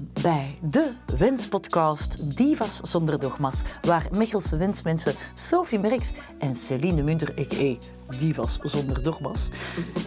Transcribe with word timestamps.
Bij 0.00 0.58
de 0.62 0.92
Wenspodcast 1.18 2.36
Divas 2.36 2.80
zonder 2.80 3.18
dogma's, 3.18 3.62
waar 3.82 4.08
Mechelse 4.16 4.56
wensmensen 4.56 5.14
Sophie 5.34 5.78
Merks 5.78 6.12
en 6.38 6.54
Celine 6.54 7.02
Munter, 7.02 7.34
a.k.a. 7.38 7.76
Divas 8.18 8.58
zonder 8.62 9.02
dogma's, 9.02 9.48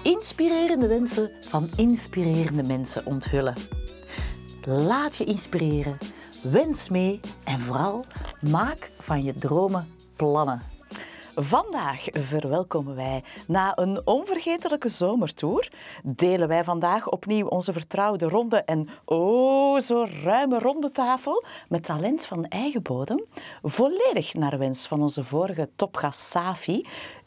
inspirerende 0.03 0.87
wensen 0.87 1.29
van 1.41 1.69
inspirerende 1.75 2.63
mensen 2.63 3.05
onthullen. 3.05 3.53
Laat 4.63 5.15
je 5.15 5.23
inspireren, 5.23 5.97
wens 6.43 6.89
mee 6.89 7.19
en 7.43 7.59
vooral 7.59 8.05
maak 8.51 8.91
van 8.99 9.23
je 9.23 9.33
dromen 9.33 9.87
plannen. 10.15 10.74
Vandaag 11.37 12.05
verwelkomen 12.11 12.95
wij 12.95 13.23
na 13.47 13.77
een 13.77 14.01
onvergetelijke 14.07 14.89
zomertour. 14.89 15.71
Delen 16.03 16.47
wij 16.47 16.63
vandaag 16.63 17.09
opnieuw 17.09 17.47
onze 17.47 17.73
vertrouwde 17.73 18.27
ronde 18.27 18.57
en 18.57 18.89
oh 19.05 19.79
zo 19.79 20.07
ruime 20.23 20.59
ronde 20.59 20.91
tafel 20.91 21.43
met 21.67 21.83
talent 21.83 22.25
van 22.25 22.45
eigen 22.45 22.81
bodem. 22.81 23.23
Volledig 23.63 24.33
naar 24.33 24.57
wens 24.57 24.87
van 24.87 25.01
onze 25.01 25.23
vorige 25.23 25.69
topgast 25.75 26.19
Safi. 26.19 26.85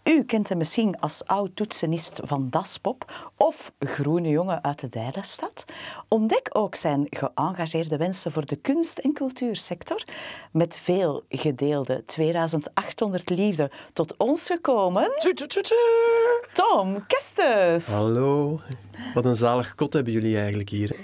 U 0.08 0.24
kent 0.24 0.48
hem 0.48 0.58
misschien 0.58 1.00
als 1.00 1.22
oud-toetsenist 1.26 2.20
van 2.22 2.50
Daspop 2.50 3.30
of 3.36 3.72
groene 3.78 4.28
jongen 4.28 4.64
uit 4.64 4.80
de 4.80 4.88
Dijlenstad. 4.88 5.64
Ontdek 6.08 6.48
ook 6.52 6.74
zijn 6.74 7.06
geëngageerde 7.10 7.96
wensen 7.96 8.32
voor 8.32 8.46
de 8.46 8.56
kunst- 8.56 8.98
en 8.98 9.12
cultuursector. 9.12 10.04
Met 10.52 10.76
veel 10.76 11.24
gedeelde 11.28 12.04
2800 12.04 13.30
liefde 13.30 13.70
tot 13.92 14.16
ons 14.16 14.46
gekomen. 14.46 15.12
Tom 16.52 17.06
Kestes. 17.06 17.86
Hallo. 17.86 18.60
Wat 19.14 19.24
een 19.24 19.36
zalig 19.36 19.74
kot 19.74 19.92
hebben 19.92 20.12
jullie 20.12 20.36
eigenlijk 20.38 20.68
hier. 20.68 20.96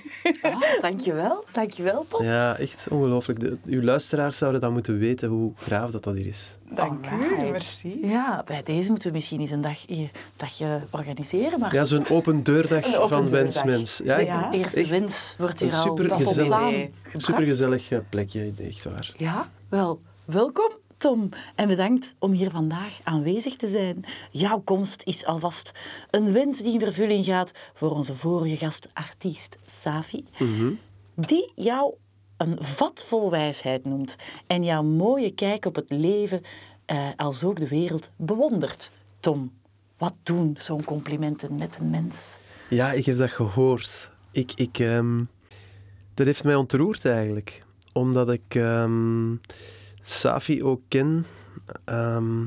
Oh, 0.42 0.60
dankjewel, 0.80 1.44
dankjewel 1.52 2.04
Tom. 2.08 2.24
Ja, 2.24 2.56
echt 2.58 2.86
ongelooflijk. 2.90 3.40
De- 3.40 3.56
uw 3.66 3.82
luisteraars 3.82 4.36
zouden 4.36 4.60
dan 4.60 4.72
moeten 4.72 4.98
weten 4.98 5.28
hoe 5.28 5.52
graaf 5.56 5.90
dat, 5.90 6.02
dat 6.02 6.14
hier 6.14 6.26
is. 6.26 6.56
Dank 6.70 7.06
u, 7.06 7.50
merci. 7.50 7.98
Ja, 8.02 8.42
bij 8.46 8.62
deze 8.62 8.90
moeten 8.90 9.08
we 9.08 9.14
misschien 9.14 9.40
eens 9.40 9.50
een 9.50 9.60
dag, 9.60 9.88
een 9.88 10.10
dagje 10.36 10.80
organiseren. 10.90 11.60
Maar 11.60 11.74
Ja, 11.74 11.84
zo'n 11.84 12.08
open 12.08 12.42
deurdag 12.42 12.84
Een 12.86 12.94
open 12.96 13.08
van 13.08 13.26
deurdag. 13.28 13.40
Wensmens. 13.62 14.00
Ja, 14.04 14.16
de 14.16 14.24
Ja. 14.24 14.52
eerste 14.52 14.80
echt 14.80 14.88
wens 14.90 15.34
wordt 15.38 15.60
een 15.60 15.68
hier 15.68 15.76
al 15.76 15.82
super 15.82 16.04
spontaan 16.04 16.26
gezellig- 16.26 16.88
gebracht. 17.02 17.24
Supergezellig 17.24 17.90
eh, 17.90 17.98
plekje, 18.08 18.52
echt 18.68 18.84
waar. 18.84 19.12
Ja, 19.16 19.48
wel, 19.68 20.00
welkom 20.24 20.70
Tom. 20.96 21.28
En 21.54 21.68
bedankt 21.68 22.14
om 22.18 22.32
hier 22.32 22.50
vandaag 22.50 22.98
aanwezig 23.02 23.56
te 23.56 23.68
zijn. 23.68 24.04
Jouw 24.30 24.60
komst 24.60 25.02
is 25.02 25.24
alvast 25.24 25.72
een 26.10 26.32
wens 26.32 26.58
die 26.62 26.72
in 26.72 26.80
vervulling 26.80 27.24
gaat 27.24 27.52
voor 27.74 27.90
onze 27.90 28.16
vorige 28.16 28.56
gast, 28.56 28.88
artiest 28.92 29.56
Safi, 29.66 30.24
Mhm. 30.38 30.72
die 31.14 31.52
jou 31.54 31.94
een 32.36 32.56
vat 32.60 33.04
vol 33.06 33.30
wijsheid 33.30 33.84
noemt 33.84 34.16
en 34.46 34.64
jouw 34.64 34.82
mooie 34.82 35.30
kijk 35.30 35.64
op 35.64 35.74
het 35.74 35.90
leven 35.90 36.42
eh, 36.84 37.08
als 37.16 37.44
ook 37.44 37.58
de 37.58 37.68
wereld 37.68 38.10
bewondert. 38.16 38.90
Tom, 39.20 39.52
wat 39.98 40.14
doen 40.22 40.56
zo'n 40.60 40.84
complimenten 40.84 41.54
met 41.56 41.76
een 41.80 41.90
mens? 41.90 42.36
Ja, 42.68 42.92
ik 42.92 43.04
heb 43.06 43.16
dat 43.18 43.30
gehoord. 43.30 44.10
Ik, 44.30 44.52
ik, 44.54 44.78
ehm, 44.78 45.24
dat 46.14 46.26
heeft 46.26 46.44
mij 46.44 46.54
ontroerd 46.54 47.04
eigenlijk. 47.04 47.62
Omdat 47.92 48.30
ik 48.30 48.42
ehm, 48.54 49.32
Safi 50.04 50.62
ook 50.62 50.80
ken 50.88 51.26
ehm, 51.84 52.44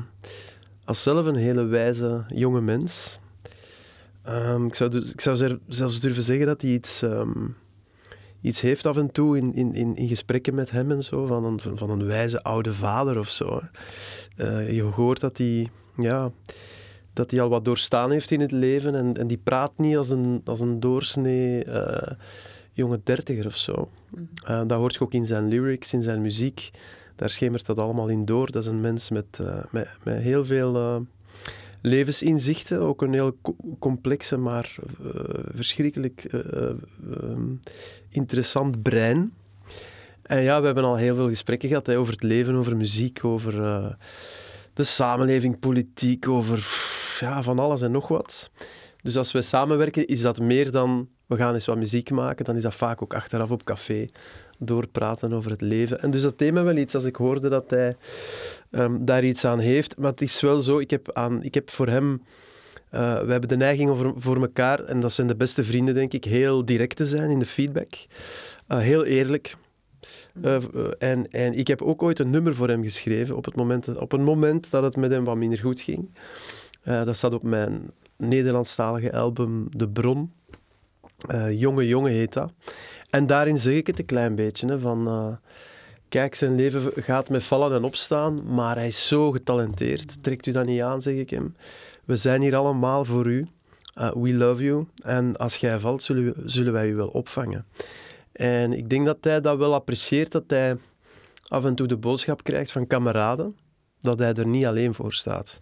als 0.84 1.02
zelf 1.02 1.26
een 1.26 1.36
hele 1.36 1.64
wijze 1.64 2.24
jonge 2.28 2.60
mens. 2.60 3.18
Ehm, 4.22 4.66
ik, 4.66 4.74
zou 4.74 4.90
dus, 4.90 5.12
ik 5.12 5.20
zou 5.20 5.58
zelfs 5.68 6.00
durven 6.00 6.22
zeggen 6.22 6.46
dat 6.46 6.62
hij 6.62 6.70
iets, 6.70 7.02
ehm, 7.02 7.46
iets 8.40 8.60
heeft 8.60 8.86
af 8.86 8.96
en 8.96 9.10
toe 9.10 9.36
in, 9.36 9.54
in, 9.54 9.74
in, 9.74 9.96
in 9.96 10.08
gesprekken 10.08 10.54
met 10.54 10.70
hem 10.70 10.90
en 10.90 11.02
zo, 11.02 11.26
van 11.26 11.44
een, 11.44 11.60
van 11.76 11.90
een 11.90 12.06
wijze 12.06 12.42
oude 12.42 12.74
vader 12.74 13.18
of 13.18 13.28
zo. 13.28 13.60
Eh, 14.36 14.72
je 14.72 14.82
hoort 14.82 15.20
dat 15.20 15.38
hij, 15.38 15.68
ja, 15.96 16.30
dat 17.12 17.30
hij 17.30 17.40
al 17.40 17.48
wat 17.48 17.64
doorstaan 17.64 18.10
heeft 18.10 18.30
in 18.30 18.40
het 18.40 18.52
leven 18.52 18.94
en, 18.94 19.16
en 19.16 19.26
die 19.26 19.40
praat 19.42 19.72
niet 19.76 19.96
als 19.96 20.10
een, 20.10 20.40
als 20.44 20.60
een 20.60 20.80
doorsnee 20.80 21.64
eh, 21.64 22.16
jonge 22.72 23.00
dertiger 23.04 23.46
of 23.46 23.56
zo. 23.56 23.88
Eh, 24.44 24.62
dat 24.66 24.78
hoort 24.78 24.94
je 24.94 25.00
ook 25.00 25.12
in 25.12 25.26
zijn 25.26 25.48
lyrics, 25.48 25.92
in 25.92 26.02
zijn 26.02 26.22
muziek. 26.22 26.70
Daar 27.18 27.30
schemert 27.30 27.66
dat 27.66 27.78
allemaal 27.78 28.08
in 28.08 28.24
door. 28.24 28.50
Dat 28.50 28.62
is 28.62 28.68
een 28.68 28.80
mens 28.80 29.10
met, 29.10 29.38
eh, 29.40 29.58
met, 29.70 29.88
heel 30.04 30.44
veel 30.44 30.76
eh, 30.76 30.96
levensinzichten. 31.82 32.80
Ook 32.80 33.02
een 33.02 33.12
heel 33.12 33.36
co- 33.42 33.56
complexe, 33.78 34.36
maar 34.36 34.76
eh, 35.04 35.20
verschrikkelijk 35.54 36.24
eh, 36.24 36.40
eh, 36.40 36.70
ehm, 37.22 37.52
interessant 38.08 38.82
brein. 38.82 39.32
En 40.22 40.42
ja, 40.42 40.60
we 40.60 40.66
hebben 40.66 40.84
al 40.84 40.96
heel 40.96 41.14
veel 41.14 41.28
gesprekken 41.28 41.68
gehad 41.68 41.86
hè, 41.86 41.98
over 41.98 42.12
het 42.12 42.22
leven, 42.22 42.54
over 42.54 42.76
muziek, 42.76 43.24
over 43.24 43.52
de 44.74 44.84
samenleving, 44.84 45.58
politiek, 45.58 46.28
over 46.28 46.66
ja, 47.20 47.42
van 47.42 47.58
alles 47.58 47.80
en 47.80 47.90
nog 47.90 48.08
wat. 48.08 48.50
Dus 49.02 49.16
als 49.16 49.32
wij 49.32 49.42
samenwerken, 49.42 50.06
is 50.06 50.20
dat 50.20 50.40
meer 50.40 50.70
dan 50.70 51.08
we 51.26 51.36
gaan 51.36 51.54
eens 51.54 51.66
wat 51.66 51.76
muziek 51.76 52.10
maken. 52.10 52.44
Dan 52.44 52.56
is 52.56 52.62
dat 52.62 52.74
vaak 52.74 53.02
ook 53.02 53.14
achteraf 53.14 53.50
op 53.50 53.64
café 53.64 54.08
doorpraten 54.58 55.32
over 55.32 55.50
het 55.50 55.60
leven. 55.60 56.00
En 56.02 56.10
dus 56.10 56.22
dat 56.22 56.40
me 56.40 56.62
wel 56.62 56.76
iets 56.76 56.94
als 56.94 57.04
ik 57.04 57.16
hoorde 57.16 57.48
dat 57.48 57.70
hij 57.70 57.96
ehm, 58.70 59.04
daar 59.04 59.24
iets 59.24 59.44
aan 59.44 59.58
heeft. 59.58 59.96
Maar 59.96 60.10
het 60.10 60.20
is 60.20 60.40
wel 60.40 60.60
zo, 60.60 60.78
ik 60.78 60.90
heb, 60.90 61.12
aan, 61.12 61.42
ik 61.42 61.54
heb 61.54 61.70
voor 61.70 61.86
hem... 61.88 62.22
eh, 62.90 63.20
we 63.22 63.30
hebben 63.30 63.48
de 63.48 63.56
neiging 63.56 63.90
over, 63.90 64.12
voor 64.16 64.36
elkaar, 64.40 64.84
en 64.84 65.00
dat 65.00 65.12
zijn 65.12 65.26
de 65.26 65.36
beste 65.36 65.64
vrienden, 65.64 65.94
denk 65.94 66.12
ik, 66.12 66.24
heel 66.24 66.64
direct 66.64 66.96
te 66.96 67.06
zijn 67.06 67.30
in 67.30 67.38
de 67.38 67.46
feedback. 67.46 67.94
Eh, 68.66 68.78
heel 68.78 69.04
eerlijk. 69.04 69.54
Eh, 70.42 70.54
eh, 70.56 70.62
en, 70.98 71.30
en 71.30 71.54
ik 71.54 71.66
heb 71.66 71.82
ook 71.82 72.02
ooit 72.02 72.18
een 72.18 72.30
nummer 72.30 72.54
voor 72.54 72.68
hem 72.68 72.82
geschreven 72.82 73.36
op, 73.36 73.44
het 73.44 73.56
moment, 73.56 73.84
dat- 73.84 73.96
op 73.98 74.12
een 74.12 74.22
moment 74.24 74.70
dat 74.70 74.82
het 74.82 74.96
met 74.96 75.10
hem 75.10 75.24
wat 75.24 75.36
minder 75.36 75.58
goed 75.58 75.80
ging. 75.80 76.10
Dat 76.84 77.16
staat 77.16 77.34
op 77.34 77.42
mijn 77.42 77.90
Nederlandstalige 78.16 79.12
album 79.12 79.66
De 79.70 79.88
Bron. 79.88 80.32
Jonge 81.50 81.86
Jonge 81.86 82.10
heet 82.10 82.32
dat. 82.32 82.52
En 83.10 83.26
daarin 83.26 83.58
zeg 83.58 83.74
ik 83.74 83.86
het 83.86 83.98
een 83.98 84.04
klein 84.04 84.34
beetje. 84.34 84.66
Hè, 84.66 84.78
van, 84.78 85.06
eh, 85.06 85.36
kijk, 86.08 86.34
zijn 86.34 86.54
leven 86.54 87.02
gaat 87.02 87.28
met 87.28 87.44
vallen 87.44 87.72
en 87.72 87.84
opstaan, 87.84 88.54
maar 88.54 88.76
hij 88.76 88.86
is 88.86 89.08
zo 89.08 89.30
getalenteerd. 89.30 90.22
Trekt 90.22 90.46
u 90.46 90.52
dat 90.52 90.66
niet 90.66 90.80
aan, 90.80 91.02
zeg 91.02 91.14
ik 91.14 91.30
hem. 91.30 91.56
We 92.04 92.16
zijn 92.16 92.42
hier 92.42 92.56
allemaal 92.56 93.04
voor 93.04 93.26
u. 93.26 93.46
Uh, 93.98 94.12
we 94.12 94.34
love 94.34 94.62
you. 94.62 94.86
En 95.02 95.36
als 95.36 95.56
jij 95.56 95.78
valt, 95.78 96.02
zullen, 96.02 96.72
wij 96.72 96.88
u 96.88 96.94
wel 96.94 97.08
opvangen. 97.08 97.66
En 98.32 98.72
ik 98.72 98.88
denk 98.88 99.06
dat 99.06 99.16
hij 99.20 99.40
dat 99.40 99.58
wel 99.58 99.74
apprecieert, 99.74 100.32
dat 100.32 100.44
hij 100.46 100.76
af 101.48 101.64
en 101.64 101.74
toe 101.74 101.86
de 101.86 101.96
boodschap 101.96 102.42
krijgt 102.42 102.72
van 102.72 102.86
kameraden, 102.86 103.56
dat 104.02 104.18
hij 104.18 104.34
er 104.34 104.46
niet 104.46 104.64
alleen 104.64 104.94
voor 104.94 105.12
staat. 105.12 105.60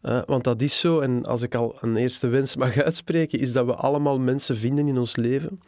Eh, 0.00 0.22
want 0.26 0.44
dat 0.44 0.62
is 0.62 0.78
zo, 0.78 1.00
en 1.00 1.24
als 1.24 1.42
ik 1.42 1.54
al 1.54 1.76
een 1.80 1.96
eerste 1.96 2.26
wens 2.26 2.56
mag 2.56 2.76
uitspreken, 2.82 3.38
is 3.38 3.52
dat 3.52 3.66
we 3.66 3.74
allemaal 3.74 4.18
mensen 4.18 4.56
vinden 4.56 4.88
in 4.88 4.98
ons 4.98 5.16
leven 5.16 5.60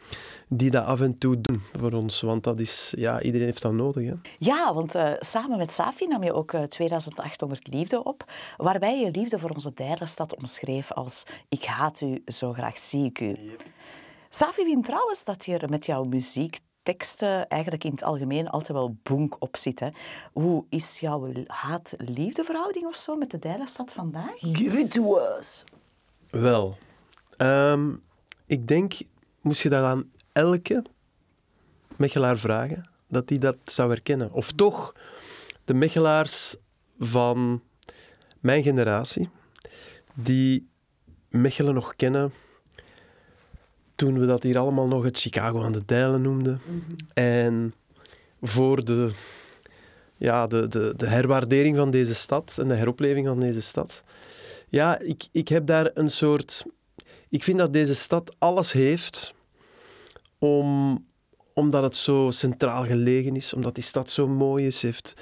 die 0.47 0.71
dat 0.71 0.85
af 0.85 0.99
en 0.99 1.17
toe 1.17 1.41
doen 1.41 1.61
voor 1.79 1.91
ons. 1.91 2.21
Want 2.21 2.43
dat 2.43 2.59
is, 2.59 2.93
ja, 2.97 3.21
iedereen 3.21 3.47
heeft 3.47 3.61
dat 3.61 3.73
nodig. 3.73 4.05
Hè? 4.05 4.13
Ja, 4.37 4.73
want 4.73 4.95
eh, 4.95 5.11
samen 5.19 5.57
met 5.57 5.73
Safi 5.73 6.07
nam 6.07 6.23
je 6.23 6.33
ook 6.33 6.53
eh, 6.53 6.63
2800 6.63 7.67
liefde 7.67 8.03
op, 8.03 8.31
waarbij 8.57 8.99
je 8.99 9.11
liefde 9.11 9.39
voor 9.39 9.49
onze 9.49 9.71
Dijlenstad 9.73 10.35
omschreef 10.35 10.91
als 10.91 11.23
ik 11.49 11.65
haat 11.65 12.01
u, 12.01 12.21
zo 12.25 12.53
graag 12.53 12.79
zie 12.79 13.05
ik 13.05 13.19
u. 13.19 13.37
Safi 14.29 14.63
vindt 14.63 14.85
trouwens 14.85 15.25
dat 15.25 15.45
je 15.45 15.67
met 15.69 15.85
jouw 15.85 16.03
muziekteksten 16.03 17.47
eigenlijk 17.47 17.83
in 17.83 17.91
het 17.91 18.03
algemeen 18.03 18.49
altijd 18.49 18.77
wel 18.77 18.95
bonk 19.03 19.35
op 19.39 19.57
zit. 19.57 19.79
Hè. 19.79 19.89
Hoe 20.33 20.65
is 20.69 20.99
jouw 20.99 21.31
haat-liefdeverhouding 21.47 22.85
of 22.85 22.95
zo 22.95 23.15
met 23.15 23.31
de 23.31 23.39
Dijlenstad 23.39 23.91
vandaag? 23.91 24.35
Give 24.39 24.79
it 24.79 24.91
to 24.91 25.17
us. 25.17 25.63
Wel, 26.29 26.77
ehm, 27.37 27.95
ik 28.45 28.67
denk, 28.67 28.93
moest 29.41 29.61
je 29.61 29.69
dat 29.69 29.83
aan 29.83 30.11
elke 30.37 30.83
Mechelaar 31.95 32.37
vragen, 32.37 32.89
dat 33.07 33.27
die 33.27 33.39
dat 33.39 33.55
zou 33.65 33.89
herkennen. 33.89 34.31
Of 34.31 34.51
toch, 34.51 34.95
de 35.65 35.73
Mechelaars 35.73 36.55
van 36.99 37.61
mijn 38.39 38.63
generatie, 38.63 39.29
die 40.13 40.67
Mechelen 41.29 41.73
nog 41.73 41.95
kennen 41.95 42.31
toen 43.95 44.19
we 44.19 44.25
dat 44.25 44.43
hier 44.43 44.57
allemaal 44.57 44.87
nog 44.87 45.03
het 45.03 45.19
Chicago 45.19 45.61
aan 45.63 45.71
de 45.71 45.85
Dijlen 45.85 46.21
noemden. 46.21 46.61
En 47.13 47.73
voor 48.41 48.85
de, 48.85 49.11
ja, 50.17 50.47
de, 50.47 50.67
de, 50.67 50.93
de 50.97 51.07
herwaardering 51.07 51.77
van 51.77 51.91
deze 51.91 52.15
stad 52.15 52.57
en 52.59 52.67
de 52.67 52.75
heropleving 52.75 53.27
van 53.27 53.39
deze 53.39 53.61
stad. 53.61 54.03
Ja, 54.69 54.99
ik, 54.99 55.27
ik 55.31 55.47
heb 55.47 55.67
daar 55.67 55.91
een 55.93 56.11
soort... 56.11 56.65
Ik 57.29 57.43
vind 57.43 57.57
dat 57.57 57.73
deze 57.73 57.95
stad 57.95 58.35
alles 58.37 58.71
heeft 58.71 59.35
om, 60.39 61.05
omdat 61.53 61.83
het 61.83 61.95
zo 61.95 62.31
centraal 62.31 62.85
gelegen 62.85 63.35
is, 63.35 63.53
omdat 63.53 63.75
die 63.75 63.83
stad 63.83 64.09
zo 64.09 64.27
mooi 64.27 64.65
is, 64.65 64.81
heeft 64.81 65.15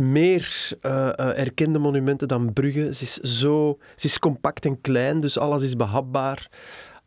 meer 0.00 0.68
eh, 0.80 1.08
eh, 1.08 1.38
erkende 1.38 1.78
monumenten 1.78 2.28
dan 2.28 2.52
Brugge. 2.52 2.94
Ze 2.94 3.02
is, 3.02 3.14
zo, 3.14 3.78
ze 3.96 4.06
is 4.06 4.18
compact 4.18 4.64
en 4.64 4.80
klein, 4.80 5.20
dus 5.20 5.38
alles 5.38 5.62
is 5.62 5.76
behapbaar. 5.76 6.50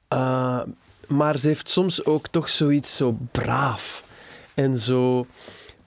Eh, 0.07 0.61
maar 1.07 1.37
ze 1.37 1.47
heeft 1.47 1.69
soms 1.69 2.05
ook 2.05 2.27
toch 2.27 2.49
zoiets 2.49 2.95
zo 2.97 3.17
braaf 3.31 4.03
en 4.53 4.77
zo 4.77 5.25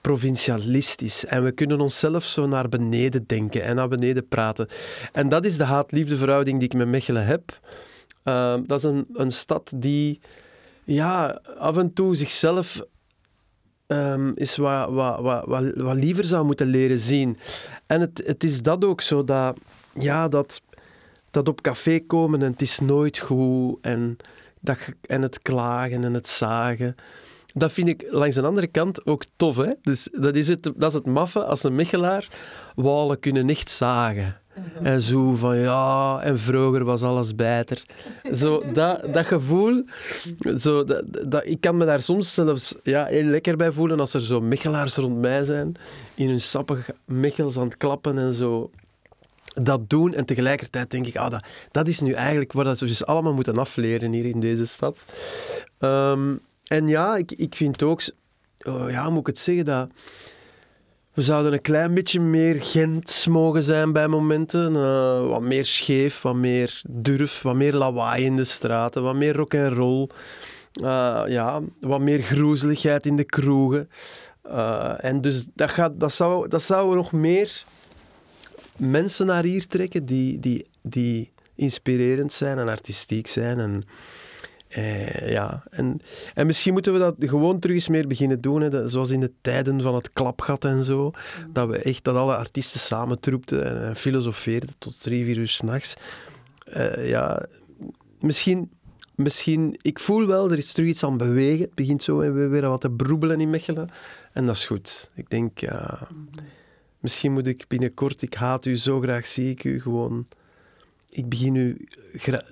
provincialistisch. 0.01 1.25
En 1.25 1.43
we 1.43 1.51
kunnen 1.51 1.81
onszelf 1.81 2.23
zo 2.23 2.47
naar 2.47 2.69
beneden 2.69 3.23
denken 3.27 3.63
en 3.63 3.75
naar 3.75 3.87
beneden 3.87 4.27
praten. 4.27 4.67
En 5.11 5.29
dat 5.29 5.45
is 5.45 5.57
de 5.57 5.63
haat-liefde 5.63 6.15
verhouding 6.15 6.59
die 6.59 6.67
ik 6.67 6.77
met 6.77 6.87
Mechelen 6.87 7.25
heb. 7.25 7.59
Dat 8.67 8.77
is 8.77 8.83
een, 8.83 9.05
een 9.13 9.31
stad 9.31 9.71
die 9.75 10.19
ja, 10.85 11.41
af 11.57 11.77
en 11.77 11.93
toe 11.93 12.15
zichzelf 12.15 12.81
um, 13.87 14.31
is 14.35 14.55
wat, 14.55 14.89
wat, 14.89 15.21
wat, 15.21 15.45
wat, 15.45 15.63
wat 15.75 15.95
liever 15.95 16.23
zou 16.23 16.45
moeten 16.45 16.67
leren 16.67 16.99
zien. 16.99 17.37
En 17.85 18.01
het, 18.01 18.21
het 18.25 18.43
is 18.43 18.61
dat 18.61 18.85
ook 18.85 19.01
zo, 19.01 19.23
dat, 19.23 19.57
ja, 19.99 20.27
dat, 20.27 20.61
dat 21.31 21.47
op 21.47 21.61
café 21.61 21.99
komen 21.99 22.41
en 22.41 22.51
het 22.51 22.61
is 22.61 22.79
nooit 22.79 23.17
goed 23.17 23.77
en, 23.81 24.17
dat, 24.59 24.77
en 25.01 25.21
het 25.21 25.41
klagen 25.41 26.03
en 26.03 26.13
het 26.13 26.27
zagen. 26.27 26.95
Dat 27.53 27.71
vind 27.71 27.87
ik 27.87 28.05
langs 28.09 28.35
de 28.35 28.41
andere 28.41 28.67
kant 28.67 29.05
ook 29.05 29.23
tof. 29.35 29.55
Hè? 29.55 29.71
Dus 29.81 30.09
dat 30.11 30.35
is 30.35 30.47
het, 30.47 30.63
dat 30.63 30.89
is 30.89 30.93
het 30.93 31.05
maffe 31.05 31.43
als 31.43 31.63
een 31.63 31.75
Michelaar 31.75 32.27
walen 32.75 33.19
kunnen 33.19 33.45
niet 33.45 33.69
zagen. 33.69 34.39
Mhm. 34.55 34.85
En 34.85 35.01
zo 35.01 35.33
van 35.33 35.57
ja, 35.57 36.19
en 36.21 36.39
vroeger 36.39 36.83
was 36.83 37.03
alles 37.03 37.35
beter. 37.35 37.85
Zo, 38.35 38.71
dat, 38.73 39.13
dat 39.13 39.25
gevoel, 39.25 39.83
zo, 40.57 40.83
dat, 40.83 41.03
dat, 41.31 41.41
ik 41.45 41.61
kan 41.61 41.77
me 41.77 41.85
daar 41.85 42.01
soms 42.01 42.33
zelfs 42.33 42.75
ja, 42.83 43.05
heel 43.05 43.23
lekker 43.23 43.57
bij 43.57 43.71
voelen 43.71 43.99
als 43.99 44.13
er 44.13 44.21
zo 44.21 44.41
Michelaars 44.41 44.95
rond 44.95 45.17
mij 45.21 45.43
zijn, 45.43 45.75
in 46.15 46.27
hun 46.27 46.41
sappig 46.41 46.89
Michels 47.05 47.57
aan 47.57 47.67
het 47.67 47.77
klappen 47.77 48.17
en 48.17 48.33
zo 48.33 48.69
dat 49.53 49.89
doen. 49.89 50.13
En 50.13 50.25
tegelijkertijd 50.25 50.91
denk 50.91 51.07
ik, 51.07 51.17
ah, 51.17 51.31
dat, 51.31 51.45
dat 51.71 51.87
is 51.87 51.99
nu 51.99 52.11
eigenlijk 52.11 52.51
wat 52.51 52.79
we 52.79 52.85
dus 52.85 53.05
allemaal 53.05 53.33
moeten 53.33 53.57
afleren 53.57 54.11
hier 54.11 54.25
in 54.25 54.39
deze 54.39 54.65
stad. 54.65 54.97
Um, 55.79 56.39
en 56.63 56.87
ja, 56.87 57.15
ik, 57.15 57.31
ik 57.31 57.55
vind 57.55 57.83
ook, 57.83 58.01
oh, 58.59 58.89
ja, 58.89 59.09
moet 59.09 59.19
ik 59.19 59.27
het 59.27 59.37
zeggen, 59.37 59.65
dat 59.65 59.89
we 61.15 61.21
zouden 61.21 61.53
een 61.53 61.61
klein 61.61 61.93
beetje 61.93 62.19
meer 62.19 62.63
Gent 62.63 63.27
mogen 63.29 63.63
zijn 63.63 63.93
bij 63.93 64.07
momenten. 64.07 64.73
Uh, 64.73 65.27
wat 65.27 65.41
meer 65.41 65.65
scheef, 65.65 66.21
wat 66.21 66.35
meer 66.35 66.81
durf, 66.87 67.41
wat 67.41 67.55
meer 67.55 67.73
lawaai 67.73 68.25
in 68.25 68.35
de 68.35 68.43
straten, 68.43 69.03
wat 69.03 69.15
meer 69.15 69.35
rock 69.35 69.53
en 69.53 69.73
roll. 69.73 70.09
Uh, 70.81 71.23
ja, 71.27 71.61
wat 71.79 71.99
meer 71.99 72.21
groezeligheid 72.21 73.05
in 73.05 73.15
de 73.15 73.23
kroegen. 73.23 73.89
Uh, 74.47 74.93
en 74.97 75.21
dus 75.21 75.45
dat, 75.53 75.69
gaat, 75.69 75.99
dat, 75.99 76.13
zou, 76.13 76.47
dat 76.47 76.63
zou 76.63 76.95
nog 76.95 77.11
meer 77.11 77.63
mensen 78.77 79.25
naar 79.25 79.43
hier 79.43 79.67
trekken 79.67 80.05
die, 80.05 80.39
die, 80.39 80.67
die 80.81 81.31
inspirerend 81.55 82.33
zijn 82.33 82.57
en 82.57 82.67
artistiek 82.67 83.27
zijn. 83.27 83.59
En, 83.59 83.83
eh, 84.75 85.29
ja. 85.29 85.63
en, 85.69 86.01
en 86.33 86.45
misschien 86.45 86.73
moeten 86.73 86.93
we 86.93 86.99
dat 86.99 87.15
gewoon 87.19 87.59
terug 87.59 87.75
eens 87.75 87.87
meer 87.87 88.07
beginnen 88.07 88.41
doen. 88.41 88.61
Hè. 88.61 88.89
zoals 88.89 89.09
in 89.09 89.19
de 89.19 89.31
tijden 89.41 89.81
van 89.81 89.95
het 89.95 90.13
klapgat 90.13 90.65
en 90.65 90.83
zo. 90.83 91.11
Mm. 91.11 91.53
Dat 91.53 91.67
we 91.67 91.77
echt 91.77 92.03
dat 92.03 92.15
alle 92.15 92.35
artiesten 92.35 92.79
samentroepten 92.79 93.65
en, 93.65 93.87
en 93.87 93.95
filosofeerden 93.95 94.75
tot 94.77 95.01
drie, 95.01 95.25
vier 95.25 95.37
uur 95.37 95.47
s'nachts. 95.47 95.93
Uh, 96.77 97.09
ja, 97.09 97.45
misschien, 98.19 98.71
misschien... 99.15 99.77
Ik 99.81 99.99
voel 99.99 100.27
wel, 100.27 100.51
er 100.51 100.57
is 100.57 100.71
terug 100.71 100.89
iets 100.89 101.03
aan 101.03 101.17
bewegen. 101.17 101.61
Het 101.61 101.75
begint 101.75 102.03
zo 102.03 102.17
weer, 102.17 102.49
weer 102.49 102.69
wat 102.69 102.81
te 102.81 102.89
broebelen 102.89 103.41
in 103.41 103.49
Mechelen. 103.49 103.89
En 104.33 104.45
dat 104.45 104.55
is 104.55 104.65
goed. 104.65 105.09
Ik 105.13 105.29
denk, 105.29 105.59
ja... 105.59 106.07
Misschien 106.99 107.33
moet 107.33 107.47
ik 107.47 107.65
binnenkort, 107.67 108.21
ik 108.21 108.33
haat 108.33 108.65
u 108.65 108.77
zo 108.77 108.99
graag, 108.99 109.27
zie 109.27 109.49
ik 109.49 109.63
u 109.63 109.81
gewoon... 109.81 110.27
Ik 111.09 111.29
begin 111.29 111.55
u 111.55 111.87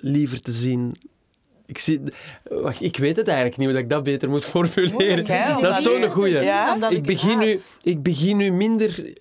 liever 0.00 0.40
te 0.40 0.52
zien 0.52 0.94
ik, 1.66 1.78
zie, 1.78 2.00
wacht, 2.42 2.80
ik 2.82 2.96
weet 2.96 3.16
het 3.16 3.28
eigenlijk 3.28 3.56
niet 3.58 3.68
hoe 3.68 3.78
ik 3.78 3.88
dat 3.88 4.02
beter 4.02 4.30
moet 4.30 4.44
formuleren. 4.44 5.62
Dat 5.62 5.76
is, 5.76 5.82
zo'n 5.82 6.10
goeie. 6.10 6.40
Ja, 6.40 6.90
ik, 6.90 7.02
begin 7.02 7.42
u, 7.42 7.60
ik 7.82 8.02
begin 8.02 8.40
u 8.40 8.50
minder 8.50 9.12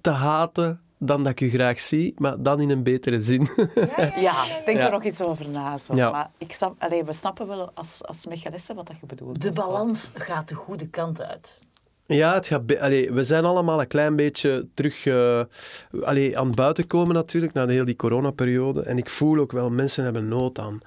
te 0.00 0.10
haten 0.10 0.80
dan 0.98 1.24
dat 1.24 1.32
ik 1.32 1.40
u 1.40 1.50
graag 1.50 1.80
zie, 1.80 2.14
maar 2.16 2.42
dan 2.42 2.60
in 2.60 2.70
een 2.70 2.82
betere 2.82 3.20
zin. 3.20 3.48
Ja, 3.96 4.12
ja, 4.16 4.44
denk 4.64 4.80
er 4.80 4.90
nog 4.90 5.04
iets 5.04 5.22
over 5.22 5.48
na. 5.48 5.78
Zo. 5.78 5.94
Maar 5.94 6.30
ik 6.38 6.52
snap, 6.52 6.74
allez, 6.78 7.02
we 7.04 7.12
snappen 7.12 7.46
wel 7.46 7.70
als, 7.74 8.04
als 8.04 8.26
mechanisten 8.26 8.76
wat 8.76 8.86
dat 8.86 8.96
je 9.00 9.06
bedoelt. 9.06 9.42
De 9.42 9.50
balans 9.50 10.10
gaat 10.14 10.48
de 10.48 10.54
goede 10.54 10.88
kant 10.88 11.22
uit. 11.22 11.58
Ja, 12.06 12.34
het 12.34 12.46
gaat 12.46 12.78
allee, 12.78 13.12
we 13.12 13.24
zijn 13.24 13.44
allemaal 13.44 13.80
een 13.80 13.86
klein 13.86 14.16
beetje 14.16 14.68
terug 14.74 15.04
uh, 15.04 15.42
allee, 16.02 16.38
aan 16.38 16.46
het 16.46 16.56
buiten 16.56 16.86
komen 16.86 17.14
natuurlijk, 17.14 17.52
na 17.52 17.66
de 17.66 17.72
hele 17.72 17.84
die 17.84 17.96
coronaperiode. 17.96 18.82
En 18.82 18.98
ik 18.98 19.10
voel 19.10 19.38
ook 19.38 19.52
wel, 19.52 19.70
mensen 19.70 20.04
hebben 20.04 20.28
nood 20.28 20.58
aan 20.58 20.80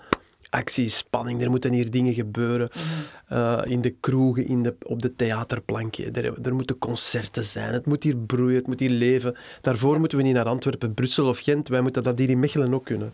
actie, 0.55 0.89
spanning. 0.89 1.41
Er 1.41 1.49
moeten 1.49 1.73
hier 1.73 1.91
dingen 1.91 2.13
gebeuren. 2.13 2.69
Mhm. 2.73 2.83
Eh, 3.27 3.61
in 3.71 3.81
de 3.81 3.89
kroegen, 3.89 4.47
in 4.47 4.63
de, 4.63 4.75
op 4.85 5.01
de 5.01 5.15
theaterplankje. 5.15 6.11
Er, 6.11 6.45
er, 6.45 6.55
moeten 6.55 6.77
concerten 6.77 7.43
zijn. 7.43 7.73
Het 7.73 7.85
moet 7.85 8.03
hier 8.03 8.17
broeien, 8.17 8.55
het 8.55 8.67
moet 8.67 8.79
hier 8.79 8.89
leven. 8.89 9.35
Daarvoor 9.61 9.99
moeten 9.99 10.17
we 10.17 10.23
niet 10.23 10.33
naar 10.33 10.45
Antwerpen, 10.45 10.93
Brussel 10.93 11.27
of 11.27 11.39
Gent. 11.39 11.67
Wij 11.67 11.81
moeten 11.81 12.03
dat 12.03 12.17
hier 12.17 12.29
in 12.29 12.39
Mechelen 12.39 12.73
ook 12.73 12.85
kunnen. 12.85 13.11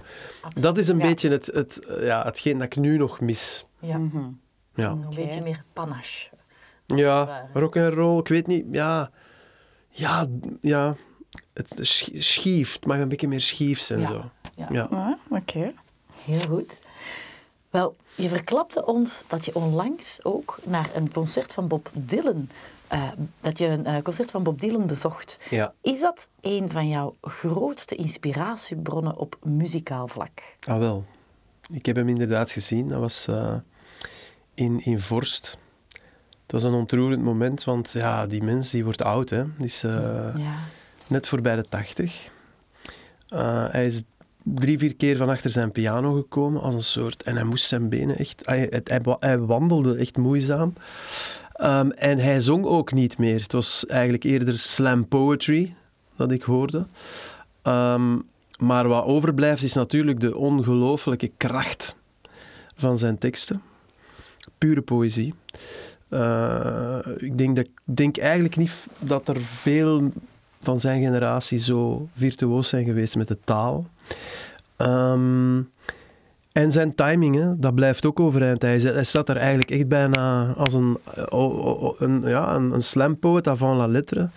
Dat 0.53 0.77
is 0.77 0.87
een 0.87 0.97
beetje 0.97 1.29
het, 1.29 1.45
het, 1.45 1.79
ja, 1.99 2.23
hetgeen 2.23 2.57
dat 2.57 2.65
ik 2.65 2.75
nu 2.75 2.97
nog 2.97 3.19
mis. 3.19 3.65
Ja. 3.79 3.97
Mhm. 3.97 4.23
ja. 4.75 4.89
Een 4.89 5.15
beetje 5.15 5.41
meer 5.41 5.63
panache. 5.73 6.29
Ja, 6.85 7.49
rock 7.53 7.77
and 7.77 7.93
roll. 7.93 8.19
Ik 8.19 8.27
weet 8.27 8.47
niet. 8.47 8.65
Ja, 8.71 9.11
ja, 9.89 10.27
ja. 10.61 10.95
Het 11.53 11.73
schieft. 12.11 12.85
mag 12.85 12.97
een 12.97 13.09
beetje 13.09 13.27
meer 13.27 13.41
schief 13.41 13.79
zijn. 13.79 14.07
Zo. 14.07 14.31
Ja. 14.55 14.67
ja. 14.71 14.83
Ah, 14.83 15.13
oké. 15.29 15.73
Heel 16.25 16.47
goed. 16.47 16.79
Wel, 17.71 17.95
je 18.15 18.29
verklapte 18.29 18.85
ons 18.85 19.23
dat 19.27 19.45
je 19.45 19.55
onlangs 19.55 20.19
ook 20.23 20.59
naar 20.63 20.89
een 20.95 21.11
concert 21.11 21.53
van 21.53 21.67
Bob 21.67 21.89
Dylan, 21.93 22.49
uh, 22.93 23.11
dat 23.41 23.57
je 23.57 23.65
een 23.65 23.87
uh, 23.87 24.01
concert 24.01 24.31
van 24.31 24.43
Bob 24.43 24.59
Dylan 24.59 24.87
bezocht. 24.87 25.39
Ja. 25.49 25.73
Is 25.81 25.99
dat 25.99 26.29
een 26.41 26.71
van 26.71 26.89
jouw 26.89 27.15
grootste 27.21 27.95
inspiratiebronnen 27.95 29.17
op 29.17 29.37
muzikaal 29.43 30.07
vlak? 30.07 30.41
Ah 30.67 30.77
wel. 30.77 31.05
Ik 31.69 31.85
heb 31.85 31.95
hem 31.95 32.09
inderdaad 32.09 32.51
gezien. 32.51 32.87
Dat 32.87 32.99
was 32.99 33.27
uh, 33.29 33.55
in, 34.53 34.85
in 34.85 34.99
Vorst. 34.99 35.57
Het 36.41 36.51
was 36.51 36.63
een 36.63 36.73
ontroerend 36.73 37.23
moment, 37.23 37.63
want 37.63 37.91
ja, 37.91 38.27
die 38.27 38.43
mens 38.43 38.69
die 38.69 38.83
wordt 38.83 39.03
oud. 39.03 39.29
Hè. 39.29 39.43
Die 39.57 39.65
is 39.65 39.81
ja. 39.81 40.33
net 41.07 41.27
voorbij 41.27 41.55
de 41.55 41.65
tachtig. 41.69 42.29
hij 43.71 43.85
is 43.85 44.01
drie, 44.43 44.77
vier 44.77 44.95
keer 44.95 45.17
van 45.17 45.29
achter 45.29 45.49
zijn 45.49 45.71
piano 45.71 46.13
gekomen 46.13 46.61
als 46.61 46.73
een 46.73 46.83
soort... 46.83 47.23
En 47.23 47.35
hij 47.35 47.43
moest 47.43 47.67
zijn 47.67 47.89
benen 47.89 48.17
echt... 48.17 48.41
Hij, 48.45 48.81
hij, 49.19 49.39
wandelde 49.39 49.95
echt 49.95 50.17
moeizaam. 50.17 50.73
Um, 51.63 51.91
en 51.91 52.17
hij 52.17 52.39
zong 52.39 52.65
ook 52.65 52.91
niet 52.91 53.17
meer. 53.17 53.41
Het 53.41 53.51
was 53.51 53.85
eigenlijk 53.85 54.23
eerder 54.23 54.59
slam 54.59 55.07
poetry 55.07 55.75
dat 56.15 56.31
ik 56.31 56.41
hoorde. 56.41 56.85
Um, 57.63 58.29
maar 58.59 58.87
wat 58.87 59.05
overblijft 59.05 59.63
is 59.63 59.73
natuurlijk 59.73 60.19
de 60.19 60.37
ongelooflijke 60.37 61.31
kracht 61.37 61.95
van 62.75 62.97
zijn 62.97 63.17
teksten. 63.17 63.61
Pure 64.57 64.81
poëzie. 64.81 65.33
Uh, 66.09 66.99
ik 67.17 67.37
denk, 67.37 67.55
dat, 67.55 67.67
denk 67.83 68.17
eigenlijk 68.17 68.55
niet 68.55 68.71
dat 68.99 69.27
er 69.27 69.41
veel 69.41 70.11
van 70.61 70.79
zijn 70.79 71.01
generatie 71.01 71.59
zo 71.59 72.07
virtuoos 72.15 72.69
zijn 72.69 72.85
geweest 72.85 73.15
met 73.15 73.27
de 73.27 73.37
taal. 73.43 73.87
Um, 74.77 75.71
en 76.51 76.71
zijn 76.71 76.95
timing, 76.95 77.55
dat 77.57 77.75
blijft 77.75 78.05
ook 78.05 78.19
overeind. 78.19 78.61
Hij, 78.61 78.77
hij 78.77 79.03
staat 79.03 79.29
er 79.29 79.37
eigenlijk 79.37 79.71
echt 79.71 79.87
bijna 79.87 80.53
als 80.57 80.73
een, 80.73 80.97
een, 81.97 82.21
ja, 82.25 82.55
een, 82.55 82.71
een 82.71 82.83
slam 82.83 83.19
poet 83.19 83.47
avant 83.47 83.77
la 83.77 83.87
lettre. 83.87 84.29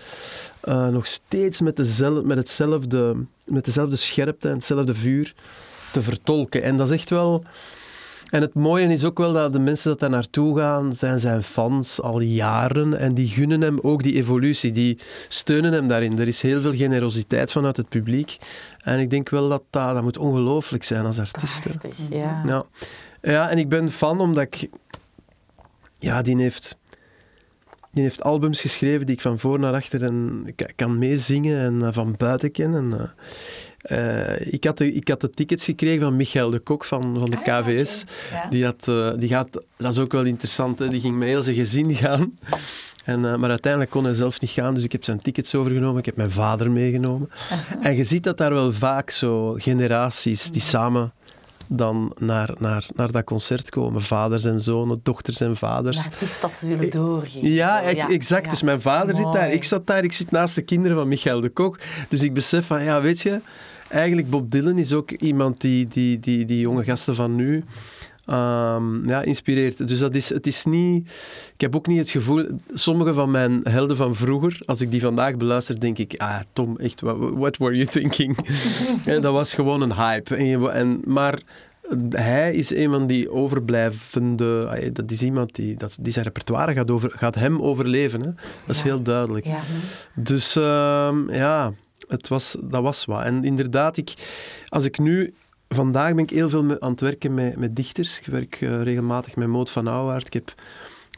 Uh, 0.64 0.88
nog 0.88 1.06
steeds 1.06 1.60
met, 1.60 1.76
dezelfde, 1.76 2.26
met, 2.26 2.38
hetzelfde, 2.38 3.16
met 3.44 3.64
dezelfde 3.64 3.96
scherpte 3.96 4.48
en 4.48 4.54
hetzelfde 4.54 4.94
vuur 4.94 5.34
te 5.92 6.02
vertolken. 6.02 6.62
En 6.62 6.76
dat 6.76 6.90
is 6.90 6.96
echt 6.96 7.10
wel 7.10 7.44
en 8.30 8.40
het 8.40 8.54
mooie 8.54 8.86
is 8.86 9.04
ook 9.04 9.18
wel 9.18 9.32
dat 9.32 9.52
de 9.52 9.58
mensen 9.58 9.90
dat 9.90 10.00
daar 10.00 10.10
naartoe 10.10 10.58
gaan, 10.58 10.94
zijn 10.94 11.20
zijn 11.20 11.42
fans 11.42 12.00
al 12.00 12.20
jaren 12.20 12.98
en 12.98 13.14
die 13.14 13.28
gunnen 13.28 13.60
hem 13.60 13.78
ook 13.82 14.02
die 14.02 14.14
evolutie, 14.14 14.72
die 14.72 14.98
steunen 15.28 15.72
hem 15.72 15.86
daarin. 15.86 16.18
Er 16.18 16.26
is 16.26 16.42
heel 16.42 16.60
veel 16.60 16.74
generositeit 16.74 17.52
vanuit 17.52 17.76
het 17.76 17.88
publiek 17.88 18.36
en 18.78 18.98
ik 18.98 19.10
denk 19.10 19.28
wel 19.28 19.48
dat 19.48 19.62
dat, 19.70 19.94
dat 19.94 20.02
moet 20.02 20.18
ongelooflijk 20.18 20.84
zijn 20.84 21.06
als 21.06 21.18
artiest. 21.18 21.62
Prachtig, 21.62 21.96
ja. 22.10 22.42
ja. 22.46 22.64
Ja, 23.22 23.50
en 23.50 23.58
ik 23.58 23.68
ben 23.68 23.90
fan 23.90 24.20
omdat 24.20 24.42
ik... 24.42 24.68
Ja, 25.98 26.22
die 26.22 26.36
heeft... 26.36 26.76
Die 27.92 28.02
heeft 28.02 28.22
albums 28.22 28.60
geschreven 28.60 29.06
die 29.06 29.14
ik 29.14 29.20
van 29.20 29.38
voor 29.38 29.58
naar 29.58 29.74
achter 29.74 30.04
en, 30.04 30.46
kan 30.76 30.98
meezingen 30.98 31.82
en 31.82 31.92
van 31.92 32.14
buiten 32.16 32.50
ken. 32.50 32.74
En, 32.74 33.12
uh, 33.90 34.14
uh, 34.14 34.52
ik, 34.52 34.64
had 34.64 34.78
de, 34.78 34.92
ik 34.92 35.08
had 35.08 35.20
de 35.20 35.30
tickets 35.30 35.64
gekregen 35.64 36.02
van 36.02 36.16
Michael 36.16 36.50
de 36.50 36.58
Kok 36.58 36.84
van, 36.84 37.16
van 37.18 37.30
de 37.30 37.36
ah, 37.36 37.60
KVS. 37.62 38.04
Die, 38.50 38.64
had, 38.64 38.86
uh, 38.88 39.10
die 39.16 39.28
gaat, 39.28 39.48
dat 39.76 39.92
is 39.92 39.98
ook 39.98 40.12
wel 40.12 40.24
interessant, 40.24 40.78
hè? 40.78 40.88
die 40.88 41.00
ging 41.00 41.18
met 41.18 41.28
heel 41.28 41.42
zijn 41.42 41.56
gezin 41.56 41.94
gaan. 41.94 42.38
En, 43.04 43.24
uh, 43.24 43.36
maar 43.36 43.50
uiteindelijk 43.50 43.90
kon 43.92 44.04
hij 44.04 44.14
zelf 44.14 44.40
niet 44.40 44.50
gaan, 44.50 44.74
dus 44.74 44.84
ik 44.84 44.92
heb 44.92 45.04
zijn 45.04 45.20
tickets 45.22 45.54
overgenomen. 45.54 45.98
Ik 45.98 46.06
heb 46.06 46.16
mijn 46.16 46.30
vader 46.30 46.70
meegenomen. 46.70 47.30
En 47.80 47.96
je 47.96 48.04
ziet 48.04 48.24
dat 48.24 48.38
daar 48.38 48.52
wel 48.52 48.72
vaak 48.72 49.10
zo 49.10 49.54
generaties 49.58 50.50
die 50.50 50.62
samen 50.62 51.12
dan 51.66 52.12
naar, 52.18 52.50
naar, 52.58 52.86
naar 52.94 53.12
dat 53.12 53.24
concert 53.24 53.70
komen. 53.70 54.02
Vaders 54.02 54.44
en 54.44 54.60
zonen, 54.60 55.00
dochters 55.02 55.40
en 55.40 55.56
vaders. 55.56 55.96
Naar 55.96 56.12
die 56.18 56.28
stad 56.28 56.58
te 56.58 56.66
willen 56.66 56.90
doorgeven. 56.90 57.48
Ja, 57.50 57.80
ik- 57.80 58.08
exact. 58.08 58.44
ja. 58.44 58.50
Dus 58.50 58.62
mijn 58.62 58.80
vader 58.80 59.16
zit 59.16 59.32
daar, 59.32 59.50
ik 59.50 59.64
zat 59.64 59.86
daar, 59.86 60.04
ik 60.04 60.12
zit 60.12 60.30
naast 60.30 60.54
de 60.54 60.62
kinderen 60.62 60.96
van 60.96 61.08
Michael 61.08 61.40
de 61.40 61.48
Kok. 61.48 61.78
Dus 62.08 62.22
ik 62.22 62.34
besef 62.34 62.66
van, 62.66 62.84
ja, 62.84 63.00
weet 63.00 63.20
je, 63.20 63.40
eigenlijk 63.94 64.30
Bob 64.30 64.50
Dylan 64.50 64.78
is 64.78 64.92
ook 64.92 65.10
iemand 65.10 65.60
die 65.60 65.88
die, 65.88 66.20
die, 66.20 66.44
die 66.46 66.60
jonge 66.60 66.84
gasten 66.84 67.14
van 67.14 67.34
nu 67.36 67.64
ehm, 68.24 69.08
ja, 69.08 69.22
inspireert. 69.22 69.88
Dus 69.88 69.98
dat 69.98 70.14
is, 70.14 70.28
het 70.28 70.46
is 70.46 70.64
niet... 70.64 71.06
Ik 71.54 71.60
heb 71.60 71.76
ook 71.76 71.86
niet 71.86 71.98
het 71.98 72.10
gevoel... 72.10 72.46
Sommige 72.72 73.14
van 73.14 73.30
mijn 73.30 73.60
helden 73.64 73.96
van 73.96 74.14
vroeger, 74.14 74.60
als 74.66 74.80
ik 74.80 74.90
die 74.90 75.00
vandaag 75.00 75.36
beluister, 75.36 75.80
denk 75.80 75.98
ik, 75.98 76.14
ah, 76.16 76.40
Tom, 76.52 76.76
echt, 76.78 77.00
what, 77.00 77.16
what 77.36 77.56
were 77.56 77.76
you 77.76 77.86
thinking? 77.86 78.36
En 79.04 79.20
dat 79.20 79.32
was 79.32 79.54
gewoon 79.54 79.80
een 79.80 79.94
hype. 79.94 80.36
En, 80.36 80.72
en, 80.72 81.00
maar 81.06 81.42
hij 82.10 82.54
is 82.54 82.70
een 82.74 82.90
van 82.90 83.06
die 83.06 83.30
overblijvende... 83.30 84.66
ah, 84.70 84.88
Dat 84.92 85.10
is 85.10 85.22
iemand 85.22 85.54
die, 85.54 85.76
dat, 85.76 85.96
die 86.00 86.12
zijn 86.12 86.24
repertoire 86.24 86.72
gaat, 86.72 86.90
over, 86.90 87.10
gaat 87.16 87.34
hem 87.34 87.62
overleven. 87.62 88.20
Hè? 88.20 88.30
Dat 88.66 88.76
is 88.76 88.78
Ja. 88.78 88.84
heel 88.84 89.02
duidelijk. 89.02 89.44
Ja. 89.46 89.60
Dus 90.14 90.56
ehm, 90.56 91.32
ja, 91.32 91.72
het 92.16 92.28
was, 92.28 92.56
dat 92.62 92.83
was 92.83 93.04
wat. 93.04 93.23
En 93.25 93.44
inderdaad, 93.44 93.97
ik, 93.97 94.14
als 94.68 94.85
ik 94.85 94.99
nu... 94.99 95.35
Vandaag 95.68 96.14
ben 96.14 96.25
ik 96.25 96.30
heel 96.30 96.49
veel 96.49 96.80
aan 96.80 96.90
het 96.90 97.00
werken 97.00 97.35
met, 97.35 97.56
met 97.56 97.76
dichters. 97.76 98.18
Ik 98.21 98.26
werk 98.26 98.59
eh, 98.61 98.83
regelmatig 98.83 99.37
met 99.37 99.49
Moot 99.49 99.71
van 99.71 99.87
Ouwaard. 99.87 100.26
Ik 100.26 100.33
heb 100.33 100.54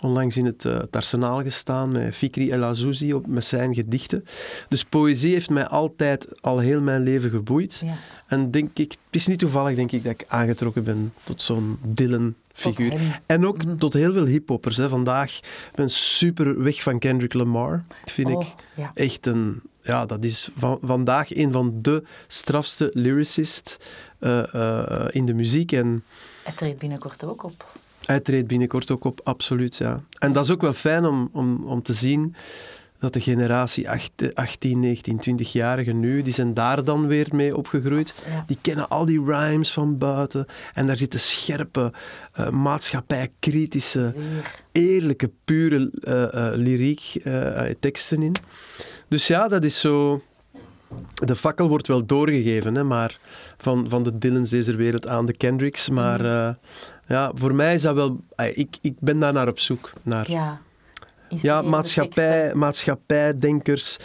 onlangs 0.03 0.37
in 0.37 0.45
het, 0.45 0.65
eh, 0.65 0.79
het 0.79 0.97
arsenaal 0.97 1.43
gestaan 1.43 1.93
met 1.93 2.15
Fikri 2.15 2.51
El 2.51 2.63
Azouzi 2.65 3.13
op, 3.15 3.27
met 3.27 3.45
zijn 3.45 3.75
gedichten. 3.75 4.25
Dus 4.69 4.85
poëzie 4.85 5.33
heeft 5.33 5.51
mij 5.51 5.67
altijd 5.67 6.41
al 6.43 6.59
heel 6.59 6.81
mijn 6.81 7.03
leven 7.03 7.31
geboeid. 7.31 7.81
Ja. 7.85 7.97
En 8.27 8.51
denk 8.51 8.71
ik, 8.79 8.91
het 8.91 8.99
is 9.11 9.27
niet 9.27 9.39
toevallig 9.39 9.77
denk 9.77 9.93
ik 9.93 10.03
dat 10.05 10.13
ik 10.13 10.25
aangetrokken 10.29 10.85
ben 10.85 11.13
tot 11.25 11.43
zo'n 11.43 11.79
Dylan-figuur. 11.83 12.91
Tot 12.91 12.99
hem. 12.99 13.13
En 13.27 13.47
ook 13.47 13.65
Mhm. 13.65 13.77
tot 13.77 13.93
heel 13.93 14.13
veel 14.13 14.27
hiphoppers. 14.27 14.77
Hè. 14.77 14.89
Vandaag 14.89 15.41
ben 15.75 15.85
ik 15.87 15.91
super 15.93 16.63
weg 16.63 16.83
van 16.83 16.99
Kendrick 16.99 17.33
Lamar. 17.35 17.85
Vind 18.05 18.29
Oh, 18.29 18.41
ik 18.43 18.49
ja. 18.77 18.91
echt 18.95 19.27
een... 19.27 19.61
Ja, 19.87 20.07
dat 20.07 20.25
is 20.25 20.51
van, 20.57 20.79
vandaag 20.83 21.37
een 21.37 21.53
van 21.53 21.79
de 21.83 22.03
strafste 22.27 22.91
lyricists 22.93 23.77
eh, 24.19 24.55
eh, 24.55 25.07
in 25.11 25.27
de 25.27 25.35
muziek. 25.35 25.73
En 25.73 26.05
Het 26.45 26.57
treedt 26.57 26.79
binnenkort 26.79 27.25
ook 27.25 27.43
op. 27.45 27.65
hij 28.05 28.21
treedt 28.21 28.47
binnenkort 28.47 28.91
ook 28.91 29.05
op, 29.05 29.21
absoluut, 29.25 29.77
ja. 29.77 30.01
En 30.19 30.33
dat 30.33 30.45
is 30.45 30.51
ook 30.51 30.61
wel 30.61 30.73
fijn 30.73 31.05
om, 31.05 31.29
om, 31.33 31.65
om 31.67 31.83
te 31.83 31.93
zien 31.93 32.35
dat 32.99 33.13
de 33.13 33.21
generatie 33.21 33.91
acht- 33.91 34.35
18, 34.35 34.81
19, 34.81 35.21
20-jarigen 35.39 35.95
nu, 36.01 36.23
die 36.23 36.33
zijn 36.35 36.55
daar 36.55 36.85
dan 36.85 37.07
weer 37.07 37.29
mee 37.33 37.57
opgegroeid. 37.57 38.23
Ja. 38.29 38.45
Die 38.47 38.59
kennen 38.61 38.89
al 38.89 39.05
die 39.05 39.25
rhymes 39.25 39.73
van 39.73 39.99
buiten. 39.99 40.47
En 40.75 40.87
daar 40.87 40.97
zitten 40.97 41.21
scherpe, 41.21 41.93
eh 42.33 42.49
maatschappijkritische, 42.51 44.15
eerlijke, 44.73 45.31
pure 45.45 45.91
eh, 46.01 46.51
lyriek, 46.59 47.13
teksten 47.81 48.23
in. 48.23 48.33
Dus 49.09 49.27
ja, 49.27 49.49
dat 49.49 49.65
is 49.65 49.81
zo... 49.81 50.23
De 51.15 51.37
fakkel 51.37 51.69
wordt 51.69 51.87
wel 51.87 52.07
doorgegeven, 52.07 52.75
hè, 52.75 52.85
maar 52.85 53.19
van, 53.59 53.87
van 53.89 54.03
de 54.03 54.19
Dylans 54.19 54.51
deze 54.51 54.77
wereld 54.77 55.07
aan 55.07 55.27
de 55.27 55.37
Kendricks. 55.37 55.89
Maar 55.89 56.25
eh, 56.25 56.55
ja, 57.07 57.33
voor 57.35 57.55
mij 57.55 57.75
is 57.75 57.83
dat 57.83 57.95
wel... 57.95 58.21
eh, 58.37 58.59
Ik, 58.59 58.77
ik 58.81 58.95
ben 59.01 59.19
daar 59.19 59.33
naar 59.33 59.49
op 59.49 59.59
zoek. 59.59 59.93
Naar, 60.03 60.31
Ja. 60.31 60.61
ja, 61.29 61.63
maatschappij, 61.63 62.39
teksten. 62.41 62.59
maatschappijdenkers, 62.59 63.97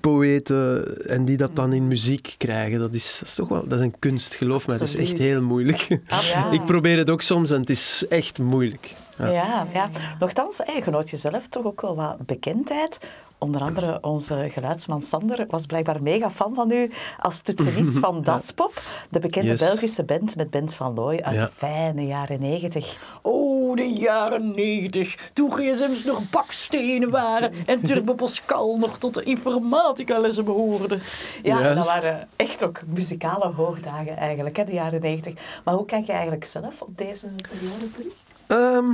poëten, 0.00 0.96
en 1.06 1.24
die 1.24 1.36
dat 1.36 1.56
dan 1.56 1.72
in 1.72 1.88
muziek 1.88 2.34
krijgen. 2.38 2.78
Dat 2.78 2.94
is, 2.94 3.16
dat 3.18 3.28
is 3.28 3.34
toch 3.34 3.48
wel... 3.48 3.68
Dat 3.68 3.78
is 3.78 3.84
een 3.84 3.98
kunst, 3.98 4.34
geloof 4.34 4.66
mij. 4.66 4.78
Dat 4.78 4.88
is 4.88 4.96
echt 4.96 5.18
heel 5.18 5.42
moeilijk. 5.42 5.88
Ja. 6.06 6.50
Ik 6.50 6.64
probeer 6.64 6.98
het 6.98 7.10
ook 7.10 7.22
soms 7.22 7.50
en 7.50 7.60
het 7.60 7.70
is 7.70 8.04
echt 8.08 8.38
moeilijk. 8.38 8.94
Ja. 9.18 9.28
Ja, 9.30 9.66
ja. 9.72 9.90
Nochtans, 10.18 10.56
je 10.74 10.82
genoot 10.82 11.10
jezelf 11.10 11.48
toch 11.48 11.64
ook 11.64 11.80
wel 11.80 11.96
wat 11.96 12.26
bekendheid. 12.26 12.98
Onder 13.44 13.60
andere 13.60 13.98
onze 14.00 14.48
geluidsman 14.50 15.00
Sander 15.00 15.44
was 15.48 15.66
blijkbaar 15.66 16.02
mega 16.02 16.30
fan 16.30 16.54
van 16.54 16.70
u 16.70 16.90
als 17.18 17.40
toetsenist 17.40 17.98
van 18.04 18.22
Daspop, 18.22 18.82
de 19.10 19.18
bekende 19.18 19.48
Yes. 19.48 19.60
Belgische 19.60 20.02
band 20.04 20.36
met 20.36 20.50
Bent 20.50 20.74
van 20.74 20.94
Looy 20.94 21.18
uit 21.22 21.34
Ja. 21.36 21.44
de 21.44 21.50
fijne 21.56 22.06
jaren 22.06 22.40
negentig. 22.40 22.96
Oh, 23.22 23.76
de 23.76 23.92
jaren 23.92 24.54
negentig, 24.54 25.30
toen 25.32 25.52
gsm's 25.52 26.04
nog 26.04 26.30
bakstenen 26.30 27.10
waren 27.10 27.52
en 27.66 27.80
Turbo 27.82 28.14
Pascal 28.14 28.76
nog 28.76 28.98
tot 28.98 29.14
de 29.14 29.22
informatica-lessen 29.22 30.44
behoorden. 30.44 31.00
Ja, 31.42 31.74
dat 31.74 31.86
waren 31.86 32.28
echt 32.36 32.64
ook 32.64 32.80
muzikale 32.86 33.52
hoogdagen 33.52 34.16
eigenlijk, 34.16 34.56
hè, 34.56 34.64
de 34.64 34.72
jaren 34.72 35.00
negentig. 35.00 35.34
Maar 35.64 35.74
hoe 35.74 35.86
kijk 35.86 36.06
je 36.06 36.12
eigenlijk 36.12 36.44
zelf 36.44 36.80
op 36.80 36.98
deze 36.98 37.26
periode 37.50 37.90
terug? 37.92 38.12
Ehm, 38.46 38.92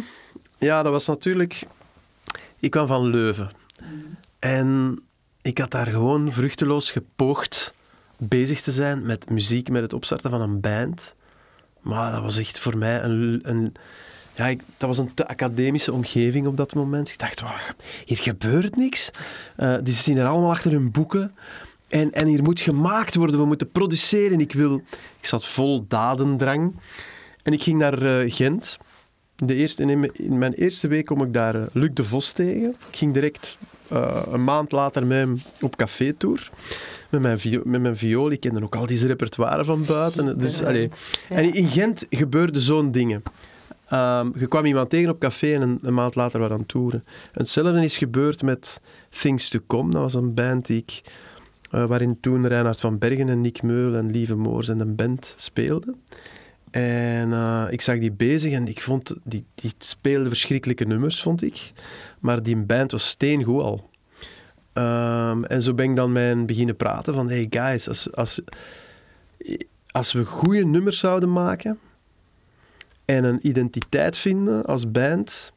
ja, 0.58 0.82
dat 0.82 0.92
was 0.92 1.06
natuurlijk... 1.06 1.66
Ik 2.58 2.70
kwam 2.70 2.86
van 2.86 3.04
Leuven. 3.06 3.50
En 4.40 5.00
ik 5.42 5.58
had 5.58 5.70
daar 5.70 5.86
gewoon 5.86 6.32
vruchteloos 6.32 6.90
gepoogd 6.90 7.74
bezig 8.16 8.60
te 8.60 8.72
zijn 8.72 9.06
met 9.06 9.30
muziek, 9.30 9.68
met 9.68 9.82
het 9.82 9.92
opstarten 9.92 10.30
van 10.30 10.40
een 10.40 10.60
band. 10.60 11.14
Maar 11.80 12.12
dat 12.12 12.22
was 12.22 12.36
echt 12.38 12.58
voor 12.60 12.76
mij 12.78 13.02
een... 13.02 13.40
een 13.42 13.74
ja, 14.34 14.46
ik, 14.46 14.60
dat 14.76 14.88
was 14.88 14.98
een 14.98 15.14
te 15.14 15.28
academische 15.28 15.92
omgeving 15.92 16.46
op 16.46 16.56
dat 16.56 16.74
moment. 16.74 17.08
Ik 17.10 17.18
dacht, 17.18 17.40
"Wauw, 17.40 17.54
hier 18.04 18.16
gebeurt 18.16 18.76
niks. 18.76 19.10
Eh, 19.56 19.76
die 19.82 19.94
zitten 19.94 20.12
hier 20.14 20.24
allemaal 20.26 20.50
achter 20.50 20.72
hun 20.72 20.90
boeken. 20.90 21.34
En, 21.88 22.12
en 22.12 22.26
hier 22.26 22.42
moet 22.42 22.60
gemaakt 22.60 23.14
worden, 23.14 23.40
we 23.40 23.46
moeten 23.46 23.70
produceren. 23.70 24.40
Ik, 24.40 24.52
wil, 24.52 24.82
ik 25.20 25.26
zat 25.26 25.46
vol 25.46 25.84
dadendrang. 25.88 26.74
En 27.42 27.52
ik 27.52 27.62
ging 27.62 27.78
naar 27.78 28.02
eh, 28.02 28.32
Gent. 28.32 28.78
De 29.36 29.54
eerste, 29.54 29.82
in, 29.82 30.00
mijn- 30.00 30.14
in 30.16 30.38
mijn 30.38 30.52
eerste 30.52 30.88
week 30.88 31.06
kom 31.06 31.22
ik 31.22 31.32
daar 31.32 31.54
eh, 31.54 31.66
Luc 31.72 31.90
de 31.94 32.04
Vos 32.04 32.32
tegen. 32.32 32.70
Ik 32.90 32.96
ging 32.96 33.14
direct 33.14 33.58
eh, 33.90 34.22
een 34.30 34.44
maand 34.44 34.72
later 34.72 35.06
met 35.06 35.18
hem 35.18 35.40
op 35.60 35.76
café-tour. 35.76 36.50
Met 37.10 37.22
mijn, 37.22 37.38
met 37.64 37.80
mijn 37.80 37.96
viool. 37.96 38.30
Ik 38.30 38.40
kende 38.40 38.62
ook 38.62 38.76
al 38.76 38.86
die 38.86 39.06
repertoire 39.06 39.64
van 39.64 39.84
buiten. 39.86 40.38
Dus, 40.38 40.62
allee. 40.62 40.90
En 41.28 41.54
in 41.54 41.68
Gent 41.68 42.06
gebeurden 42.10 42.62
zo'n 42.62 42.92
dingen. 42.92 43.22
Ehm, 43.88 44.28
je 44.38 44.46
kwam 44.46 44.64
iemand 44.64 44.90
tegen 44.90 45.10
op 45.10 45.18
café 45.18 45.54
en 45.54 45.62
een, 45.62 45.78
een 45.82 45.94
maand 45.94 46.14
later 46.14 46.40
waren 46.40 46.48
we 46.48 46.52
aan 46.54 46.60
het 46.60 46.68
toeren. 46.68 47.04
Hetzelfde 47.32 47.84
is 47.84 47.98
gebeurd 47.98 48.42
met 48.42 48.80
Things 49.08 49.48
to 49.48 49.58
Come. 49.66 49.90
Dat 49.90 50.00
was 50.00 50.14
een 50.14 50.34
band 50.34 50.66
die 50.66 50.76
ik, 50.76 51.02
eh, 51.70 51.84
waarin 51.84 52.18
toen 52.20 52.46
Reinhard 52.46 52.80
van 52.80 52.98
Bergen 52.98 53.28
en 53.28 53.40
Nick 53.40 53.62
Meul 53.62 53.94
en 53.94 54.10
Lieve 54.10 54.34
Moors 54.34 54.68
en 54.68 54.80
een 54.80 54.94
band 54.94 55.34
speelden. 55.36 56.02
En 56.70 57.32
eh, 57.32 57.66
ik 57.70 57.80
zag 57.80 57.98
die 57.98 58.12
bezig 58.12 58.52
en 58.52 58.68
ik 58.68 58.82
vond, 58.82 59.14
die, 59.24 59.44
die 59.54 59.72
speelde 59.78 60.28
verschrikkelijke 60.28 60.84
nummers, 60.84 61.22
vond 61.22 61.42
ik. 61.42 61.72
Maar 62.18 62.42
die 62.42 62.56
band 62.56 62.92
was 62.92 63.08
steengoed 63.08 63.62
al. 63.62 63.90
Ehm, 64.72 65.44
en 65.44 65.62
zo 65.62 65.74
ben 65.74 65.90
ik 65.90 65.96
dan 65.96 66.14
hen 66.14 66.46
beginnen 66.46 66.76
praten 66.76 67.14
van, 67.14 67.28
hey 67.28 67.46
guys, 67.50 67.88
als, 67.88 68.12
als, 68.12 68.40
als 69.90 70.12
we 70.12 70.24
goede 70.24 70.64
nummers 70.64 70.98
zouden 70.98 71.32
maken 71.32 71.78
en 73.04 73.24
een 73.24 73.46
identiteit 73.46 74.16
vinden 74.16 74.64
als 74.64 74.90
band, 74.90 75.52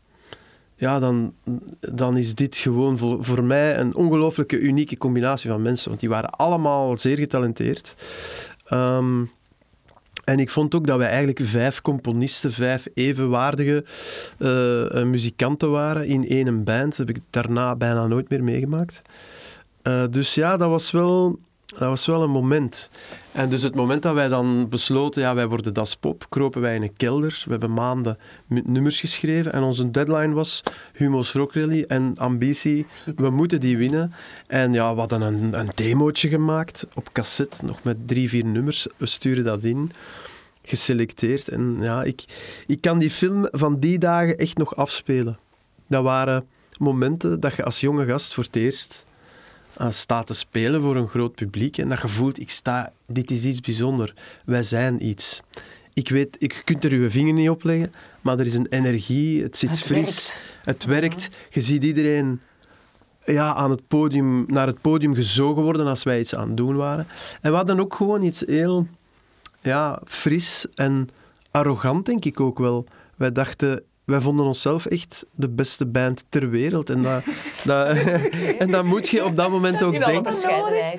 ja, 0.75 0.99
dan, 0.99 1.33
dan 1.79 2.17
is 2.17 2.35
dit 2.35 2.55
gewoon 2.55 2.97
voor, 2.97 3.25
voor 3.25 3.43
mij 3.43 3.77
een 3.77 3.95
ongelooflijke 3.95 4.59
unieke 4.59 4.97
combinatie 4.97 5.49
van 5.49 5.61
mensen. 5.61 5.89
Want 5.89 5.99
die 5.99 6.09
waren 6.09 6.29
allemaal 6.29 6.97
zeer 6.97 7.17
getalenteerd. 7.17 7.95
Ehm, 8.65 9.23
en 10.23 10.39
ik 10.39 10.49
vond 10.49 10.75
ook 10.75 10.87
dat 10.87 10.97
wij 10.97 11.07
eigenlijk 11.07 11.39
vijf 11.43 11.81
componisten, 11.81 12.51
vijf 12.51 12.87
evenwaardige 12.93 13.85
eh, 14.37 14.99
eh, 14.99 15.07
muzikanten 15.07 15.71
waren 15.71 16.05
in 16.05 16.29
één 16.29 16.63
band. 16.63 16.97
Dat 16.97 17.07
heb 17.07 17.15
ik 17.15 17.21
daarna 17.29 17.75
bijna 17.75 18.07
nooit 18.07 18.29
meer 18.29 18.43
meegemaakt. 18.43 19.01
Eh, 19.81 20.03
dus 20.09 20.35
ja, 20.35 20.57
dat 20.57 20.69
was, 20.69 20.91
wel, 20.91 21.39
dat 21.79 21.89
was 21.89 22.05
wel 22.05 22.23
een 22.23 22.29
moment. 22.29 22.89
En 23.31 23.49
dus 23.49 23.61
het 23.61 23.75
moment 23.75 24.01
dat 24.01 24.13
wij 24.13 24.27
dan 24.27 24.69
besloten, 24.69 25.21
ja, 25.21 25.35
wij 25.35 25.47
worden 25.47 25.73
Das 25.73 25.95
Pop, 25.95 26.25
kropen 26.29 26.61
wij 26.61 26.75
in 26.75 26.81
een 26.81 26.95
kelder. 26.97 27.41
We 27.45 27.51
hebben 27.51 27.73
maanden 27.73 28.17
nummers 28.47 28.99
geschreven 28.99 29.53
en 29.53 29.63
onze 29.63 29.91
deadline 29.91 30.33
was 30.33 30.63
Humo's 30.93 31.31
Rock 31.31 31.53
Rally 31.53 31.85
en 31.87 32.13
ambitie, 32.17 32.85
we 33.15 33.29
moeten 33.29 33.61
die 33.61 33.77
winnen. 33.77 34.13
En 34.47 34.73
ja, 34.73 34.93
we 34.93 34.99
hadden 34.99 35.21
een, 35.21 35.59
een 35.59 35.69
demootje 35.75 36.29
gemaakt 36.29 36.87
op 36.93 37.09
cassette, 37.11 37.65
nog 37.65 37.83
met 37.83 38.07
drie, 38.07 38.29
vier 38.29 38.45
nummers. 38.45 38.87
We 38.97 39.05
sturen 39.05 39.43
dat 39.43 39.63
in, 39.63 39.91
geselecteerd. 40.63 41.47
En 41.47 41.77
ja, 41.79 42.03
ik, 42.03 42.25
ik 42.67 42.81
kan 42.81 42.99
die 42.99 43.11
film 43.11 43.47
van 43.51 43.79
die 43.79 43.99
dagen 43.99 44.37
echt 44.37 44.57
nog 44.57 44.75
afspelen. 44.75 45.37
Dat 45.87 46.03
waren 46.03 46.47
momenten 46.77 47.39
dat 47.39 47.55
je 47.55 47.63
als 47.63 47.79
jonge 47.79 48.05
gast 48.05 48.33
voor 48.33 48.43
het 48.43 48.55
eerst 48.55 49.05
staat 49.89 50.27
te 50.27 50.33
spelen 50.33 50.81
voor 50.81 50.95
een 50.95 51.07
groot 51.07 51.35
publiek 51.35 51.77
en 51.77 51.89
dat 51.89 52.01
je 52.01 52.07
voelt, 52.07 52.39
ik 52.39 52.49
sta, 52.49 52.91
dit 53.07 53.31
is 53.31 53.43
iets 53.43 53.59
bijzonders. 53.61 54.13
Wij 54.45 54.63
zijn 54.63 55.05
iets. 55.07 55.41
Ik 55.93 56.09
weet, 56.09 56.35
ik 56.39 56.53
je 56.53 56.63
kunt 56.63 56.83
er 56.83 57.01
je 57.01 57.09
vinger 57.09 57.33
niet 57.33 57.49
op 57.49 57.63
leggen, 57.63 57.93
maar 58.21 58.39
er 58.39 58.45
is 58.45 58.55
een 58.55 58.67
energie, 58.69 59.43
het 59.43 59.57
zit 59.57 59.69
Het 59.69 59.79
fris, 59.79 59.97
werkt. 59.99 60.41
het 60.63 60.85
werkt. 60.85 61.29
Je 61.49 61.61
ziet 61.61 61.83
iedereen 61.83 62.41
ja, 63.25 63.53
aan 63.53 63.71
het 63.71 63.87
podium, 63.87 64.45
naar 64.47 64.67
het 64.67 64.81
podium 64.81 65.15
gezogen 65.15 65.63
worden 65.63 65.87
als 65.87 66.03
wij 66.03 66.19
iets 66.19 66.35
aan 66.35 66.47
het 66.47 66.57
doen 66.57 66.75
waren. 66.75 67.07
En 67.41 67.51
we 67.51 67.57
hadden 67.57 67.79
ook 67.79 67.95
gewoon 67.95 68.23
iets 68.23 68.43
heel 68.45 68.87
ja, 69.61 70.01
fris 70.05 70.65
en 70.75 71.09
arrogant, 71.51 72.05
denk 72.05 72.25
ik 72.25 72.39
ook 72.39 72.59
wel. 72.59 72.85
Wij 73.15 73.31
dachten, 73.31 73.83
wij 74.05 74.21
vonden 74.21 74.45
onszelf 74.45 74.85
echt 74.85 75.25
de 75.35 75.49
beste 75.49 75.85
band 75.85 76.25
ter 76.29 76.49
wereld. 76.49 76.89
En 76.89 77.01
dat, 77.01 77.23
dat, 77.63 77.87
en 78.59 78.71
dat 78.71 78.83
moet 78.83 79.09
je 79.09 79.25
op 79.25 79.35
dat 79.35 79.49
moment 79.49 79.83
ook 79.83 80.05
denken. 80.05 80.33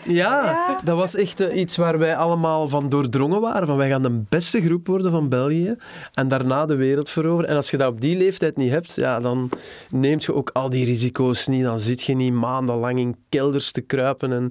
Ja, 0.04 0.80
dat 0.84 0.96
was 0.96 1.14
echt 1.14 1.40
eh, 1.40 1.60
iets 1.60 1.76
waar 1.76 1.98
wij 1.98 2.16
allemaal 2.16 2.68
van 2.68 2.88
doordrongen 2.88 3.40
waren. 3.40 3.66
Van 3.66 3.76
wij 3.76 3.88
gaan 3.88 4.02
de 4.02 4.22
beste 4.28 4.62
groep 4.62 4.86
worden 4.86 5.10
van 5.10 5.28
België 5.28 5.76
en 6.14 6.28
daarna 6.28 6.66
de 6.66 6.74
wereld 6.74 7.10
veroveren. 7.10 7.50
En 7.50 7.56
als 7.56 7.70
je 7.70 7.76
dat 7.76 7.88
op 7.88 8.00
die 8.00 8.16
leeftijd 8.16 8.56
niet 8.56 8.70
hebt, 8.70 8.94
ja, 8.94 9.20
dan 9.20 9.50
neemt 9.90 10.24
je 10.24 10.34
ook 10.34 10.50
al 10.52 10.68
die 10.68 10.84
risico's 10.84 11.46
niet. 11.46 11.62
Dan 11.62 11.80
zit 11.80 12.02
je 12.02 12.14
niet 12.14 12.32
maandenlang 12.32 12.98
in 12.98 13.16
kelders 13.28 13.72
te 13.72 13.80
kruipen 13.80 14.32
en, 14.32 14.50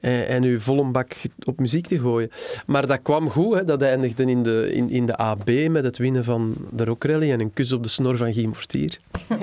en, 0.00 0.28
en 0.28 0.42
je 0.42 0.60
vol 0.60 0.80
een 0.80 0.92
bak 0.92 1.12
op 1.44 1.58
muziek 1.58 1.86
te 1.86 2.00
gooien. 2.00 2.30
Maar 2.66 2.86
dat 2.86 3.02
kwam 3.02 3.30
goed. 3.30 3.54
Hè. 3.54 3.64
Dat 3.64 3.82
eindigde 3.82 4.24
in 4.24 4.42
de, 4.42 4.70
in, 4.72 4.90
in 4.90 5.06
de 5.06 5.16
AB 5.16 5.68
met 5.68 5.84
het 5.84 5.98
winnen 5.98 6.24
van 6.24 6.54
de 6.70 6.84
Rock 6.84 7.04
Rally 7.04 7.32
en 7.32 7.40
een 7.40 7.52
kus 7.52 7.72
op 7.72 7.82
de 7.82 7.88
snor 7.90 8.16
van 8.16 8.32
Guy 8.32 8.44
Mortier. 8.44 8.98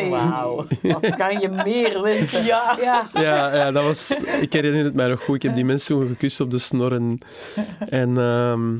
Wauw. 0.09 0.65
Wat 0.81 1.15
kan 1.15 1.39
je 1.39 1.49
meer 1.49 2.01
wensen? 2.01 2.45
Ja. 2.45 2.77
ja. 2.81 3.09
Ja, 3.13 3.55
ja, 3.55 3.71
dat 3.71 3.83
was, 3.83 4.11
ik 4.41 4.53
herinner 4.53 4.83
het 4.83 4.93
mij 4.93 5.07
nog 5.07 5.23
goed. 5.23 5.35
Ik 5.35 5.41
heb 5.41 5.55
die 5.55 5.65
mensen 5.65 5.95
toen 5.95 6.07
gekust 6.07 6.39
op 6.39 6.51
de 6.51 6.57
snor. 6.57 6.93
En, 6.93 7.19
en 7.89 8.17
ehm, 8.17 8.75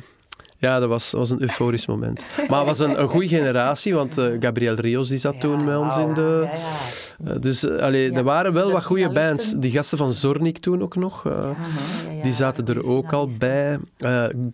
ja, 0.60 0.80
dat 0.80 0.90
was, 0.90 1.12
was 1.12 1.30
een 1.30 1.42
euforisch 1.42 1.86
moment. 1.86 2.26
Maar 2.50 2.58
het 2.58 2.68
was 2.68 2.80
een, 2.80 3.02
een 3.02 3.10
goede 3.10 3.28
generatie, 3.28 3.94
want 3.94 4.18
eh, 4.18 4.26
Gabriel 4.40 4.74
Rios 4.74 5.08
die 5.08 5.18
zat 5.18 5.40
toen 5.40 5.66
met 5.66 5.78
ons 5.78 5.98
in 5.98 6.14
de... 6.14 6.50
Ja. 7.24 7.34
eh, 7.34 7.42
dus 7.42 7.64
eh, 7.64 7.82
allee, 7.82 8.12
Ja, 8.12 8.18
er 8.18 8.24
waren 8.24 8.54
wel 8.54 8.72
wat 8.72 8.86
goede 8.86 9.10
bands. 9.10 9.54
Die 9.58 9.72
gasten 9.72 9.98
van 9.98 10.14
Zornik 10.14 10.58
toen 10.58 10.82
ook 10.82 10.96
nog. 10.96 11.26
die 12.24 12.34
zaten 12.34 12.68
er 12.68 12.88
ook 12.88 13.14
al 13.14 13.30
bij. 13.38 13.80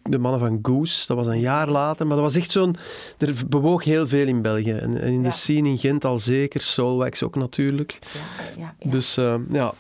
De 0.04 0.18
mannen 0.18 0.40
van 0.40 0.60
Goose, 0.62 1.08
dat 1.08 1.18
was 1.18 1.28
een 1.28 1.40
jaar 1.40 1.70
later. 1.70 2.08
Maar 2.08 2.16
dat 2.16 2.26
was 2.26 2.36
echt 2.36 2.52
zo'n... 2.52 2.76
Er 3.18 3.34
bewoog 3.48 3.84
heel 3.84 4.08
veel 4.08 4.28
in 4.28 4.42
België. 4.42 4.72
En, 4.72 5.02
en 5.02 5.12
in 5.12 5.24
de 5.24 5.32
scene 5.32 5.70
in 5.70 5.78
Gent 5.78 6.06
al 6.06 6.20
zeker. 6.20 6.62
Soulwax 6.62 7.24
ook 7.24 7.36
natuurlijk. 7.36 8.00
Dus 8.84 9.16
ja, 9.52 9.74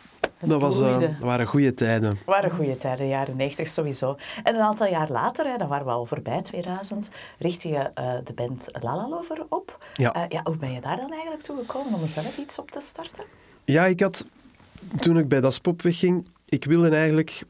dat, 0.45 0.61
was, 0.61 0.79
eh, 0.79 0.99
dat 0.99 1.09
waren 1.19 1.47
goede 1.47 1.73
tijden. 1.73 2.09
Het 2.09 2.25
waren 2.25 2.51
goede 2.51 2.77
tijden, 2.77 3.07
jaren 3.07 3.35
90 3.35 3.69
sowieso. 3.69 4.17
En 4.43 4.55
een 4.55 4.61
aantal 4.61 4.87
jaar 4.87 5.11
later, 5.11 5.45
hè, 5.45 5.57
dan 5.57 5.67
waren 5.67 5.85
we 5.85 5.91
al 5.91 6.05
voorbij 6.05 6.41
2000, 6.41 7.09
richtte 7.39 7.67
je 7.67 7.89
eh, 7.93 8.13
de 8.23 8.33
band 8.33 8.67
Lala 8.81 9.09
Lover 9.09 9.45
op. 9.49 9.85
Ja. 9.93 10.13
Eh, 10.13 10.21
ja, 10.29 10.41
hoe 10.43 10.57
ben 10.57 10.71
je 10.71 10.81
daar 10.81 10.97
dan 10.97 11.11
eigenlijk 11.11 11.43
toe 11.43 11.57
gekomen 11.57 11.99
om 11.99 12.07
zelf 12.07 12.37
iets 12.37 12.59
op 12.59 12.71
te 12.71 12.79
starten? 12.79 13.23
Ja, 13.65 13.85
ik 13.85 13.99
had... 13.99 14.25
Toen 14.97 15.17
ik 15.17 15.27
bij 15.27 15.41
Das 15.41 15.59
Pop 15.59 15.81
wegging, 15.81 16.27
ik 16.45 16.65
wilde 16.65 16.89
eigenlijk... 16.89 17.43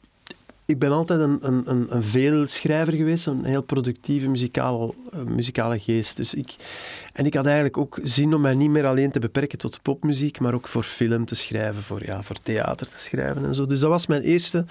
Ik 0.65 0.79
ben 0.79 0.91
altijd 0.91 1.19
een, 1.19 1.37
een, 1.41 1.61
een, 1.65 1.85
een 1.89 2.03
veelschrijver 2.03 2.93
geweest, 2.93 3.25
een 3.25 3.45
heel 3.45 3.61
productieve 3.61 4.27
muzikale, 4.27 4.93
eh, 5.11 5.19
muzikale 5.19 5.79
geest. 5.79 6.17
Dus 6.17 6.33
ik, 6.33 6.55
en 7.13 7.25
ik 7.25 7.33
had 7.33 7.45
eigenlijk 7.45 7.77
ook 7.77 7.99
zin 8.03 8.33
om 8.33 8.41
mij 8.41 8.55
niet 8.55 8.69
meer 8.69 8.85
alleen 8.85 9.11
te 9.11 9.19
beperken 9.19 9.57
tot 9.57 9.81
popmuziek, 9.81 10.39
maar 10.39 10.53
ook 10.53 10.67
voor 10.67 10.83
film 10.83 11.25
te 11.25 11.35
schrijven, 11.35 11.83
voor, 11.83 12.05
ja, 12.05 12.23
voor 12.23 12.39
theater 12.43 12.89
te 12.89 12.99
schrijven 12.99 13.45
en 13.45 13.55
zo. 13.55 13.65
Dus 13.65 13.79
dat 13.79 13.89
was 13.89 14.07
mijn 14.07 14.21
eerste 14.21 14.65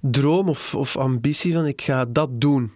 droom 0.00 0.48
of, 0.48 0.74
of 0.74 0.96
ambitie 0.96 1.52
van 1.52 1.66
ik 1.66 1.82
ga 1.82 2.04
dat 2.04 2.40
doen. 2.40 2.72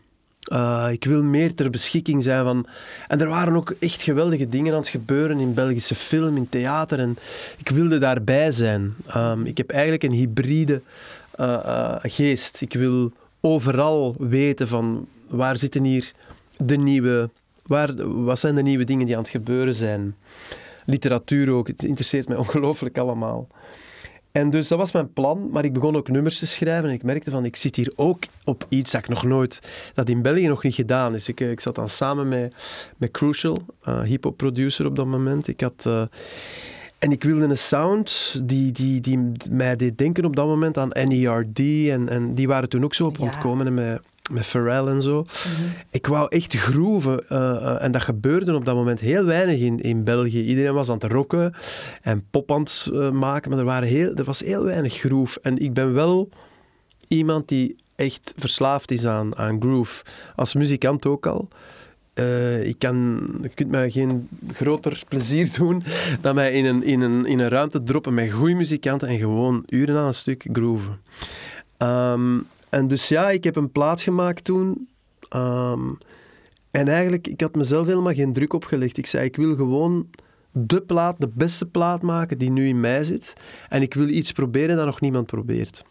Uh, 0.52 0.88
ik 0.90 1.04
wil 1.04 1.23
meer 1.23 1.54
ter 1.54 1.71
beschikking 1.71 2.23
zijn 2.23 2.45
van... 2.45 2.66
En 3.09 3.21
er 3.21 3.28
waren 3.28 3.57
ook 3.57 3.75
echt 3.78 4.02
geweldige 4.02 4.49
dingen 4.49 4.73
aan 4.73 4.78
het 4.78 4.88
gebeuren 4.88 5.38
in 5.38 5.54
Belgische 5.54 5.95
film, 5.95 6.37
in 6.37 6.49
theater. 6.49 6.99
En 6.99 7.16
ik 7.57 7.69
wilde 7.69 7.99
daarbij 7.99 8.50
zijn. 8.50 8.95
Um, 9.17 9.47
ik 9.47 9.56
heb 9.56 9.71
eigenlijk 9.71 10.02
een 10.02 10.13
hybride 10.13 10.82
uh, 11.40 11.47
uh, 11.66 11.95
geest. 12.02 12.60
Ik 12.60 12.73
wil 12.73 13.12
overal 13.40 14.14
weten 14.18 14.68
van 14.68 15.06
waar 15.28 15.56
zitten 15.56 15.84
hier 15.84 16.12
de 16.56 16.76
nieuwe... 16.76 17.30
Waar, 17.62 18.23
wat 18.25 18.38
zijn 18.38 18.54
de 18.54 18.62
nieuwe 18.62 18.84
dingen 18.84 19.06
die 19.06 19.16
aan 19.16 19.23
het 19.23 19.30
gebeuren 19.30 19.75
zijn? 19.75 20.16
Literatuur 20.86 21.50
ook. 21.50 21.66
Het 21.66 21.84
interesseert 21.84 22.28
mij 22.28 22.36
ongelooflijk 22.47 22.99
allemaal. 22.99 23.49
En 24.32 24.50
dus 24.50 24.68
dat 24.68 24.78
was 24.78 24.92
mijn 24.92 25.12
plan, 25.12 25.49
maar 25.50 25.64
ik 25.64 25.73
begon 25.73 25.97
ook 25.97 26.08
nummers 26.08 26.38
te 26.38 26.47
schrijven 26.47 26.88
en 26.88 26.95
ik 26.95 27.02
merkte 27.02 27.30
van, 27.30 27.45
ik 27.45 27.56
zit 27.56 27.76
hier 27.76 27.92
ook 27.97 28.25
op 28.45 28.66
iets 28.68 28.90
dat 28.90 29.00
ik 29.00 29.08
nog 29.08 29.23
nooit, 29.23 29.60
dat 29.95 30.08
in 30.08 30.23
België 30.23 30.47
nog 30.47 30.62
niet 30.62 30.75
gedaan 30.75 31.14
is. 31.14 31.28
Ik, 31.28 31.40
ik 31.40 31.60
zat 31.60 31.75
dan 31.75 31.88
samen 31.88 32.28
met, 32.28 32.54
met 32.97 33.10
Crucial, 33.10 33.56
uh, 33.88 34.02
hip-hop 34.02 34.36
producer 34.36 34.86
op 34.86 34.97
dat 34.97 35.06
moment. 35.06 35.49
Ik 35.49 35.60
had... 35.60 35.86
en 37.02 37.12
ik 37.12 37.25
wilde 37.25 37.45
een 37.45 37.58
sound 37.58 38.41
die, 38.43 38.73
die, 38.73 39.00
die 39.00 39.32
mij 39.50 39.76
deed 39.76 39.99
denken 39.99 40.25
op 40.25 40.36
dat 40.36 40.47
moment 40.47 40.78
aan 40.78 40.88
NERD. 40.88 41.60
En, 41.88 42.08
en 42.08 42.34
die 42.34 42.49
waren 42.49 42.69
toen 42.69 42.84
ook 42.84 42.95
zo 42.95 43.04
op 43.04 43.17
ja. 43.17 43.25
ontkomen 43.25 43.67
en 43.67 43.75
met, 43.75 44.00
met 44.30 44.47
Pharrell 44.47 44.86
en 44.86 45.02
zo. 45.02 45.26
Mm-hmm. 45.26 45.73
Ik 45.91 46.06
wou 46.06 46.26
echt 46.28 46.54
groeven. 46.54 47.25
Uh, 47.28 47.38
uh, 47.38 47.82
en 47.82 47.93
dat 47.93 48.02
gebeurde 48.02 48.54
op 48.54 48.65
dat 48.65 48.75
moment 48.75 49.00
heel 49.00 49.25
weinig 49.25 49.60
in, 49.60 49.80
in 49.80 50.04
België. 50.04 50.43
Iedereen 50.43 50.75
was 50.75 50.88
aan 50.88 50.99
het 50.99 51.12
rocken 51.12 51.54
en 52.02 52.25
pop 52.30 52.52
aan 52.52 52.60
het 52.60 52.88
uh, 52.93 53.10
maken. 53.10 53.50
Maar 53.50 53.58
er, 53.58 53.65
waren 53.65 53.88
heel, 53.88 54.15
er 54.15 54.25
was 54.25 54.41
heel 54.41 54.65
weinig 54.65 54.95
groove. 54.95 55.38
En 55.43 55.58
ik 55.58 55.73
ben 55.73 55.93
wel 55.93 56.28
iemand 57.08 57.49
die 57.49 57.76
echt 57.97 58.34
verslaafd 58.36 58.91
is 58.91 59.06
aan, 59.06 59.36
aan 59.36 59.60
groove. 59.60 60.04
Als 60.36 60.54
muzikant 60.54 61.06
ook 61.06 61.26
al. 61.26 61.49
Uh, 62.14 62.66
ik 62.66 62.78
kan, 62.78 63.28
je 63.42 63.48
kunt 63.48 63.70
mij 63.70 63.90
geen 63.90 64.28
groter 64.52 65.02
plezier 65.08 65.52
doen 65.58 65.82
dan 66.20 66.34
mij 66.34 66.52
in 66.52 66.64
een, 66.64 66.82
in 66.82 67.00
een, 67.00 67.26
in 67.26 67.38
een 67.38 67.48
ruimte 67.48 67.82
droppen 67.82 68.14
met 68.14 68.32
goede 68.32 68.54
muzikanten 68.54 69.08
en 69.08 69.18
gewoon 69.18 69.62
uren 69.68 69.96
aan 69.96 70.06
een 70.06 70.14
stuk 70.14 70.46
grooven. 70.52 71.00
Um, 71.78 72.46
en 72.68 72.88
dus 72.88 73.08
ja, 73.08 73.30
ik 73.30 73.44
heb 73.44 73.56
een 73.56 73.72
plaat 73.72 74.00
gemaakt 74.00 74.44
toen. 74.44 74.88
Um, 75.36 75.98
en 76.70 76.88
eigenlijk, 76.88 77.26
ik 77.26 77.40
had 77.40 77.54
mezelf 77.54 77.86
helemaal 77.86 78.14
geen 78.14 78.32
druk 78.32 78.52
opgelegd. 78.52 78.98
Ik 78.98 79.06
zei, 79.06 79.25
ik 79.25 79.36
wil 79.36 79.56
gewoon 79.56 80.08
de 80.50 80.80
plaat, 80.80 81.20
de 81.20 81.30
beste 81.34 81.66
plaat 81.66 82.02
maken 82.02 82.38
die 82.38 82.50
nu 82.50 82.68
in 82.68 82.80
mij 82.80 83.04
zit. 83.04 83.32
En 83.68 83.82
ik 83.82 83.94
wil 83.94 84.08
iets 84.08 84.32
proberen 84.32 84.76
dat 84.76 84.86
nog 84.86 85.00
niemand 85.00 85.26
probeert. 85.26 85.84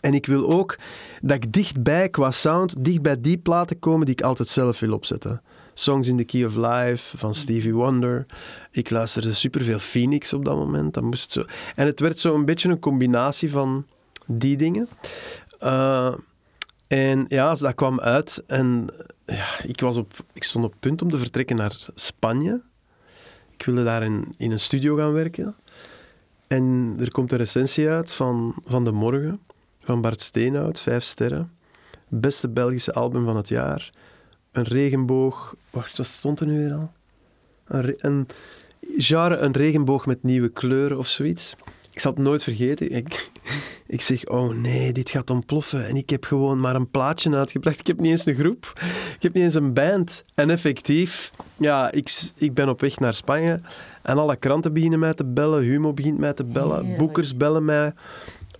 En 0.00 0.14
ik 0.14 0.26
wil 0.26 0.50
ook 0.50 0.78
dat 1.20 1.36
ik 1.36 1.52
dichtbij, 1.52 2.08
qua 2.08 2.30
sound, 2.30 2.84
dicht 2.84 3.02
bij 3.02 3.20
die 3.20 3.38
platen 3.38 3.78
komen 3.78 4.06
die 4.06 4.14
ik 4.14 4.22
altijd 4.22 4.48
zelf 4.48 4.80
wil 4.80 4.92
opzetten. 4.92 5.42
Songs 5.74 6.08
in 6.08 6.16
the 6.16 6.24
Key 6.24 6.44
of 6.44 6.54
Life 6.54 7.18
van 7.18 7.34
Stevie 7.34 7.74
Wonder. 7.74 8.26
Ik 8.70 8.90
luisterde 8.90 9.34
superveel 9.34 9.78
Phoenix 9.78 10.32
op 10.32 10.44
dat 10.44 10.56
moment. 10.56 10.94
Dat 10.94 11.02
moest 11.02 11.30
zo... 11.30 11.44
En 11.74 11.86
het 11.86 12.00
werd 12.00 12.18
zo 12.18 12.34
een 12.34 12.44
beetje 12.44 12.68
een 12.68 12.78
combinatie 12.78 13.50
van 13.50 13.86
die 14.26 14.56
dingen. 14.56 14.88
Uh, 15.62 16.14
en 16.86 17.24
ja, 17.28 17.54
dat 17.54 17.74
kwam 17.74 18.00
uit. 18.00 18.42
En 18.46 18.86
ja, 19.26 19.62
ik, 19.62 19.80
was 19.80 19.96
op, 19.96 20.12
ik 20.32 20.44
stond 20.44 20.64
op 20.64 20.74
punt 20.80 21.02
om 21.02 21.10
te 21.10 21.18
vertrekken 21.18 21.56
naar 21.56 21.86
Spanje. 21.94 22.60
Ik 23.50 23.64
wilde 23.64 23.84
daar 23.84 24.02
in, 24.02 24.34
in 24.36 24.50
een 24.50 24.60
studio 24.60 24.96
gaan 24.96 25.12
werken. 25.12 25.54
En 26.46 26.96
er 27.00 27.10
komt 27.10 27.32
een 27.32 27.38
recensie 27.38 27.88
uit 27.88 28.12
van, 28.12 28.54
van 28.66 28.84
De 28.84 28.92
Morgen 28.92 29.40
van 29.88 30.00
Bart 30.00 30.20
Steenhout, 30.20 30.80
vijf 30.80 31.02
sterren. 31.02 31.52
Beste 32.08 32.48
Belgische 32.48 32.92
album 32.92 33.24
van 33.24 33.36
het 33.36 33.48
jaar. 33.48 33.90
Een 34.52 34.62
regenboog. 34.62 35.54
Wacht, 35.70 35.96
wat 35.96 36.06
stond 36.06 36.40
er 36.40 36.46
nu 36.46 36.58
weer 36.58 36.72
al? 36.72 36.90
Een, 37.64 37.94
een 37.98 38.26
genre, 38.96 39.36
een 39.36 39.52
regenboog 39.52 40.06
met 40.06 40.22
nieuwe 40.22 40.48
kleuren 40.48 40.98
of 40.98 41.06
zoiets. 41.06 41.54
Ik 41.90 42.00
zal 42.00 42.12
het 42.12 42.22
nooit 42.22 42.42
vergeten. 42.42 42.90
Ik, 42.90 43.30
ik 43.96 44.00
zeg, 44.00 44.26
oh 44.26 44.54
nee, 44.54 44.92
dit 44.92 45.10
gaat 45.10 45.30
ontploffen. 45.30 45.86
En 45.86 45.96
ik 45.96 46.10
heb 46.10 46.24
gewoon 46.24 46.60
maar 46.60 46.74
een 46.74 46.90
plaatje 46.90 47.36
uitgebracht. 47.36 47.78
Ik 47.78 47.86
heb 47.86 48.00
niet 48.00 48.10
eens 48.10 48.26
een 48.26 48.34
groep. 48.34 48.72
Ik 49.14 49.22
heb 49.22 49.34
niet 49.34 49.44
eens 49.44 49.54
een 49.54 49.72
band. 49.72 50.24
En 50.34 50.50
effectief, 50.50 51.32
ja, 51.56 51.92
ik, 51.92 52.30
ik 52.36 52.54
ben 52.54 52.68
op 52.68 52.80
weg 52.80 52.98
naar 52.98 53.14
Spanje. 53.14 53.60
En 54.02 54.18
alle 54.18 54.36
kranten 54.36 54.72
beginnen 54.72 54.98
mij 54.98 55.14
te 55.14 55.24
bellen. 55.24 55.62
Humo 55.62 55.92
begint 55.92 56.18
mij 56.18 56.32
te 56.32 56.44
bellen. 56.44 56.96
Boekers 56.96 57.36
bellen 57.36 57.64
mij. 57.64 57.92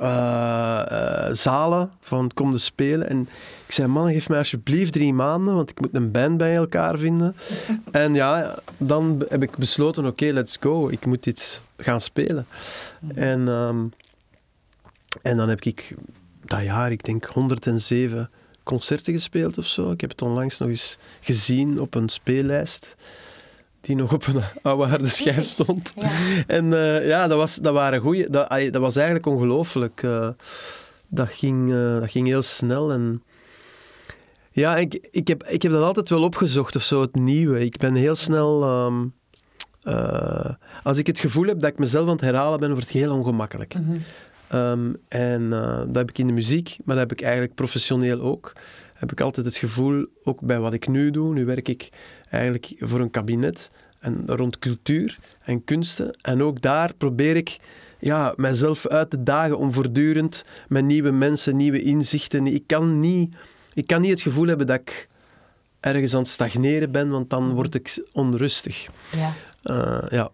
Uh, 0.01 0.85
uh, 0.93 1.29
zalen 1.33 1.91
van 2.01 2.31
kom 2.35 2.53
de 2.53 2.59
spelen. 2.59 3.09
En 3.09 3.29
ik 3.67 3.75
zei, 3.75 3.89
man, 3.89 4.13
geef 4.13 4.29
mij 4.29 4.39
alsjeblieft 4.39 4.93
drie 4.93 5.13
maanden, 5.13 5.55
want 5.55 5.71
ik 5.71 5.81
moet 5.81 5.95
een 5.95 6.11
band 6.11 6.37
bij 6.37 6.55
elkaar 6.55 6.99
vinden. 6.99 7.37
en 7.91 8.15
ja, 8.15 8.59
dan 8.77 9.25
heb 9.29 9.43
ik 9.43 9.57
besloten, 9.57 10.03
oké, 10.05 10.13
okay, 10.13 10.31
let's 10.31 10.57
go. 10.61 10.89
Ik 10.89 11.07
moet 11.07 11.27
iets 11.27 11.63
gaan 11.77 12.01
spelen. 12.01 12.47
Mm. 13.01 13.11
En, 13.11 13.49
um, 13.49 13.93
en 15.23 15.37
dan 15.37 15.49
heb 15.49 15.61
ik 15.61 15.95
dat 16.45 16.63
jaar, 16.63 16.91
ik 16.91 17.05
denk 17.05 17.25
107 17.25 18.31
concerten 18.63 19.13
gespeeld 19.13 19.59
of 19.59 19.67
zo. 19.67 19.91
Ik 19.91 20.01
heb 20.01 20.11
het 20.11 20.23
onlangs 20.23 20.59
nog 20.59 20.69
eens 20.69 20.99
gezien 21.21 21.81
op 21.81 21.95
een 21.95 22.09
speellijst 22.09 22.97
die 23.81 23.97
nog 23.97 24.12
op 24.12 24.27
een 24.27 24.43
oude 24.62 24.85
harde 24.85 25.09
schijf 25.09 25.45
stond. 25.45 25.93
Ja. 25.97 26.11
En 26.47 26.64
uh, 26.64 27.07
ja, 27.07 27.27
dat, 27.27 27.37
was, 27.37 27.57
dat 27.57 27.73
waren 27.73 28.01
goeie. 28.01 28.31
Dat, 28.31 28.49
dat 28.49 28.77
was 28.77 28.97
eigenlijk 28.97 29.27
ongelooflijk. 29.27 30.03
Uh, 30.03 30.29
dat, 31.09 31.29
ging, 31.31 31.71
uh, 31.71 32.01
dat 32.01 32.11
ging 32.11 32.27
heel 32.27 32.43
snel. 32.43 32.93
En 32.93 33.23
ja, 34.51 34.77
ik, 34.77 35.09
ik, 35.11 35.29
heb, 35.29 35.45
ik 35.45 35.62
heb 35.62 35.73
dat 35.73 35.83
altijd 35.83 36.09
wel 36.09 36.23
opgezocht 36.23 36.77
of 36.77 36.83
zo, 36.83 37.01
het 37.01 37.14
nieuwe. 37.14 37.61
Ik 37.61 37.77
ben 37.77 37.95
heel 37.95 38.14
snel. 38.14 38.85
Um, 38.87 39.17
als 40.83 40.99
ik 40.99 41.07
het 41.07 41.19
gevoel 41.19 41.47
heb 41.47 41.61
dat 41.61 41.71
ik 41.71 41.79
mezelf 41.79 42.07
aan 42.07 42.12
het 42.12 42.21
herhalen 42.21 42.61
ben, 42.61 42.71
wordt 42.71 42.85
het 42.85 42.95
heel 42.95 43.12
ongemakkelijk. 43.12 43.75
Mm 43.75 43.85
-hmm. 43.85 44.61
um, 44.61 44.97
en 45.09 45.51
dat 45.87 45.95
heb 45.95 46.11
ik 46.11 46.19
in 46.19 46.27
de 46.27 46.33
muziek, 46.33 46.77
maar 46.85 46.97
dat 46.97 47.09
heb 47.09 47.19
ik 47.19 47.25
eigenlijk 47.25 47.55
professioneel 47.55 48.21
ook. 48.21 48.53
heb 48.95 49.12
ik 49.12 49.21
altijd 49.21 49.47
het 49.47 49.57
gevoel, 49.57 50.07
ook 50.25 50.41
bij 50.41 50.59
wat 50.59 50.73
ik 50.73 50.88
nu 50.88 51.11
doe, 51.11 51.35
nu 51.35 51.45
werk 51.45 51.69
ik 51.69 51.91
eigenlijk 52.31 52.75
voor 52.79 53.01
een 53.01 53.11
kabinet 53.11 53.71
en 53.99 54.23
rond 54.27 54.59
cultuur 54.59 55.19
en 55.45 55.64
kunsten. 55.64 56.19
En 56.23 56.43
ook 56.43 56.62
daar 56.62 56.95
probeer 56.95 57.37
ik 57.37 57.59
ja, 57.99 58.33
mijzelf 58.37 58.87
uit 58.87 59.11
te 59.11 59.23
dagen 59.23 59.59
om 59.59 59.73
voortdurend 59.73 60.45
met 60.69 60.85
nieuwe 60.85 61.11
mensen, 61.11 61.57
nieuwe 61.57 61.83
inzichten. 61.83 62.47
Ik 62.47 62.62
kan 62.67 63.01
niet, 63.01 63.35
ik 63.75 63.87
kan 63.87 64.01
niet 64.01 64.11
het 64.11 64.21
gevoel 64.21 64.47
hebben 64.47 64.67
dat 64.67 64.81
ik 64.81 65.09
ergens 65.81 66.14
aan 66.14 66.21
het 66.21 66.29
stagneren 66.29 66.91
ben, 66.91 67.09
want 67.09 67.31
dan 67.31 67.53
word 67.53 67.75
ik 67.75 68.05
onrustig. 68.12 68.87
Ja. 69.17 69.33
Uh, 69.64 70.11
ja. 70.11 70.31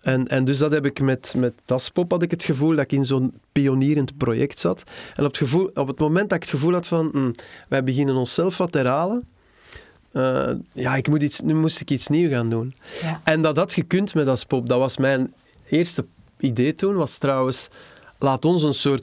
En, 0.00 0.26
en 0.26 0.44
dus 0.44 0.58
dat 0.58 0.72
heb 0.72 0.84
ik 0.84 1.00
met, 1.00 1.34
met 1.36 1.52
Daspop 1.64 2.10
had 2.10 2.22
ik 2.22 2.30
het 2.30 2.44
gevoel 2.44 2.70
dat 2.70 2.84
ik 2.84 2.92
in 2.92 3.04
zo'n 3.04 3.34
pionierend 3.52 4.16
project 4.16 4.58
zat. 4.58 4.82
En 5.14 5.24
op 5.24 5.28
het, 5.28 5.36
gevoel, 5.36 5.70
op 5.74 5.86
het 5.86 5.98
moment 5.98 6.28
dat 6.28 6.38
ik 6.38 6.44
het 6.44 6.52
gevoel 6.52 6.72
had 6.72 6.86
van, 6.86 7.08
hm, 7.12 7.32
wij 7.68 7.84
beginnen 7.84 8.14
onszelf 8.14 8.56
wat 8.56 8.72
te 8.72 8.78
herhalen, 8.78 9.28
uh, 10.16 10.50
ja, 10.72 10.96
ik 10.96 11.08
moet 11.08 11.22
iets, 11.22 11.40
nu 11.40 11.54
moest 11.54 11.80
ik 11.80 11.90
iets 11.90 12.08
nieuws 12.08 12.32
gaan 12.32 12.50
doen. 12.50 12.74
Ja. 13.02 13.20
En 13.24 13.42
dat 13.42 13.56
had 13.56 13.72
gekund 13.72 14.14
met 14.14 14.26
Daspop. 14.26 14.68
Dat 14.68 14.78
was 14.78 14.96
mijn 14.96 15.32
eerste 15.68 16.04
idee 16.38 16.74
toen, 16.74 16.94
was 16.94 17.18
trouwens, 17.18 17.68
laat 18.18 18.44
ons 18.44 18.62
een 18.62 18.74
soort 18.74 19.02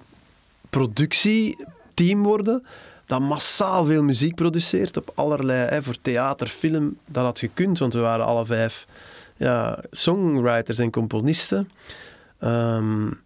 productieteam 0.69 2.23
worden 2.23 2.65
dat 3.05 3.19
massaal 3.19 3.85
veel 3.85 4.03
muziek 4.03 4.35
produceert 4.35 4.97
op 4.97 5.11
allerlei, 5.15 5.69
hè, 5.69 5.83
voor 5.83 5.97
theater, 6.01 6.47
film, 6.47 6.97
dat 7.05 7.23
had 7.23 7.39
gekund, 7.39 7.79
want 7.79 7.93
we 7.93 7.99
waren 7.99 8.25
alle 8.25 8.45
vijf 8.45 8.85
ja, 9.37 9.79
songwriters 9.91 10.77
en 10.77 10.91
componisten. 10.91 11.69
Um, 12.43 13.21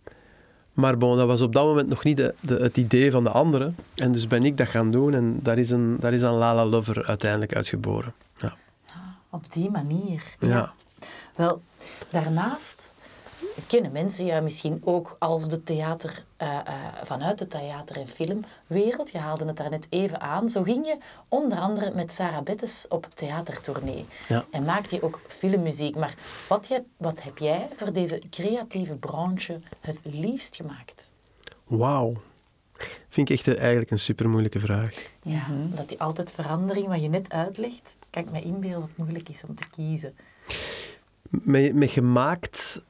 maar 0.78 0.98
bon, 0.98 1.18
dat 1.18 1.28
was 1.28 1.42
op 1.42 1.54
dat 1.54 1.66
moment 1.66 1.88
nog 1.88 2.04
niet 2.04 2.18
de, 2.18 2.36
de, 2.40 2.56
het 2.56 2.78
idee 2.78 3.12
van 3.12 3.24
de 3.24 3.30
anderen. 3.30 3.76
En 3.96 4.12
dus 4.12 4.28
ben 4.28 4.44
ik 4.44 4.58
dat 4.58 4.68
gaan 4.68 4.92
doen 4.92 5.14
en 5.14 5.40
daar 5.42 5.58
is 5.58 5.70
een, 5.70 5.98
daar 6.00 6.14
is 6.14 6.22
een 6.22 6.34
Lala 6.34 6.66
Lover 6.66 7.06
uiteindelijk 7.06 7.56
uitgeboren. 7.56 8.14
Ja. 8.38 8.56
Op 9.30 9.54
die 9.54 9.70
manier. 9.70 10.24
Ja. 10.40 10.74
Wel, 11.36 11.62
daarnaast 12.10 12.87
kennen 13.68 13.92
mensen 13.92 14.26
ja 14.26 14.42
misschien 14.42 14.82
ook 14.84 15.16
als 15.20 15.50
de 15.50 15.64
theater, 15.64 16.24
uh, 16.42 16.48
uh, 16.48 16.74
vanuit 17.04 17.38
de 17.38 17.48
theater- 17.48 17.98
en 17.98 18.08
filmwereld. 18.08 19.12
Je 19.12 19.18
haalde 19.18 19.46
het 19.46 19.58
daar 19.58 19.70
net 19.70 19.88
even 19.90 20.22
aan. 20.22 20.50
Zo 20.50 20.64
ging 20.64 20.86
je 20.86 20.98
onder 21.28 21.58
andere 21.58 21.92
met 21.96 22.14
Sarah 22.14 22.44
Bettes 22.44 22.86
op 22.90 23.08
theatertournee. 23.14 24.06
Ja. 24.28 24.46
En 24.52 24.64
maakte 24.64 24.96
je 24.96 25.02
ook 25.02 25.20
filmmuziek. 25.28 25.96
Maar 25.96 26.16
wat, 26.50 26.68
je, 26.68 26.84
wat 26.98 27.24
heb 27.24 27.38
jij 27.38 27.68
voor 27.76 27.94
deze 27.94 28.22
creatieve 28.30 28.96
branche 28.96 29.60
het 29.80 30.00
liefst 30.04 30.56
gemaakt? 30.56 31.10
Wauw. 31.64 32.14
Vind 33.10 33.30
ik 33.30 33.38
echt 33.38 33.58
eigenlijk 33.58 33.92
een 33.92 34.00
super 34.00 34.30
moeilijke 34.30 34.60
vraag. 34.60 34.94
Ja, 35.22 35.48
mm 35.48 35.62
-hmm. 35.62 35.76
dat 35.76 35.90
die 35.90 36.02
altijd 36.02 36.32
verandering, 36.32 36.88
wat 36.88 37.02
je 37.02 37.10
net 37.10 37.30
uitlegt, 37.30 37.96
kan 38.10 38.24
ik 38.24 38.32
me 38.32 38.42
inbeelden 38.42 38.80
dat 38.80 38.90
het 38.90 38.98
moeilijk 38.98 39.30
is 39.30 39.42
om 39.48 39.56
te 39.56 39.70
kiezen. 39.70 40.16
Met, 41.30 41.76
met 41.76 41.92
gemaakt 41.92 42.82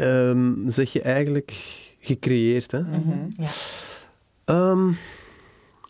um, 0.00 0.70
zeg 0.70 0.92
je 0.92 1.02
eigenlijk 1.02 1.50
gecreëerd. 2.00 2.70
Hè? 2.70 2.80
Mm 2.80 2.92
-hmm. 2.92 3.28
ja. 3.36 4.70
um, 4.70 4.96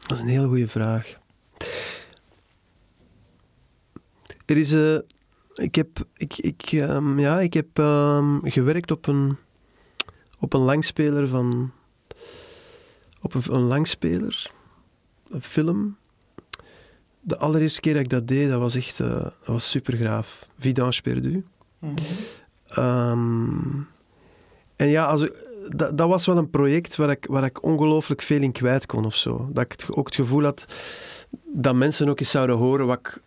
dat 0.07 0.16
is 0.16 0.23
een 0.23 0.29
heel 0.29 0.49
goede 0.49 0.69
vraag. 0.69 1.19
Er 4.45 4.57
is 4.57 4.71
een. 4.71 5.03
Ik 5.55 5.75
heb, 5.75 6.07
ik, 6.16 6.37
ik, 6.38 6.73
um, 6.73 7.19
ja, 7.19 7.40
ik 7.40 7.55
heb 7.55 7.69
gewerkt 8.42 8.90
op 8.90 9.07
een, 9.07 9.37
op 10.38 10.53
een 10.53 10.61
langspeler 10.61 11.29
van. 11.29 11.73
Op 13.21 13.35
een, 13.35 13.42
een 13.51 13.61
langspeler, 13.61 14.51
een 15.31 15.42
film. 15.42 15.97
De 17.21 17.38
allereerste 17.38 17.81
keer 17.81 17.92
dat 17.95 18.03
ik 18.03 18.09
dat 18.09 18.29
deed, 18.29 18.49
dat 18.49 18.61
was 18.61 18.75
echt 18.75 18.99
uh, 18.99 19.09
dat 19.09 19.47
was 19.47 19.71
super 19.71 19.97
gaaf. 19.97 20.49
Vidange 20.59 21.01
perdu. 21.03 21.33
Mm 21.33 21.45
-hmm. 21.79 21.97
Um, 22.79 23.88
en 24.76 24.88
ja, 24.88 25.05
als, 25.05 25.29
dat, 25.68 25.98
dat, 25.98 26.09
was 26.09 26.26
wel 26.26 26.37
een 26.37 26.50
project 26.50 26.96
waar 26.96 27.11
ik, 27.11 27.26
waar 27.29 27.44
ik 27.44 27.62
ongelooflijk 27.62 28.22
veel 28.22 28.40
in 28.40 28.52
kwijt 28.52 28.87
kon 28.87 29.05
of 29.05 29.14
zo. 29.14 29.48
Dat 29.52 29.64
ik 29.64 29.87
ook 29.98 30.07
het 30.07 30.14
gevoel 30.14 30.42
had 30.42 30.66
dat 31.44 31.74
mensen 31.74 32.09
ook 32.09 32.20
eens 32.20 32.31
zouden 32.31 32.57
horen 32.57 32.87
wat 32.87 32.98
ik, 32.98 33.18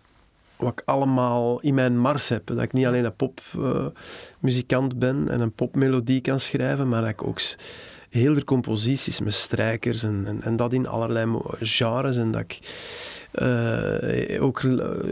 wat 0.55 0.71
ik 0.71 0.81
allemaal 0.85 1.59
in 1.59 1.73
mijn 1.73 1.99
mars 1.99 2.29
heb. 2.29 2.47
Dat 2.47 2.61
ik 2.61 2.73
niet 2.73 2.85
alleen 2.85 3.05
een 3.05 3.15
popmuzikant 3.15 4.99
ben 4.99 5.29
en 5.29 5.39
een 5.39 5.51
popmelodie 5.51 6.21
kan 6.21 6.39
schrijven, 6.39 6.89
maar 6.89 7.01
dat 7.01 7.09
ik 7.09 7.23
ook 7.23 7.39
heel 8.09 8.33
de 8.33 8.43
composities 8.43 9.19
met 9.19 9.33
strijkers 9.33 10.03
en, 10.03 10.23
en, 10.25 10.41
en 10.41 10.55
dat 10.55 10.73
in 10.73 10.87
allerlei 10.87 11.37
genres 11.59 12.17
en 12.17 12.31
dat 12.31 12.41
ik 12.41 12.59
uh, 13.33 14.43
ook 14.43 14.61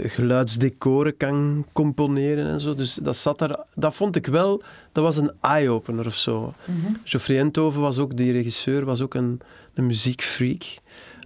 geluidsdecoren 0.03 1.17
kan 1.17 1.65
componeren 1.73 2.47
en 2.47 2.59
zo. 2.59 2.73
Dus 2.73 2.93
dat 2.93 3.15
zat 3.15 3.39
daar, 3.39 3.59
dat 3.75 3.95
vond 3.95 4.15
ik 4.15 4.25
wel, 4.25 4.61
dat 4.91 5.03
was 5.03 5.17
een 5.17 5.31
eye-opener 5.41 6.05
of 6.05 6.15
zo. 6.15 6.53
Mm 6.65 6.81
-hmm. 6.81 6.97
Geoffrey 7.03 7.39
Enthoven 7.39 7.81
was 7.81 7.97
ook, 7.97 8.17
die 8.17 8.31
regisseur, 8.31 8.85
was 8.85 9.01
ook 9.01 9.13
een, 9.13 9.41
een 9.73 9.85
muziekfreak. 9.85 10.63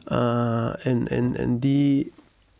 Uh, 0.07 0.85
en, 0.85 1.07
en, 1.07 1.35
en 1.35 1.59
die, 1.59 2.11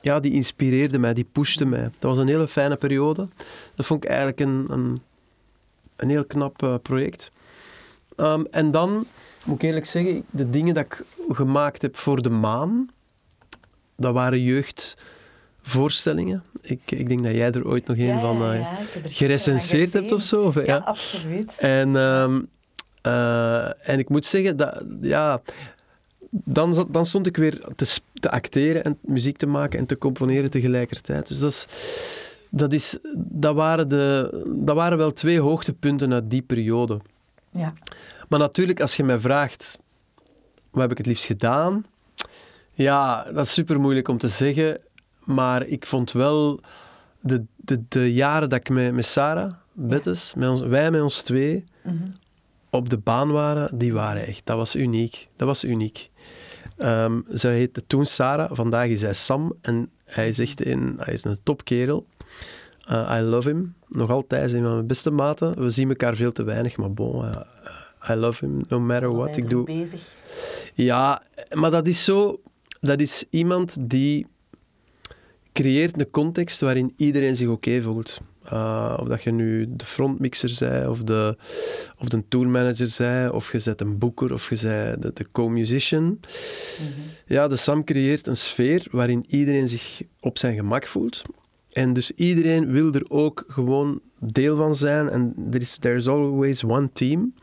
ja, 0.02 0.20
die 0.20 0.32
inspireerde 0.32 1.00
mij, 1.00 1.14
die 1.14 1.28
pushte 1.32 1.66
mij. 1.66 1.82
Dat 1.82 2.12
was 2.12 2.18
een 2.18 2.28
hele 2.28 2.48
fijne 2.48 2.76
periode. 2.76 3.28
Dat 3.76 3.86
vond 3.86 4.04
ik 4.04 4.10
eigenlijk 4.10 4.40
een, 4.40 4.66
een, 4.70 5.02
een 5.96 6.10
heel 6.10 6.26
knap 6.26 6.64
uh, 6.64 6.76
project. 6.82 7.32
Um, 8.22 8.48
en 8.52 8.72
dan, 8.72 9.06
moet 9.46 9.56
ik 9.56 9.62
eerlijk 9.62 9.86
zeggen, 9.86 10.26
de 10.30 10.50
dingen 10.50 10.74
dat 10.74 10.86
ik 10.86 11.04
gemaakt 11.30 11.82
heb 11.82 11.98
voor 11.98 12.22
de 12.22 12.30
maan, 12.30 12.90
dat 13.98 14.14
waren 14.14 14.42
jeugdvoorstellingen. 14.42 16.44
Ik, 16.62 16.92
ik 16.92 17.08
denk 17.08 17.24
dat 17.24 17.34
jij 17.34 17.52
er 17.52 17.68
ooit 17.68 17.88
nog 17.88 17.98
een 17.98 18.06
ja, 18.06 18.20
van 18.20 18.52
uh, 18.52 18.60
ja, 18.60 18.78
gerecenseerd 19.04 19.94
hebt 19.94 20.12
of 20.12 20.22
zo. 20.22 20.44
Of, 20.44 20.56
ja, 20.56 20.62
ja, 20.62 20.78
absoluut. 20.78 21.58
En, 21.58 21.96
um, 21.96 22.48
uh, 23.06 23.90
en 23.90 24.00
ik 24.00 24.10
moet 24.10 24.26
zeggen, 24.26 24.58
dat, 24.58 24.84
ja, 25.02 25.42
dan, 26.30 26.74
zat, 26.74 26.94
dan 26.94 27.06
stond 27.06 27.28
ik 27.28 27.38
weer 27.38 27.62
te, 27.76 27.98
te 28.14 28.32
acteren 28.32 28.84
en 28.84 28.98
muziek 29.02 29.38
te 29.38 29.48
maken 29.48 29.80
en 29.80 29.86
te 29.86 29.98
componeren 29.98 30.52
tegelijkertijd. 30.52 31.28
Dus 31.28 31.40
dat, 31.40 31.52
is, 31.52 31.66
dat, 32.50 32.74
is, 32.74 32.98
dat, 33.16 33.56
waren 33.56 33.90
de, 33.90 34.44
dat 34.56 34.76
waren 34.76 34.98
wel 34.98 35.14
twee 35.14 35.40
hoogtepunten 35.40 36.14
uit 36.14 36.30
die 36.30 36.42
periode. 36.42 37.00
Ja. 37.52 37.74
Maar 38.30 38.40
natuurlijk, 38.40 38.82
als 38.82 38.96
je 38.96 39.04
mij 39.04 39.20
vraagt, 39.20 39.78
wat 40.72 40.82
heb 40.82 40.92
ik 40.92 40.98
het 40.98 41.06
liefst 41.06 41.26
gedaan? 41.26 41.86
Ja, 42.72 43.24
dat 43.24 43.46
is 43.46 43.54
super 43.54 43.80
moeilijk 43.80 44.08
om 44.08 44.18
te 44.18 44.28
zeggen. 44.28 44.82
Maar 45.24 45.66
ik 45.66 45.86
vond 45.86 46.12
wel 46.12 46.60
de, 47.20 47.46
de, 47.56 47.84
de 47.88 48.14
jaren 48.14 48.50
dat 48.50 48.60
ik 48.60 48.70
met, 48.70 48.94
met 48.94 49.06
Sarah, 49.06 49.54
Bettes, 49.74 50.34
met 50.36 50.50
ons, 50.50 50.62
wij 50.62 50.92
met 50.92 51.02
ons 51.02 51.22
twee, 51.22 51.64
Mm 51.84 51.98
-hmm. 51.98 52.14
op 52.70 52.90
de 52.90 52.98
baan 52.98 53.32
waren, 53.32 53.78
die 53.78 53.94
waren 53.94 54.26
echt, 54.26 54.42
dat 54.46 54.58
was 54.58 54.76
uniek. 54.76 55.28
Dat 55.36 55.48
was 55.48 55.64
uniek. 55.64 56.10
Um, 56.78 57.26
zij 57.30 57.56
heette 57.56 57.84
toen 57.88 58.06
Sarah, 58.06 58.50
vandaag 58.54 58.88
is 58.88 59.02
hij 59.02 59.14
Sam 59.14 59.54
en 59.62 59.90
hij 60.06 60.28
is 60.28 60.40
echt 60.40 60.66
een, 60.66 60.96
hij 60.98 61.14
is 61.14 61.24
een 61.24 61.38
topkerel. 61.44 62.08
Uh, 62.90 63.18
I 63.20 63.22
love 63.22 63.50
him. 63.50 63.76
Nog 63.88 64.10
altijd 64.10 64.50
zijn 64.50 64.64
we 64.64 64.70
mijn 64.70 64.88
beste 64.88 65.12
maten. 65.12 65.64
We 65.64 65.70
zien 65.70 65.90
elkaar 65.90 66.16
veel 66.16 66.32
te 66.32 66.44
weinig, 66.44 66.78
maar 66.78 66.94
bon, 66.94 67.26
uh, 67.26 67.32
I 68.10 68.14
love 68.14 68.46
him 68.46 68.64
no 68.68 68.80
matter 68.80 69.16
what 69.16 69.38
ik 69.38 69.50
doe. 69.50 69.64
Bezig. 69.64 70.16
Ja, 70.74 71.22
maar 71.54 71.72
dat 71.72 71.88
is 71.88 72.04
zo, 72.04 72.42
dat 72.80 73.00
is 73.00 73.24
iemand 73.30 73.78
die 73.80 74.28
creëert 75.54 76.00
een 76.00 76.10
context 76.10 76.60
waarin 76.60 76.94
iedereen 76.98 77.36
zich 77.36 77.48
oké 77.48 77.70
okay 77.70 77.82
voelt. 77.82 78.20
Uh, 78.54 78.98
of 79.00 79.08
dat 79.08 79.24
je 79.24 79.32
nu 79.32 79.66
de 79.70 79.86
frontmixer 79.86 80.50
zij, 80.50 80.88
of 80.88 81.04
de, 81.04 81.38
of 81.98 82.08
de 82.08 82.24
tourmanager 82.28 82.88
zij, 82.88 83.30
of 83.30 83.52
je 83.52 83.60
zet 83.60 83.82
een 83.82 83.98
boeker, 83.98 84.34
of 84.34 84.50
je 84.50 84.58
bent 84.62 85.02
de, 85.02 85.12
de 85.14 85.26
co-musician. 85.32 86.04
Mm 86.04 86.20
-hmm. 86.78 87.04
Ja, 87.26 87.48
de 87.48 87.56
Sam 87.56 87.84
creëert 87.84 88.28
een 88.28 88.38
sfeer 88.38 88.88
waarin 88.92 89.26
iedereen 89.28 89.68
zich 89.68 90.02
op 90.20 90.38
zijn 90.38 90.56
gemak 90.56 90.88
voelt. 90.88 91.22
En 91.72 91.94
dus 91.94 92.12
iedereen 92.12 92.72
wil 92.72 92.94
er 92.94 93.06
ook 93.08 93.44
gewoon 93.48 94.00
deel 94.20 94.58
van 94.58 94.76
zijn. 94.76 95.10
En 95.10 95.34
there 95.50 95.64
is 95.64 95.78
there's 95.78 96.08
always 96.08 96.64
one 96.64 96.90
team. 96.94 97.34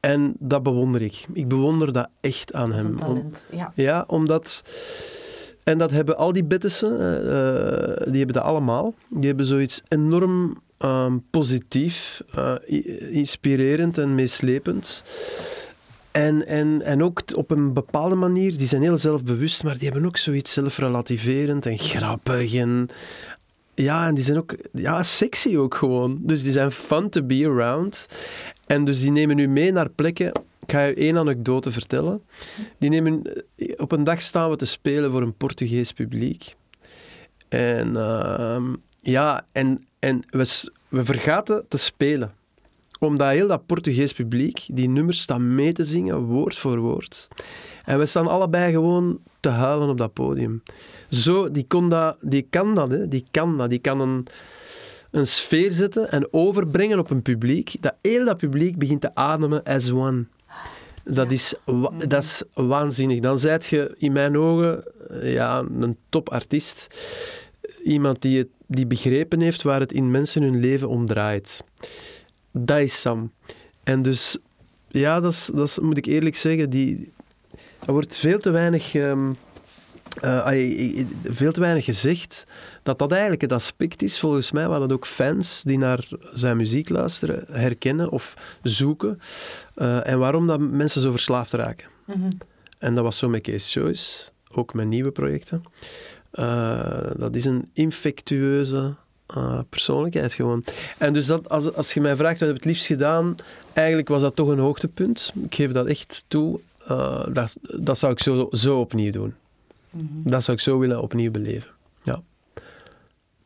En 0.00 0.34
dat 0.38 0.62
bewonder 0.62 1.02
ik. 1.02 1.26
Ik 1.32 1.48
bewonder 1.48 1.92
dat 1.92 2.08
echt 2.20 2.52
aan 2.52 2.70
Dat 2.70 2.78
hem. 2.78 3.32
Ja. 3.50 3.72
Ja, 3.74 4.04
omdat... 4.06 4.62
En 5.64 5.78
dat 5.78 5.90
hebben 5.90 6.16
al 6.16 6.32
die 6.32 6.44
Bettessen, 6.44 6.92
uh, 6.92 8.06
die 8.06 8.16
hebben 8.16 8.32
dat 8.32 8.42
allemaal. 8.42 8.94
Die 9.08 9.26
hebben 9.26 9.46
zoiets 9.46 9.82
enorm 9.88 10.60
uh, 10.80 11.12
positief, 11.30 12.22
uh, 12.38 12.54
inspirerend 13.10 13.98
en 13.98 14.14
meeslepend. 14.14 15.04
En, 16.10 16.46
en, 16.46 16.82
en 16.82 17.02
ook 17.02 17.22
op 17.34 17.50
een 17.50 17.72
bepaalde 17.72 18.14
manier, 18.14 18.56
die 18.56 18.68
zijn 18.68 18.82
heel 18.82 18.98
zelfbewust, 18.98 19.62
maar 19.64 19.78
die 19.78 19.88
hebben 19.88 20.06
ook 20.06 20.16
zoiets 20.16 20.52
zelfrelativerend 20.52 21.66
en 21.66 21.78
grappig. 21.78 22.54
En, 22.54 22.88
ja, 23.74 24.06
en 24.06 24.14
die 24.14 24.24
zijn 24.24 24.38
ook 24.38 24.54
ja, 24.72 25.02
sexy 25.02 25.56
ook 25.56 25.74
gewoon. 25.74 26.18
Dus 26.22 26.42
die 26.42 26.52
zijn 26.52 26.70
fun 26.70 27.08
to 27.08 27.22
be 27.22 27.44
around. 27.46 28.06
En 28.66 28.84
dus 28.84 29.00
die 29.00 29.10
nemen 29.10 29.38
u 29.38 29.46
mee 29.46 29.72
naar 29.72 29.88
plekken 29.88 30.26
Ik 30.60 30.70
ga 30.70 30.82
je 30.82 30.94
één 30.94 31.18
anekdote 31.18 31.72
vertellen. 31.72 32.22
Die 32.78 32.90
nemen, 32.90 33.22
op 33.76 33.92
een 33.92 34.04
dag 34.04 34.22
staan 34.22 34.50
we 34.50 34.56
te 34.56 34.64
spelen 34.64 35.10
voor 35.10 35.22
een 35.22 35.36
Portugees 35.36 35.92
publiek. 35.92 36.54
En 37.48 37.96
ehm, 37.96 38.74
ja, 39.00 39.46
en, 39.52 39.84
en 39.98 40.22
we, 40.30 40.70
we 40.88 41.04
vergaten 41.04 41.64
te 41.68 41.76
spelen. 41.76 42.32
Omdat 42.98 43.30
heel 43.30 43.48
dat 43.48 43.66
Portugees 43.66 44.12
publiek 44.12 44.66
die 44.72 44.88
nummers 44.88 45.20
staan 45.20 45.54
mee 45.54 45.72
te 45.72 45.84
zingen, 45.84 46.18
woord 46.18 46.56
voor 46.56 46.78
woord. 46.78 47.28
En 47.84 47.98
we 47.98 48.06
staan 48.06 48.26
allebei 48.26 48.72
gewoon 48.72 49.20
te 49.44 49.50
huilen 49.50 49.88
op 49.88 49.98
dat 49.98 50.12
podium. 50.12 50.62
Zo, 51.10 51.50
die, 51.50 51.64
kon 51.66 51.88
dat, 51.88 52.16
die 52.20 52.46
kan 52.50 52.74
dat, 52.74 52.90
hè. 52.90 53.08
die 53.08 53.24
kan 53.30 53.56
dat. 53.58 53.70
Die 53.70 53.78
kan 53.78 54.00
een, 54.00 54.26
een 55.10 55.26
sfeer 55.26 55.72
zetten 55.72 56.10
en 56.10 56.32
overbrengen 56.32 56.98
op 56.98 57.10
een 57.10 57.22
publiek. 57.22 57.76
Dat 57.80 57.94
heel 58.02 58.24
dat 58.24 58.36
publiek 58.36 58.78
begint 58.78 59.00
te 59.00 59.14
ademen 59.14 59.62
as 59.62 59.90
one. 59.90 60.24
Dat, 61.04 61.30
is, 61.30 61.54
wa- 61.64 61.92
dat 62.06 62.22
is 62.22 62.42
waanzinnig. 62.54 63.20
Dan 63.20 63.38
zijt 63.38 63.66
je 63.66 63.94
in 63.98 64.12
mijn 64.12 64.38
ogen 64.38 64.84
eh, 65.10 65.32
ja, 65.32 65.64
een 65.80 65.96
topartiest. 66.08 66.86
Iemand 67.82 68.22
die, 68.22 68.38
het, 68.38 68.48
die 68.66 68.86
begrepen 68.86 69.40
heeft 69.40 69.62
waar 69.62 69.80
het 69.80 69.92
in 69.92 70.10
mensen 70.10 70.42
hun 70.42 70.60
leven 70.60 70.88
om 70.88 71.06
draait. 71.06 71.64
Dat 72.52 72.78
is 72.80 73.00
Sam. 73.00 73.32
En 73.82 74.02
dus, 74.02 74.38
ja, 74.88 75.20
dat, 75.20 75.32
is, 75.32 75.50
dat 75.54 75.68
is, 75.68 75.78
moet 75.78 75.98
ik 75.98 76.06
eerlijk 76.06 76.36
zeggen, 76.36 76.70
die, 76.70 77.12
er 77.86 77.92
wordt 77.92 78.16
veel 78.18 78.38
te 78.38 78.50
weinig, 78.50 78.94
ehm, 78.94 79.32
eh, 80.20 81.04
veel 81.24 81.52
te 81.52 81.60
weinig 81.60 81.84
gezegd 81.84 82.46
dat 82.82 82.98
dat 82.98 83.10
eigenlijk 83.12 83.40
het 83.40 83.52
aspect 83.52 84.02
is, 84.02 84.18
volgens 84.18 84.50
mij, 84.50 84.68
waar 84.68 84.80
dat 84.80 84.92
ook 84.92 85.06
fans 85.06 85.62
die 85.62 85.78
naar 85.78 86.08
zijn 86.32 86.56
muziek 86.56 86.88
luisteren 86.88 87.44
herkennen 87.50 88.10
of 88.10 88.34
zoeken. 88.62 89.20
eh, 89.74 90.06
en 90.06 90.18
waarom 90.18 90.46
dat 90.46 90.60
mensen 90.60 91.00
zo 91.00 91.10
verslaafd 91.10 91.52
raken. 91.52 91.86
En 92.78 92.94
dat 92.94 93.04
was 93.04 93.18
zo 93.18 93.28
met 93.28 93.42
Case 93.42 93.80
Choice, 93.80 94.30
ook 94.52 94.74
met 94.74 94.86
nieuwe 94.86 95.10
projecten. 95.10 95.62
Eh, 96.30 97.10
dat 97.16 97.36
is 97.36 97.44
een 97.44 97.70
infectueuze 97.72 98.94
eh, 99.26 99.58
persoonlijkheid 99.68 100.32
gewoon. 100.32 100.64
En 100.98 101.12
dus 101.12 101.26
dat, 101.26 101.48
als, 101.48 101.74
als 101.74 101.94
je 101.94 102.00
mij 102.00 102.16
vraagt, 102.16 102.38
wat 102.40 102.48
heb 102.48 102.56
je 102.56 102.62
het 102.62 102.64
liefst 102.64 102.86
gedaan? 102.86 103.36
Eigenlijk 103.72 104.08
was 104.08 104.20
dat 104.20 104.36
toch 104.36 104.48
een 104.48 104.58
hoogtepunt. 104.58 105.32
Ik 105.44 105.54
geef 105.54 105.72
dat 105.72 105.86
echt 105.86 106.24
toe. 106.28 106.60
Eh, 106.86 107.26
dat, 107.32 107.56
dat 107.60 107.98
zou 107.98 108.12
ik 108.12 108.20
zo, 108.20 108.48
zo 108.50 108.80
opnieuw 108.80 109.10
doen. 109.12 109.34
Dat 110.24 110.44
zou 110.44 110.56
ik 110.56 110.62
zo 110.62 110.78
willen 110.78 111.02
opnieuw 111.02 111.30
beleven. 111.30 111.70
Ja. 112.02 112.20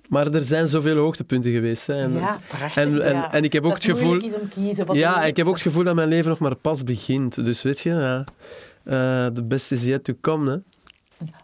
Maar 0.08 0.26
er 0.32 0.42
zijn 0.42 0.66
zoveel 0.66 0.96
hoogtepunten 0.96 1.52
geweest. 1.52 1.86
Hè. 1.86 1.94
En, 1.94 2.12
Ja, 2.12 2.38
prachtig. 2.48 2.76
en, 2.76 3.02
en, 3.02 3.14
ja. 3.14 3.32
en 3.32 3.44
ik 3.44 3.52
heb 3.52 3.64
ook 3.64 3.72
dat 3.72 3.82
het 3.82 3.90
gevoel... 3.92 4.06
moeilijk 4.08 4.34
is 4.34 4.40
om 4.40 4.48
kiezen. 4.48 4.86
Wat 4.86 4.96
Ja, 4.96 5.24
ik 5.24 5.36
heb 5.36 5.46
ook 5.46 5.52
het 5.52 5.62
gevoel 5.62 5.84
dat 5.84 5.94
mijn 5.94 6.08
leven 6.08 6.30
nog 6.30 6.38
maar 6.38 6.54
pas 6.54 6.84
begint. 6.84 7.44
Dus 7.44 7.62
weet 7.62 7.80
je, 7.80 7.90
ja, 7.90 8.24
eh, 8.82 9.26
the 9.34 9.42
best 9.42 9.72
is 9.72 9.84
yet 9.84 10.04
to 10.04 10.14
come. 10.20 10.50
Hè. 10.50 10.58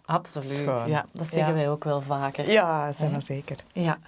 Absoluut. 0.05 0.49
Schoon. 0.49 0.89
Ja, 0.89 1.07
dat 1.13 1.27
zeggen 1.29 1.49
Ja. 1.53 1.59
wij 1.59 1.71
ook 1.71 1.85
wel 1.85 2.01
vaker. 2.01 2.51
Ja, 2.51 2.93
zijn 2.93 3.13
we 3.13 3.21
zeker. 3.21 3.57
Ja. 3.73 3.99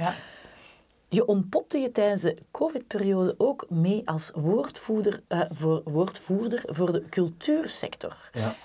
Ja. 1.08 1.16
Je 1.16 1.26
ontpopte 1.26 1.78
je 1.78 1.92
tijdens 1.92 2.22
de 2.22 2.36
COVID-periode 2.50 3.34
ook 3.38 3.66
mee 3.68 4.02
als 4.04 4.30
woordvoerder, 4.34 5.20
eh, 5.28 5.40
voor, 5.50 5.82
woordvoerder 5.84 6.62
voor 6.66 6.92
de 6.92 7.02
cultuursector. 7.10 8.16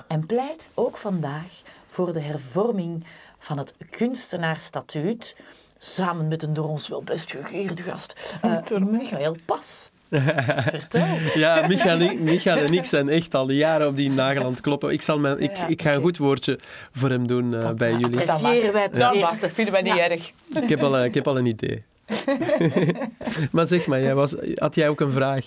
En 0.08 0.26
pleit 0.26 0.70
ook 0.74 0.98
vandaag 0.98 1.62
voor 1.88 2.14
de 2.14 2.20
hervorming 2.22 3.04
van 3.40 3.58
het 3.58 3.74
kunstenaarsstatuut, 3.90 5.36
samen 5.78 6.28
met 6.28 6.44
een 6.44 6.54
door 6.54 6.68
ons 6.70 6.88
wel 6.88 7.04
best 7.04 7.32
gegeerde 7.32 7.82
gast, 7.84 8.36
eh, 8.42 8.78
Michael 8.78 9.36
Pas. 9.46 9.92
Vertel. 10.70 11.06
Ja, 11.34 11.68
Michael, 11.68 12.00
en- 12.00 12.24
Michael 12.24 12.58
en 12.58 12.74
ik 12.74 12.86
zijn 12.86 13.10
echt 13.10 13.34
al 13.36 13.50
jaren 13.50 13.88
op 13.88 13.96
die 13.96 14.10
nagel 14.10 14.44
aan 14.44 14.52
het 14.52 14.62
kloppen. 14.62 14.92
Ik, 14.92 15.02
zal 15.02 15.20
mijn, 15.20 15.40
ik, 15.40 15.58
Ja, 15.58 15.68
ik 15.68 15.82
ga 15.82 15.94
een 15.94 16.02
goed 16.02 16.18
woordje 16.18 16.60
voor 16.92 17.10
hem 17.10 17.28
doen 17.28 17.54
eh, 17.56 17.72
bij 17.72 17.92
jullie. 17.92 18.06
Appreciëren 18.30 18.74
wij 18.74 18.82
het 18.84 19.40
Dat 19.42 19.52
vinden 19.54 19.74
wij 19.74 19.82
niet 19.82 19.96
Ja. 19.96 20.10
erg. 20.10 20.32
Ik 20.62 20.70
heb 20.70 20.82
al, 20.84 21.04
ik 21.04 21.14
heb 21.14 21.28
al 21.28 21.38
een 21.38 21.46
idee. 21.46 21.84
maar 23.52 23.68
zeg 23.68 23.88
maar, 23.88 24.02
jij 24.02 24.16
was, 24.16 24.36
had 24.56 24.76
jij 24.76 24.90
ook 24.90 25.00
een 25.00 25.12
vraag? 25.12 25.46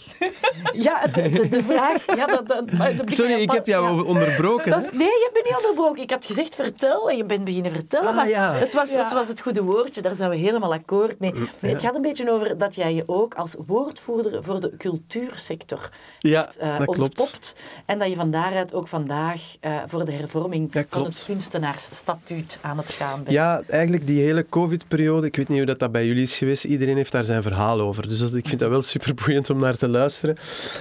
Ja, 0.73 1.07
de, 1.07 1.29
de, 1.29 1.49
de 1.49 1.62
vraag... 1.62 2.16
Ja, 2.16 2.27
dat, 2.27 2.49
dat, 2.49 2.64
Sorry, 3.07 3.33
ik 3.33 3.51
heb 3.51 3.66
jou 3.66 3.97
Ja. 3.97 4.03
onderbroken. 4.03 4.70
Dat 4.70 4.83
is, 4.83 4.90
nee, 4.90 5.07
je 5.07 5.31
bent 5.33 5.44
niet 5.44 5.57
onderbroken. 5.57 6.03
Ik 6.03 6.11
had 6.11 6.27
gezegd 6.27 6.55
vertel 6.55 7.11
en 7.11 7.16
je 7.16 7.25
bent 7.25 7.44
beginnen 7.44 7.73
vertellen. 7.73 8.09
Ah, 8.09 8.16
maar 8.16 8.29
ja. 8.29 8.55
het, 8.55 8.75
was, 8.75 8.92
Ja. 8.92 9.03
het 9.03 9.12
was 9.12 9.29
het 9.29 9.40
goede 9.40 9.62
woordje, 9.62 10.03
daar 10.03 10.14
zijn 10.16 10.31
we 10.31 10.37
helemaal 10.37 10.73
akkoord 10.73 11.18
mee. 11.18 11.33
Nee, 11.61 11.73
Het 11.73 11.81
gaat 11.81 11.94
een 11.94 12.03
beetje 12.03 12.31
over 12.31 12.59
dat 12.59 12.75
jij 12.75 12.94
je 12.94 13.03
ook 13.07 13.35
als 13.35 13.55
woordvoerder 13.66 14.44
voor 14.44 14.61
de 14.61 14.77
cultuursector 14.79 15.88
Ja, 16.18 16.49
eh, 16.59 16.77
klopt. 16.77 16.99
ontpopt. 16.99 17.55
En 17.87 17.99
dat 17.99 18.09
je 18.09 18.14
van 18.16 18.31
daaruit 18.31 18.75
ook 18.75 18.88
vandaag 18.88 19.42
eh, 19.61 19.77
voor 19.87 20.05
de 20.05 20.12
hervorming 20.12 20.68
Ja, 20.75 20.85
van 20.90 21.05
het 21.05 21.25
kunstenaarsstatuut 21.27 22.59
aan 22.61 22.77
het 22.79 22.90
gaan 22.92 23.16
bent. 23.23 23.31
Ja, 23.31 23.62
eigenlijk 23.68 24.07
die 24.07 24.23
hele 24.23 24.47
COVID-periode, 24.49 25.27
ik 25.27 25.37
weet 25.37 25.49
niet 25.49 25.57
hoe 25.59 25.66
dat, 25.66 25.79
dat 25.79 25.92
bij 25.92 26.07
jullie 26.07 26.23
is 26.23 26.37
geweest, 26.37 26.64
iedereen 26.64 26.97
heeft 26.97 27.12
daar 27.12 27.25
zijn 27.25 27.42
verhaal 27.42 27.81
over. 27.81 28.09
Dus 28.09 28.18
dat, 28.18 28.35
ik 28.35 28.47
vind 28.49 28.61
dat 28.61 28.70
wel 28.70 28.83
superboeiend 28.83 29.51
om 29.51 29.59
naar 29.59 29.77
te 29.77 29.88
luisteren. 29.88 30.23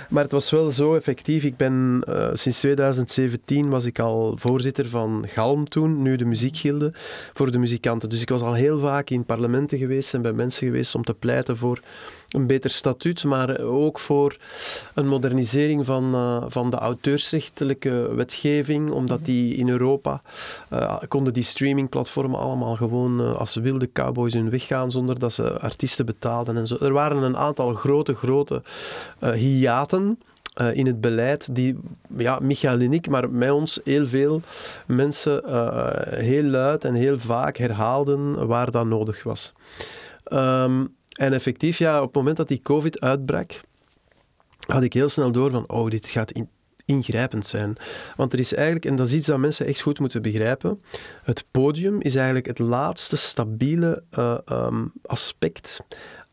Maar 0.10 0.24
het 0.24 0.32
was 0.32 0.52
wel 0.52 0.70
zo 0.70 0.96
effectief. 0.96 1.44
Ik 1.44 1.58
ben 1.58 2.04
eh, 2.06 2.30
sinds 2.34 2.60
2017 2.60 3.70
was 3.70 3.86
ik 3.86 4.00
al 4.00 4.34
voorzitter 4.38 4.90
van 4.90 5.26
Galm 5.28 5.70
toen, 5.70 6.02
nu 6.02 6.16
de 6.16 6.26
muziekgilde, 6.26 6.94
voor 7.34 7.52
de 7.52 7.58
muzikanten. 7.58 8.10
Dus 8.10 8.22
ik 8.22 8.30
was 8.30 8.42
al 8.42 8.54
heel 8.54 8.80
vaak 8.80 9.10
in 9.10 9.26
parlementen 9.26 9.78
geweest 9.78 10.14
en 10.14 10.22
bij 10.22 10.34
mensen 10.34 10.68
geweest 10.68 10.96
om 10.96 11.04
te 11.04 11.14
pleiten 11.14 11.58
voor 11.58 11.80
een 12.34 12.48
beter 12.48 12.70
statuut, 12.70 13.24
maar 13.24 13.60
ook 13.60 14.00
voor 14.00 14.38
een 14.94 15.08
modernisering 15.08 15.86
van, 15.86 16.14
eh, 16.14 16.44
van 16.48 16.70
de 16.70 16.78
auteursrechtelijke 16.78 18.16
wetgeving, 18.16 18.92
omdat 18.92 19.26
die 19.26 19.56
in 19.56 19.70
Europa 19.70 20.22
eh, 20.70 20.98
konden 21.08 21.34
die 21.34 21.44
streamingplatformen 21.44 22.40
allemaal 22.40 22.76
gewoon 22.76 23.22
eh, 23.22 23.36
als 23.36 23.56
wilde 23.56 23.92
cowboys 23.92 24.34
hun 24.34 24.50
weg 24.50 24.66
gaan 24.66 24.92
zonder 24.92 25.20
dat 25.20 25.34
ze 25.34 25.60
artiesten 25.60 26.06
betaalden 26.06 26.58
en 26.58 26.68
zo. 26.68 26.78
Er 26.80 26.94
waren 26.94 27.24
een 27.24 27.38
aantal 27.38 27.74
grote, 27.74 28.16
grote 28.16 28.62
hiaten 29.34 30.20
in 30.74 30.86
het 30.86 31.02
beleid 31.02 31.56
die, 31.56 31.78
ja, 32.18 32.40
Michael 32.42 32.80
en 32.80 32.94
ik, 32.94 33.10
maar 33.10 33.30
met 33.30 33.52
ons 33.52 33.80
heel 33.84 34.08
veel 34.08 34.42
mensen 34.88 35.44
heel 36.16 36.44
luid 36.44 36.84
en 36.84 36.94
heel 36.94 37.20
vaak 37.20 37.58
herhaalden 37.58 38.48
waar 38.48 38.72
dat 38.72 38.86
nodig 38.86 39.24
was. 39.24 39.54
Ehm, 40.24 40.86
en 41.14 41.34
effectief, 41.34 41.78
ja, 41.78 41.98
op 42.00 42.06
het 42.06 42.16
moment 42.16 42.38
dat 42.38 42.48
die 42.48 42.62
COVID 42.62 43.00
uitbrak, 43.00 43.62
had 44.68 44.84
ik 44.84 44.94
heel 44.94 45.10
snel 45.10 45.32
door 45.32 45.52
van, 45.52 45.70
oh, 45.70 45.90
dit 45.90 46.08
gaat 46.08 46.32
in- 46.32 46.50
ingrijpend 46.86 47.48
zijn. 47.48 47.76
Want 48.16 48.34
er 48.34 48.40
is 48.40 48.54
eigenlijk, 48.54 48.86
en 48.86 48.96
dat 48.96 49.08
is 49.08 49.14
iets 49.14 49.26
dat 49.26 49.38
mensen 49.40 49.66
echt 49.66 49.82
goed 49.82 50.00
moeten 50.00 50.22
begrijpen, 50.22 50.82
het 51.24 51.46
podium 51.52 52.02
is 52.02 52.16
eigenlijk 52.16 52.46
het 52.46 52.60
laatste 52.60 53.16
stabiele 53.16 54.04
eh, 54.10 54.38
ehm, 54.46 54.86
aspect 55.06 55.80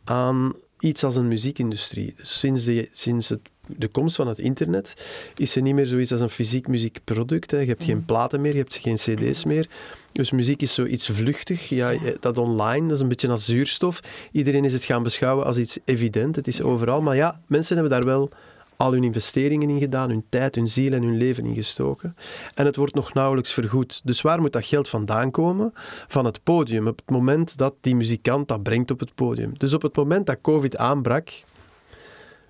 aan 0.04 0.52
iets 0.78 1.04
als 1.04 1.16
een 1.16 1.28
muziekindustrie. 1.28 2.14
Dus 2.16 2.38
sinds, 2.38 2.64
de, 2.64 2.88
sinds 2.92 3.28
het, 3.28 3.40
de 3.66 3.88
komst 3.88 4.16
van 4.16 4.28
het 4.28 4.38
internet 4.38 4.94
is 5.36 5.56
er 5.56 5.62
niet 5.62 5.74
meer 5.74 5.86
zoiets 5.86 6.12
als 6.12 6.20
een 6.20 6.30
fysiek 6.30 6.68
muziekproduct. 6.68 7.50
Hè. 7.50 7.58
Je 7.58 7.66
hebt 7.66 7.84
geen 7.84 8.04
platen 8.04 8.40
meer, 8.40 8.52
je 8.52 8.58
hebt 8.58 8.76
geen 8.76 8.96
cd's 8.96 9.44
meer. 9.44 9.68
Dus 10.12 10.30
muziek 10.30 10.62
is 10.62 10.74
zoiets 10.74 11.06
vluchtig. 11.06 11.68
Ja, 11.68 11.94
dat 12.20 12.38
online, 12.38 12.86
dat 12.86 12.96
is 12.96 13.02
een 13.02 13.08
beetje 13.08 13.28
als 13.28 13.44
zuurstof. 13.44 14.00
Iedereen 14.32 14.64
is 14.64 14.72
het 14.72 14.84
gaan 14.84 15.02
beschouwen 15.02 15.46
als 15.46 15.56
iets 15.56 15.78
evident. 15.84 16.36
Het 16.36 16.46
is 16.46 16.62
overal. 16.62 17.02
Maar 17.02 17.16
ja, 17.16 17.40
mensen 17.46 17.76
hebben 17.76 17.92
daar 17.92 18.04
wel 18.04 18.30
al 18.76 18.92
hun 18.92 19.04
investeringen 19.04 19.70
in 19.70 19.78
gedaan, 19.78 20.08
hun 20.08 20.24
tijd, 20.28 20.54
hun 20.54 20.68
ziel 20.68 20.92
en 20.92 21.02
hun 21.02 21.16
leven 21.16 21.44
in 21.44 21.54
gestoken. 21.54 22.16
En 22.54 22.66
het 22.66 22.76
wordt 22.76 22.94
nog 22.94 23.14
nauwelijks 23.14 23.52
vergoed. 23.52 24.00
Dus 24.04 24.20
waar 24.20 24.40
moet 24.40 24.52
dat 24.52 24.64
geld 24.64 24.88
vandaan 24.88 25.30
komen? 25.30 25.72
Van 26.08 26.24
het 26.24 26.42
podium. 26.42 26.86
Op 26.86 26.98
het 26.98 27.10
moment 27.10 27.56
dat 27.56 27.74
die 27.80 27.94
muzikant 27.94 28.48
dat 28.48 28.62
brengt 28.62 28.90
op 28.90 29.00
het 29.00 29.14
podium. 29.14 29.52
Dus 29.58 29.72
op 29.72 29.82
het 29.82 29.96
moment 29.96 30.26
dat 30.26 30.40
COVID 30.40 30.76
aanbrak, 30.76 31.30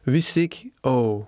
wist 0.03 0.37
ik, 0.37 0.66
oh, 0.81 1.27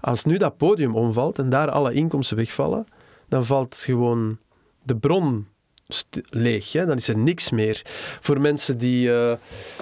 als 0.00 0.24
nu 0.24 0.36
dat 0.36 0.56
podium 0.56 0.94
omvalt 0.94 1.38
en 1.38 1.50
daar 1.50 1.70
alle 1.70 1.92
inkomsten 1.92 2.36
wegvallen, 2.36 2.86
dan 3.28 3.44
valt 3.44 3.76
gewoon 3.76 4.38
de 4.82 4.96
bron 4.96 5.46
leeg. 6.30 6.72
Hè? 6.72 6.86
Dan 6.86 6.96
is 6.96 7.08
er 7.08 7.18
niks 7.18 7.50
meer. 7.50 7.82
Voor 8.20 8.40
mensen 8.40 8.78
die 8.78 9.12
eh, 9.12 9.32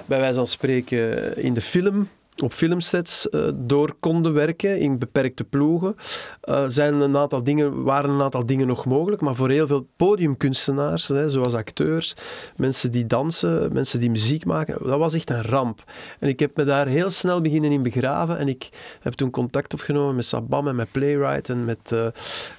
bij 0.05 0.19
wijze 0.19 0.35
van 0.35 0.47
spreken 0.47 1.37
in 1.37 1.53
de 1.53 1.61
film 1.61 2.09
op 2.43 2.53
filmsets 2.53 3.29
eh, 3.29 3.47
door 3.53 3.95
konden 3.99 4.33
werken 4.33 4.79
in 4.79 4.97
beperkte 4.97 5.43
ploegen, 5.43 5.95
eh, 6.41 6.63
zijn 6.67 6.93
een 6.93 7.17
aantal 7.17 7.43
dingen, 7.43 7.83
waren 7.83 8.09
een 8.09 8.21
aantal 8.21 8.45
dingen 8.45 8.67
nog 8.67 8.85
mogelijk. 8.85 9.21
Maar 9.21 9.35
voor 9.35 9.49
heel 9.49 9.67
veel 9.67 9.87
podiumkunstenaars, 9.95 11.07
hè, 11.07 11.29
zoals 11.29 11.53
acteurs, 11.53 12.15
mensen 12.55 12.91
die 12.91 13.05
dansen, 13.05 13.73
mensen 13.73 13.99
die 13.99 14.09
muziek 14.09 14.45
maken, 14.45 14.87
dat 14.87 14.99
was 14.99 15.13
echt 15.13 15.29
een 15.29 15.41
ramp. 15.41 15.83
En 16.19 16.27
ik 16.27 16.39
heb 16.39 16.57
me 16.57 16.63
daar 16.63 16.87
heel 16.87 17.09
snel 17.09 17.41
beginnen 17.41 17.71
in 17.71 17.83
begraven. 17.83 18.37
En 18.37 18.47
ik 18.47 18.69
heb 19.01 19.13
toen 19.13 19.29
contact 19.29 19.73
opgenomen 19.73 20.15
met 20.15 20.25
Sabam 20.25 20.67
en 20.67 20.75
met 20.75 20.91
Playwright 20.91 21.49
en 21.49 21.65
met, 21.65 21.91
eh, 21.91 22.07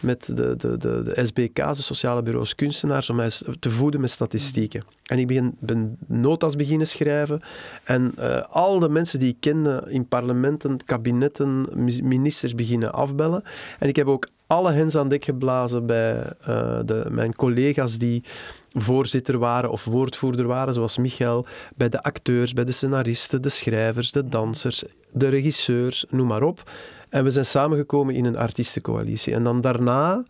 met 0.01 0.27
de, 0.37 0.57
de, 0.57 0.77
de, 0.77 1.03
de 1.03 1.25
SBK's, 1.27 1.77
de 1.77 1.83
Sociale 1.83 2.23
Bureaus 2.23 2.55
Kunstenaars, 2.55 3.11
om 3.11 3.17
mij 3.17 3.31
te 3.59 3.71
voeden 3.71 4.01
met 4.01 4.11
statistieken. 4.11 4.83
En 5.07 5.19
ik 5.19 5.27
begin, 5.27 5.57
ben 5.59 5.99
notas 6.07 6.57
beginnen 6.57 6.87
schrijven. 6.87 7.41
En 7.85 8.13
uh, 8.19 8.43
al 8.51 8.79
de 8.79 8.89
mensen 8.89 9.19
die 9.19 9.29
ik 9.29 9.37
kende 9.41 9.85
in 9.89 10.09
parlementen, 10.09 10.85
kabinetten, 10.85 11.67
ministers 12.03 12.55
beginnen 12.55 12.93
afbellen. 12.93 13.43
En 13.79 13.89
ik 13.89 13.97
heb 13.97 14.07
ook 14.07 14.29
alle 14.47 14.73
hens 14.73 14.97
aan 14.97 15.09
dek 15.09 15.25
geblazen 15.25 15.87
bij 15.87 16.17
uh, 16.41 16.79
de, 16.85 17.07
mijn 17.11 17.35
collega's 17.35 17.99
die 17.99 18.25
voorzitter 18.73 19.39
waren 19.39 19.71
of 19.71 19.85
woordvoerder 19.85 20.47
waren, 20.47 20.75
zoals 20.75 20.99
Michael, 20.99 21.47
bij 21.77 21.89
de 21.89 22.03
acteurs, 22.03 22.53
bij 22.53 22.65
de 22.65 22.73
scenaristen, 22.73 23.43
de 23.43 23.49
schrijvers, 23.49 24.13
de 24.13 24.29
dansers, 24.29 24.85
de 25.13 25.29
regisseurs, 25.29 26.05
noem 26.11 26.27
maar 26.27 26.43
op. 26.43 26.71
En 27.09 27.25
we 27.25 27.31
zijn 27.31 27.47
samengekomen 27.47 28.15
in 28.15 28.25
een 28.25 28.37
artiestencoalitie. 28.37 29.35
En 29.35 29.45
dan 29.45 29.61
daarna 29.61 30.25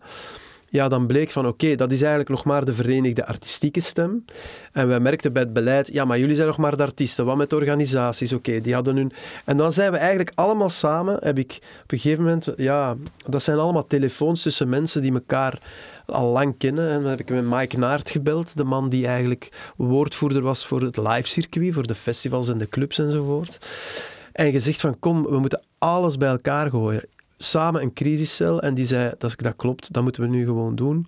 ja, 0.69 0.87
dan 0.87 1.07
bleek 1.07 1.31
van 1.31 1.47
oké, 1.47 1.75
dat 1.75 1.91
is 1.91 1.99
eigenlijk 1.99 2.29
nog 2.29 2.43
maar 2.43 2.65
de 2.65 2.73
verenigde 2.73 3.25
artistieke 3.25 3.81
stem. 3.81 4.25
En 4.71 4.87
wij 4.87 4.99
merkten 4.99 5.33
bij 5.33 5.41
het 5.41 5.53
beleid, 5.53 5.89
ja, 5.93 6.05
maar 6.05 6.19
jullie 6.19 6.35
zijn 6.35 6.47
nog 6.47 6.57
maar 6.57 6.77
de 6.77 6.83
artiesten. 6.83 7.25
Wat 7.25 7.37
met 7.37 7.53
organisaties? 7.53 8.33
Oké, 8.33 8.61
die 8.61 8.73
hadden 8.73 8.95
hun... 8.95 9.11
En 9.45 9.57
dan 9.57 9.73
zijn 9.73 9.91
we 9.91 9.97
eigenlijk 9.97 10.31
allemaal 10.35 10.69
samen, 10.69 11.17
heb 11.19 11.37
ik 11.37 11.59
op 11.83 11.91
een 11.91 11.99
gegeven 11.99 12.23
moment... 12.23 12.47
Ja, 12.55 12.95
dat 13.25 13.43
zijn 13.43 13.57
allemaal 13.57 13.87
telefoons 13.87 14.41
tussen 14.41 14.69
mensen 14.69 15.01
die 15.01 15.13
elkaar 15.13 15.61
al 16.05 16.31
lang 16.31 16.57
kennen. 16.57 16.89
En 16.89 17.01
dan 17.01 17.09
heb 17.09 17.19
ik 17.19 17.29
met 17.29 17.45
Mike 17.49 17.77
Naert 17.77 18.09
gebeld, 18.09 18.57
de 18.57 18.63
man 18.63 18.89
die 18.89 19.07
eigenlijk 19.07 19.71
woordvoerder 19.75 20.41
was 20.41 20.65
voor 20.65 20.81
het 20.81 20.97
live 20.97 21.27
circuit, 21.27 21.73
voor 21.73 21.87
de 21.87 21.95
festivals 21.95 22.49
en 22.49 22.57
de 22.57 22.69
clubs 22.69 22.99
enzovoort. 22.99 23.57
En 24.31 24.51
gezegd 24.51 24.79
van 24.79 24.99
kom, 24.99 25.23
we 25.23 25.39
moeten 25.39 25.61
alles 25.77 26.17
bij 26.17 26.29
elkaar 26.29 26.69
gooien 26.69 27.03
samen 27.37 27.81
een 27.81 27.93
crisiscel 27.93 28.61
en 28.61 28.73
die 28.73 28.85
zei, 28.85 29.11
dat, 29.17 29.33
dat 29.37 29.55
klopt, 29.55 29.93
dat 29.93 30.03
moeten 30.03 30.21
we 30.21 30.27
nu 30.27 30.45
gewoon 30.45 30.75
doen. 30.75 31.07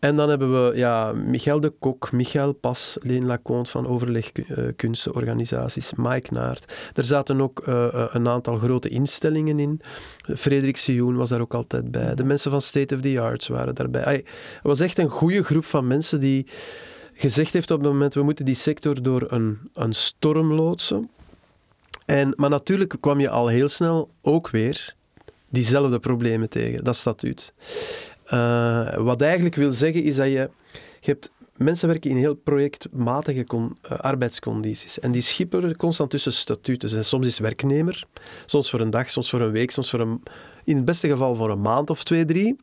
En 0.00 0.16
dan 0.16 0.28
hebben 0.28 0.68
we 0.68 0.76
ja, 0.76 1.12
Michael 1.12 1.60
de 1.60 1.72
Kok, 1.78 2.12
Michael 2.12 2.52
Pas, 2.52 2.96
Leen 3.02 3.26
Laconte 3.26 3.70
van 3.70 3.86
overlegkunstenorganisaties, 3.86 5.92
Mike 5.96 6.34
Naert. 6.34 6.72
Er 6.94 7.04
zaten 7.04 7.40
ook 7.40 7.62
uh, 7.68 8.06
een 8.10 8.28
aantal 8.28 8.56
grote 8.56 8.88
instellingen 8.88 9.58
in. 9.58 9.80
Frederik 10.36 10.76
Sioen 10.76 11.16
was 11.16 11.28
daar 11.28 11.40
ook 11.40 11.54
altijd 11.54 11.90
bij. 11.90 12.14
De 12.14 12.24
mensen 12.24 12.50
van 12.50 12.60
State 12.60 12.94
of 12.94 13.00
the 13.00 13.20
Arts 13.20 13.48
waren 13.48 13.74
daarbij. 13.74 14.24
Het 14.54 14.62
was 14.62 14.80
echt 14.80 14.98
een 14.98 15.08
goede 15.08 15.42
groep 15.42 15.64
van 15.64 15.86
mensen 15.86 16.20
die 16.20 16.46
gezegd 17.12 17.52
heeft 17.52 17.70
op 17.70 17.80
het 17.80 17.88
moment, 17.88 18.14
we 18.14 18.22
moeten 18.22 18.44
die 18.44 18.54
sector 18.54 19.02
door 19.02 19.26
een, 19.28 19.58
een 19.74 19.92
storm 19.92 20.52
loodsen. 20.52 21.10
En, 22.06 22.32
maar 22.36 22.50
natuurlijk 22.50 22.96
kwam 23.00 23.20
je 23.20 23.28
al 23.28 23.48
heel 23.48 23.68
snel 23.68 24.10
ook 24.22 24.50
weer 24.50 24.94
diezelfde 25.50 25.98
problemen 25.98 26.48
tegen, 26.48 26.84
dat 26.84 26.96
statuut. 26.96 27.52
Uh, 28.32 28.96
wat 28.96 29.22
eigenlijk 29.22 29.54
wil 29.54 29.72
zeggen 29.72 30.02
is 30.02 30.16
dat 30.16 30.26
je, 30.26 30.50
je 31.00 31.10
hebt 31.10 31.30
mensen 31.56 31.88
werken 31.88 32.10
in 32.10 32.16
heel 32.16 32.34
projectmatige 32.34 33.44
uh, 33.48 33.98
arbeidscondities. 33.98 35.00
En 35.00 35.12
die 35.12 35.22
schipperen 35.22 35.76
constant 35.76 36.10
tussen 36.10 36.32
statuten. 36.32 36.96
En 36.96 37.04
soms 37.04 37.26
is 37.26 37.38
werknemer, 37.38 38.04
soms 38.46 38.70
voor 38.70 38.80
een 38.80 38.90
dag, 38.90 39.10
soms 39.10 39.30
voor 39.30 39.40
een 39.40 39.50
week, 39.50 39.70
soms 39.70 39.90
voor 39.90 40.00
een, 40.00 40.22
in 40.64 40.76
het 40.76 40.84
beste 40.84 41.08
geval 41.08 41.34
voor 41.34 41.50
een 41.50 41.60
maand 41.60 41.90
of 41.90 42.04
twee, 42.04 42.24
drie. 42.24 42.56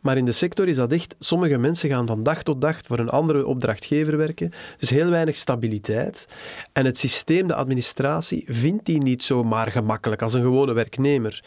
Maar 0.00 0.16
in 0.16 0.24
de 0.24 0.32
sector 0.32 0.68
is 0.68 0.76
dat 0.76 0.92
echt, 0.92 1.14
sommige 1.18 1.58
mensen 1.58 1.88
gaan 1.88 2.06
van 2.06 2.22
dag 2.22 2.42
tot 2.42 2.60
dag 2.60 2.78
voor 2.86 2.98
een 2.98 3.08
andere 3.08 3.46
opdrachtgever 3.46 4.16
werken. 4.16 4.52
Dus 4.78 4.90
heel 4.90 5.10
weinig 5.10 5.36
stabiliteit. 5.36 6.26
En 6.72 6.84
het 6.84 6.98
systeem, 6.98 7.46
de 7.46 7.54
administratie, 7.54 8.44
vindt 8.46 8.84
die 8.84 9.02
niet 9.02 9.22
zomaar 9.22 9.70
gemakkelijk 9.70 10.22
als 10.22 10.34
een 10.34 10.42
gewone 10.42 10.72
werknemer. 10.72 11.42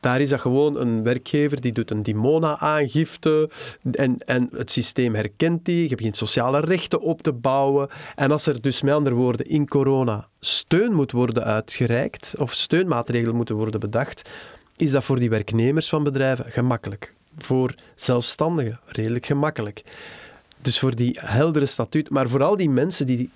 Daar 0.00 0.20
is 0.20 0.28
dat 0.28 0.40
gewoon 0.40 0.80
een 0.80 1.02
werkgever 1.02 1.60
die 1.60 1.72
doet 1.72 1.90
een 1.90 2.02
Dimona-aangifte 2.02 3.50
en, 3.92 4.18
en 4.26 4.48
het 4.52 4.70
systeem 4.70 5.14
herkent 5.14 5.64
die. 5.64 5.88
Je 5.88 5.94
begint 5.94 6.16
sociale 6.16 6.60
rechten 6.60 7.00
op 7.00 7.22
te 7.22 7.32
bouwen. 7.32 7.88
En 8.14 8.30
als 8.30 8.46
er 8.46 8.60
dus 8.60 8.82
met 8.82 8.94
andere 8.94 9.14
woorden 9.14 9.46
in 9.46 9.68
corona 9.68 10.28
steun 10.40 10.92
moet 10.92 11.12
worden 11.12 11.44
uitgereikt 11.44 12.34
of 12.38 12.52
steunmaatregelen 12.52 13.36
moeten 13.36 13.56
worden 13.56 13.80
bedacht, 13.80 14.28
is 14.76 14.90
dat 14.90 15.04
voor 15.04 15.18
die 15.18 15.30
werknemers 15.30 15.88
van 15.88 16.04
bedrijven 16.04 16.44
gemakkelijk. 16.48 17.12
Voor 17.38 17.74
zelfstandigen 17.96 18.80
redelijk 18.86 19.26
gemakkelijk. 19.26 19.82
Dus 20.62 20.78
voor 20.78 20.94
die 20.94 21.18
heldere 21.20 21.66
statuut, 21.66 22.10
maar 22.10 22.28
vooral 22.28 22.56
die 22.56 22.70
mensen 22.70 23.06
die 23.06 23.30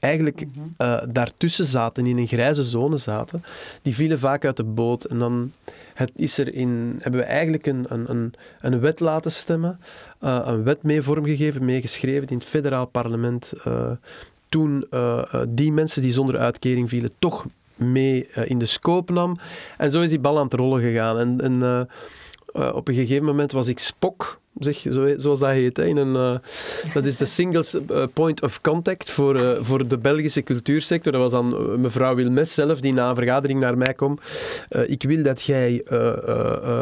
eigenlijk 0.00 0.46
uh, 0.78 1.02
daartussen 1.08 1.64
zaten, 1.64 2.06
in 2.06 2.18
een 2.18 2.26
grijze 2.26 2.62
zone 2.62 2.98
zaten, 2.98 3.44
die 3.82 3.94
vielen 3.94 4.18
vaak 4.18 4.44
uit 4.44 4.56
de 4.56 4.64
boot. 4.64 5.04
En 5.04 5.18
dan 5.18 5.52
het 5.94 6.10
is 6.16 6.38
er 6.38 6.54
in, 6.54 6.98
hebben 7.00 7.20
we 7.20 7.26
eigenlijk 7.26 7.66
een, 7.66 7.86
een, 7.88 8.32
een, 8.60 8.80
wet 8.80 9.00
laten 9.00 9.32
stemmen, 9.32 9.80
uh, 10.22 10.40
een 10.44 10.62
wet 10.62 10.82
mee 10.82 11.02
vormgegeven, 11.02 11.64
meegeschreven 11.64 12.28
in 12.28 12.38
het 12.38 12.46
federaal 12.46 12.86
parlement. 12.86 13.52
Uh, 13.66 13.90
toen 14.48 14.86
die 15.48 15.72
mensen 15.72 16.02
die 16.02 16.12
zonder 16.12 16.38
uitkering 16.38 16.88
vielen 16.88 17.10
toch 17.18 17.46
mee 17.74 18.28
in 18.28 18.58
de 18.58 18.66
scope 18.66 19.12
nam. 19.12 19.38
En 19.78 19.90
zo 19.90 20.00
is 20.00 20.08
die 20.08 20.18
bal 20.18 20.38
aan 20.38 20.44
het 20.44 20.54
rollen 20.54 20.80
gegaan. 20.80 21.18
En, 21.18 21.40
en 21.40 21.88
op 22.74 22.88
een 22.88 22.94
gegeven 22.94 23.24
moment 23.24 23.52
was 23.52 23.68
ik 23.68 23.78
Spok 23.78 24.40
zeg, 24.58 24.78
zo, 24.90 25.14
zoals 25.16 25.38
dat 25.38 25.50
heet. 25.50 25.76
Hè, 25.76 25.84
in 25.84 25.96
een, 25.96 26.14
uh, 26.14 26.92
dat 26.94 27.04
is 27.04 27.16
de 27.16 27.24
single 27.24 27.64
eh, 27.88 28.04
point 28.12 28.42
of 28.42 28.60
contact 28.60 29.10
voor, 29.10 29.36
uh, 29.36 29.50
voor 29.60 29.88
de 29.88 29.98
Belgische 29.98 30.42
cultuursector. 30.42 31.12
Dat 31.12 31.20
was 31.20 31.30
dan 31.30 31.80
mevrouw 31.80 32.14
Wilmes 32.14 32.54
zelf, 32.54 32.80
die 32.80 32.92
na 32.92 33.08
een 33.08 33.14
vergadering 33.14 33.60
naar 33.60 33.78
mij 33.78 33.94
kwam. 33.94 34.18
ik 34.86 35.02
wil 35.02 35.22
dat 35.22 35.42
jij 35.42 35.82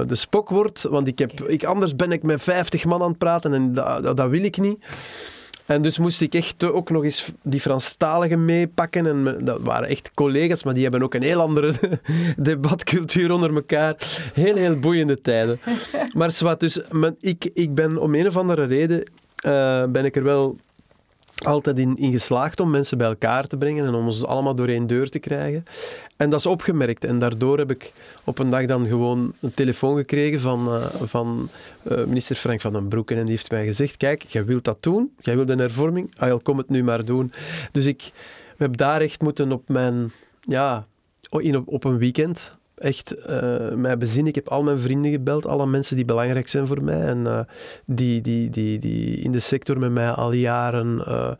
de 0.06 0.14
spok 0.14 0.48
wordt, 0.48 0.82
want 0.82 1.08
ik 1.08 1.18
heb, 1.18 1.40
ik, 1.40 1.64
anders 1.64 1.96
ben 1.96 2.12
ik 2.12 2.22
met 2.22 2.42
50 2.42 2.84
man 2.84 3.02
aan 3.02 3.08
het 3.08 3.18
praten 3.18 3.52
en 3.52 3.74
dat, 3.74 4.16
dat 4.16 4.28
wil 4.28 4.44
ik 4.44 4.58
niet. 4.58 4.84
En 5.66 5.82
dus 5.82 5.98
moest 5.98 6.20
ik 6.20 6.34
echt 6.34 6.64
ook 6.64 6.90
nog 6.90 7.04
eens 7.04 7.32
die 7.42 7.60
Franstaligen 7.60 8.44
meepakken. 8.44 9.06
En 9.06 9.44
dat 9.44 9.60
waren 9.60 9.88
echt 9.88 10.10
collega's, 10.14 10.62
maar 10.62 10.74
die 10.74 10.82
hebben 10.82 11.02
ook 11.02 11.14
een 11.14 11.22
heel 11.22 11.40
andere 11.40 11.72
debatcultuur 12.36 13.32
onder 13.32 13.54
elkaar. 13.54 13.96
Heel, 14.34 14.56
heel 14.56 14.78
boeiende 14.78 15.20
tijden. 15.20 15.60
Maar 16.12 16.32
zwart, 16.32 16.60
dus 16.60 16.80
ik, 17.20 17.50
ik 17.54 17.74
ben 17.74 17.98
om 17.98 18.14
een 18.14 18.26
of 18.26 18.36
andere 18.36 18.64
reden 18.64 19.10
uh, 19.46 19.84
ben 19.84 20.04
ik 20.04 20.16
er 20.16 20.22
wel 20.22 20.56
altijd 21.46 21.78
in, 21.78 21.96
geslaagd 21.98 22.60
om 22.60 22.70
mensen 22.70 22.98
bij 22.98 23.06
elkaar 23.06 23.46
te 23.46 23.56
brengen 23.56 23.86
en 23.86 23.94
om 23.94 24.06
ons 24.06 24.24
allemaal 24.24 24.54
door 24.54 24.68
één 24.68 24.86
deur 24.86 25.10
te 25.10 25.18
krijgen. 25.18 25.64
En 26.16 26.30
dat 26.30 26.38
is 26.38 26.46
opgemerkt. 26.46 27.04
En 27.04 27.18
daardoor 27.18 27.58
heb 27.58 27.70
ik 27.70 27.92
op 28.24 28.38
een 28.38 28.50
dag 28.50 28.66
dan 28.66 28.86
gewoon 28.86 29.32
een 29.40 29.54
telefoon 29.54 29.96
gekregen 29.96 30.40
van, 30.40 30.68
uh, 30.68 30.86
van 31.02 31.48
uh, 31.82 32.04
minister 32.04 32.36
Frank 32.36 32.60
van 32.60 32.72
den 32.72 32.88
Broeken. 32.88 33.16
En 33.16 33.22
die 33.22 33.30
heeft 33.30 33.50
mij 33.50 33.64
gezegd, 33.64 33.96
kijk, 33.96 34.22
jij 34.22 34.44
wilt 34.44 34.64
dat 34.64 34.82
doen. 34.82 35.12
Jij 35.20 35.36
wilt 35.36 35.48
een 35.48 35.58
hervorming. 35.58 36.14
Ah, 36.16 36.38
kom 36.42 36.58
het 36.58 36.68
nu 36.68 36.84
maar 36.84 37.04
doen. 37.04 37.32
Dus 37.72 37.86
ik 37.86 38.12
heb 38.56 38.76
daar 38.76 39.00
echt 39.00 39.20
moeten 39.20 39.52
op 39.52 39.68
mijn... 39.68 40.12
Ja, 40.40 40.86
in, 41.30 41.56
op, 41.56 41.68
op 41.68 41.84
een 41.84 41.98
weekend 41.98 42.56
echt 42.74 43.14
uh, 43.18 43.72
mij 43.72 43.98
bezinnen. 43.98 44.28
Ik 44.28 44.34
heb 44.34 44.48
al 44.48 44.62
mijn 44.62 44.78
vrienden 44.78 45.10
gebeld, 45.10 45.46
alle 45.46 45.66
mensen 45.66 45.96
die 45.96 46.04
belangrijk 46.04 46.48
zijn 46.48 46.66
voor 46.66 46.82
mij 46.82 47.00
en 47.00 47.18
uh, 47.18 47.40
die, 47.84 48.20
die, 48.20 48.50
die, 48.50 48.78
die 48.78 49.16
in 49.16 49.32
de 49.32 49.40
sector 49.40 49.78
met 49.78 49.90
mij 49.90 50.10
al 50.10 50.32
jaren. 50.32 51.04
Uh, 51.08 51.30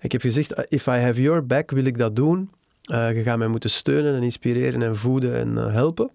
ik 0.00 0.12
heb 0.12 0.20
gezegd, 0.20 0.66
if 0.68 0.86
I 0.86 0.90
have 0.90 1.22
your 1.22 1.46
back, 1.46 1.70
wil 1.70 1.84
ik 1.84 1.98
dat 1.98 2.16
doen. 2.16 2.50
je 2.82 3.20
gaat 3.24 3.38
mij 3.38 3.48
moeten 3.48 3.70
steunen 3.70 4.14
en 4.14 4.22
inspireren 4.22 4.82
en 4.82 4.96
voeden 4.96 5.34
en 5.34 5.56
helpen. 5.56 6.10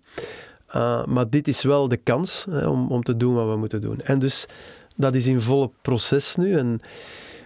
maar 1.05 1.29
dit 1.29 1.47
is 1.47 1.61
wel 1.63 1.87
de 1.87 1.97
kans 1.97 2.47
om, 2.65 2.91
om 2.91 3.03
te 3.03 3.17
doen 3.17 3.33
wat 3.33 3.49
we 3.49 3.55
moeten 3.55 3.81
doen. 3.81 4.01
En 4.01 4.19
dus 4.19 4.47
dat 4.95 5.15
is 5.15 5.27
in 5.27 5.41
volle 5.41 5.69
proces 5.81 6.35
nu. 6.35 6.57
En 6.57 6.81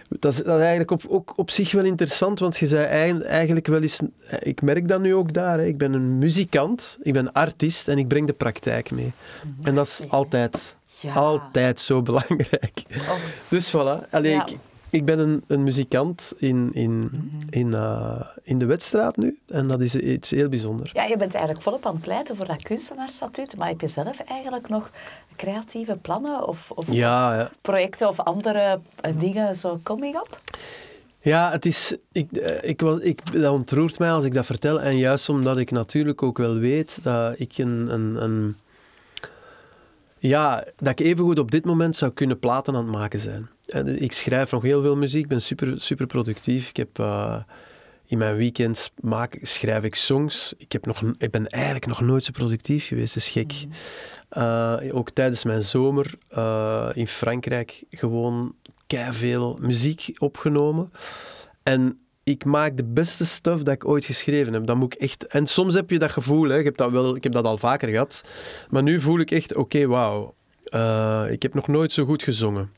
dat 0.08 0.32
is, 0.32 0.38
dat 0.38 0.56
is 0.56 0.60
eigenlijk 0.60 0.90
op, 0.90 1.04
ook 1.08 1.32
op 1.36 1.50
zich 1.50 1.72
wel 1.72 1.84
interessant, 1.84 2.38
want 2.38 2.56
je 2.56 2.66
zei 2.66 2.84
eigenlijk 3.22 3.66
wel 3.66 3.82
eens... 3.82 4.00
Ik 4.38 4.62
merk 4.62 4.88
dat 4.88 5.00
nu 5.00 5.14
ook 5.14 5.32
daar. 5.32 5.58
Hè. 5.58 5.64
Ik 5.64 5.78
ben 5.78 5.92
een 5.92 6.18
muzikant, 6.18 6.98
ik 7.02 7.12
ben 7.12 7.32
artiest 7.32 7.88
en 7.88 7.98
ik 7.98 8.08
breng 8.08 8.26
de 8.26 8.32
praktijk 8.32 8.90
mee. 8.90 9.12
En 9.62 9.74
dat 9.74 9.86
is 9.86 10.00
altijd, 10.08 10.76
altijd 11.14 11.80
zo 11.80 12.02
belangrijk. 12.10 12.82
Oh. 12.90 13.14
Dus 13.48 13.70
voilà. 13.70 14.10
Allee, 14.10 14.34
ik, 14.34 14.56
ik 14.90 15.04
ben 15.04 15.18
een, 15.18 15.44
een 15.46 15.62
muzikant 15.62 16.32
in, 16.36 16.70
in, 16.72 16.98
mhm. 16.98 17.18
in, 17.50 17.66
uh, 17.66 18.20
in 18.42 18.58
de 18.58 18.66
wedstraat 18.66 19.16
nu 19.16 19.38
en 19.46 19.68
dat 19.68 19.80
is 19.80 19.94
iets 19.94 20.30
heel 20.30 20.48
bijzonders. 20.48 20.92
Ja, 20.92 21.04
je 21.04 21.16
bent 21.16 21.34
eigenlijk 21.34 21.64
volop 21.64 21.86
aan 21.86 21.92
het 21.92 22.02
pleiten 22.02 22.36
voor 22.36 22.46
dat 22.46 22.62
kunstenaarsstatuut, 22.62 23.56
maar 23.56 23.68
heb 23.68 23.80
je 23.80 23.86
zelf 23.86 24.18
eigenlijk 24.20 24.68
nog 24.68 24.90
creatieve 25.36 25.96
plannen 26.02 26.46
of, 26.46 26.70
of, 26.70 26.84
ja, 26.90 27.34
ja. 27.34 27.50
projecten 27.60 28.08
of 28.08 28.20
andere 28.20 28.80
eh, 29.00 29.12
dingen 29.18 29.56
zo 29.56 29.80
coming 29.82 30.16
up? 30.16 30.40
Ja, 31.20 31.50
het 31.50 31.66
is, 31.66 31.96
ik, 32.12 32.32
eh, 32.32 32.68
ik, 32.68 32.80
was, 32.80 33.00
ik, 33.00 33.32
dat 33.32 33.52
ontroert 33.52 33.98
mij 33.98 34.10
als 34.10 34.24
ik 34.24 34.34
dat 34.34 34.46
vertel. 34.46 34.80
En 34.80 34.96
juist 34.96 35.28
omdat 35.28 35.58
ik 35.58 35.70
natuurlijk 35.70 36.22
ook 36.22 36.38
wel 36.38 36.54
weet 36.54 36.98
dat 37.02 37.38
ik 37.38 37.58
een, 37.58 37.92
een, 37.92 38.22
een 38.22 38.56
ja, 40.18 40.64
dat 40.76 40.88
ik 40.88 41.00
evengoed 41.00 41.38
op 41.38 41.50
dit 41.50 41.64
moment 41.64 41.96
zou 41.96 42.12
kunnen 42.12 42.38
platen 42.38 42.74
aan 42.74 42.84
het 42.84 42.92
maken 42.94 43.20
zijn. 43.20 43.48
En 43.68 44.02
ik 44.02 44.12
schrijf 44.12 44.50
nog 44.50 44.62
heel 44.62 44.82
veel 44.82 44.96
muziek, 44.96 45.22
ik 45.22 45.28
ben 45.28 45.42
super, 45.42 45.80
super 45.80 46.06
productief. 46.06 46.68
Ik 46.68 46.76
heb, 46.76 46.98
uh, 46.98 47.36
in 48.06 48.18
mijn 48.18 48.36
weekends 48.36 48.90
maak, 49.00 49.38
schrijf 49.42 49.84
ik 49.84 49.94
songs. 49.94 50.54
Ik, 50.56 50.72
heb 50.72 50.86
nog, 50.86 51.02
ik 51.18 51.30
ben 51.30 51.46
eigenlijk 51.46 51.86
nog 51.86 52.00
nooit 52.00 52.24
zo 52.24 52.32
productief 52.32 52.86
geweest, 52.86 53.14
dat 53.14 53.22
is 53.22 53.28
gek. 53.28 53.52
Mm. 53.64 53.72
Uh, 54.42 54.78
ook 54.92 55.10
tijdens 55.10 55.44
mijn 55.44 55.62
zomer 55.62 56.14
uh, 56.36 56.88
in 56.92 57.06
Frankrijk 57.06 57.84
gewoon 57.90 58.54
veel 59.10 59.58
muziek 59.60 60.14
opgenomen. 60.18 60.92
En 61.62 61.98
ik 62.22 62.44
maak 62.44 62.76
de 62.76 62.84
beste 62.84 63.26
stuff 63.26 63.62
dat 63.62 63.74
ik 63.74 63.88
ooit 63.88 64.04
geschreven 64.04 64.52
heb. 64.52 64.66
Dat 64.66 64.76
moet 64.76 64.94
ik 64.94 65.00
echt... 65.00 65.26
En 65.26 65.46
soms 65.46 65.74
heb 65.74 65.90
je 65.90 65.98
dat 65.98 66.10
gevoel, 66.10 66.48
hè. 66.48 66.58
Ik, 66.58 66.64
heb 66.64 66.76
dat 66.76 66.90
wel, 66.90 67.16
ik 67.16 67.22
heb 67.22 67.32
dat 67.32 67.44
al 67.44 67.58
vaker 67.58 67.88
gehad. 67.88 68.24
Maar 68.70 68.82
nu 68.82 69.00
voel 69.00 69.18
ik 69.18 69.30
echt, 69.30 69.54
oké, 69.54 69.86
wauw. 69.86 70.34
Ik 71.30 71.42
heb 71.42 71.54
nog 71.54 71.66
nooit 71.66 71.92
zo 71.92 72.04
goed 72.04 72.22
gezongen. 72.22 72.70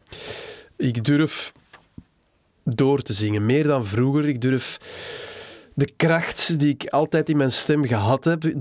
Ik 0.81 1.05
durf 1.05 1.53
door 2.65 3.03
te 3.03 3.13
zingen, 3.13 3.47
meer 3.47 3.65
dan 3.65 3.87
vroeger. 3.87 4.29
Ik 4.29 4.41
durf 4.41 4.81
de 5.75 5.91
kracht 5.97 6.59
die 6.59 6.69
ik 6.69 6.89
altijd 6.89 7.29
in 7.29 7.37
mijn 7.37 7.53
stem 7.53 7.87
gehad 7.87 8.25
heb. 8.25 8.53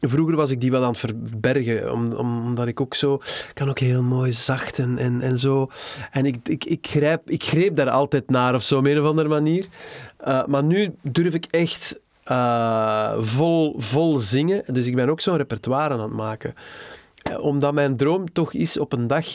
Vroeger 0.00 0.36
was 0.36 0.50
ik 0.50 0.60
die 0.60 0.70
wel 0.70 0.82
aan 0.82 0.88
het 0.88 0.98
verbergen, 0.98 1.92
omdat 2.18 2.66
ik 2.66 2.80
ook 2.80 2.94
zo... 2.94 3.22
kan 3.54 3.68
ook 3.68 3.78
heel 3.78 4.02
mooi 4.02 4.32
zacht 4.32 4.78
en, 4.78 4.98
en, 4.98 5.20
en 5.20 5.38
zo. 5.38 5.70
En 6.10 6.26
ik, 6.26 6.36
ik, 6.44 6.64
ik, 6.64 6.86
grijp, 6.90 7.30
ik 7.30 7.44
greep 7.44 7.76
daar 7.76 7.90
altijd 7.90 8.30
naar 8.30 8.54
of 8.54 8.62
zo, 8.62 8.78
op 8.78 8.86
een 8.86 9.00
of 9.00 9.06
andere 9.06 9.28
manier. 9.28 9.66
Uh, 10.26 10.46
maar 10.46 10.64
nu 10.64 10.94
durf 11.02 11.34
ik 11.34 11.46
echt 11.50 11.98
uh, 12.26 13.14
vol, 13.18 13.74
vol 13.78 14.16
zingen. 14.16 14.62
Dus 14.66 14.86
ik 14.86 14.94
ben 14.94 15.08
ook 15.08 15.20
zo'n 15.20 15.36
repertoire 15.36 15.94
aan 15.94 16.00
het 16.00 16.12
maken. 16.12 16.54
Uh, 17.30 17.40
omdat 17.40 17.74
mijn 17.74 17.96
droom 17.96 18.32
toch 18.32 18.52
is 18.52 18.78
op 18.78 18.92
een 18.92 19.06
dag 19.06 19.26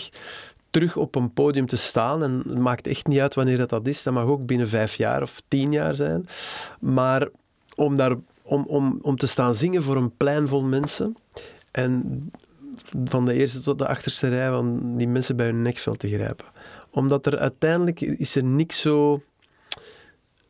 terug 0.74 0.98
op 0.98 1.16
een 1.16 1.34
podium 1.34 1.68
te 1.68 1.76
staan. 1.76 2.24
En 2.24 2.44
het 2.48 2.58
maakt 2.58 2.88
echt 2.88 3.08
niet 3.08 3.20
uit 3.20 3.36
wanneer 3.36 3.58
dat, 3.58 3.70
dat 3.70 3.88
is. 3.88 4.04
Dat 4.04 4.14
mag 4.14 4.26
ook 4.26 4.46
binnen 4.46 4.70
vijf 4.70 4.96
jaar 4.96 5.22
of 5.22 5.42
tien 5.48 5.72
jaar 5.72 5.96
zijn. 5.96 6.28
Maar 6.80 7.28
om, 7.76 7.96
daar, 7.96 8.16
om, 8.42 8.66
om, 8.68 9.00
om 9.02 9.18
te 9.18 9.28
staan 9.28 9.56
zingen 9.56 9.84
voor 9.84 9.96
een 9.96 10.18
plein 10.18 10.48
vol 10.48 10.64
mensen. 10.64 11.16
En 11.72 12.32
van 13.06 13.26
de 13.26 13.34
eerste 13.34 13.62
tot 13.62 13.78
de 13.78 13.88
achterste 13.88 14.30
rij 14.30 14.50
van 14.50 14.98
die 14.98 15.08
mensen 15.08 15.36
bij 15.36 15.46
hun 15.46 15.62
nekvel 15.62 15.96
te 15.96 16.08
grijpen. 16.08 16.46
Omdat 16.90 17.26
er 17.26 17.38
uiteindelijk 17.38 18.02
is 18.02 18.36
er 18.36 18.44
niks 18.44 18.82
zo... 18.82 19.22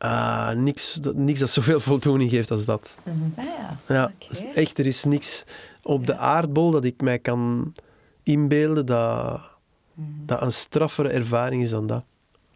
Uh, 0.04 0.50
niks, 0.50 1.00
niks 1.14 1.40
dat 1.40 1.50
zoveel 1.50 1.80
voldoening 1.90 2.30
geeft 2.30 2.50
als 2.50 2.64
dat. 2.64 2.96
Mm 3.04 3.12
-hmm. 3.12 3.32
ah 3.36 3.44
ja, 3.44 3.78
ja 3.94 4.12
okay. 4.22 4.52
echt, 4.52 4.78
er 4.78 4.86
is 4.86 5.04
niks 5.04 5.44
op 5.82 6.06
de 6.06 6.16
aardbol 6.16 6.70
dat 6.70 6.84
ik 6.84 7.00
mij 7.00 7.18
kan 7.18 7.72
inbeelden 8.22 8.86
dat 8.86 9.40
Mhm. 9.40 9.53
Dat 10.24 10.42
een 10.42 10.52
straffere 10.52 11.08
ervaring 11.08 11.62
is 11.62 11.70
dan 11.70 11.86
dat. 11.86 12.04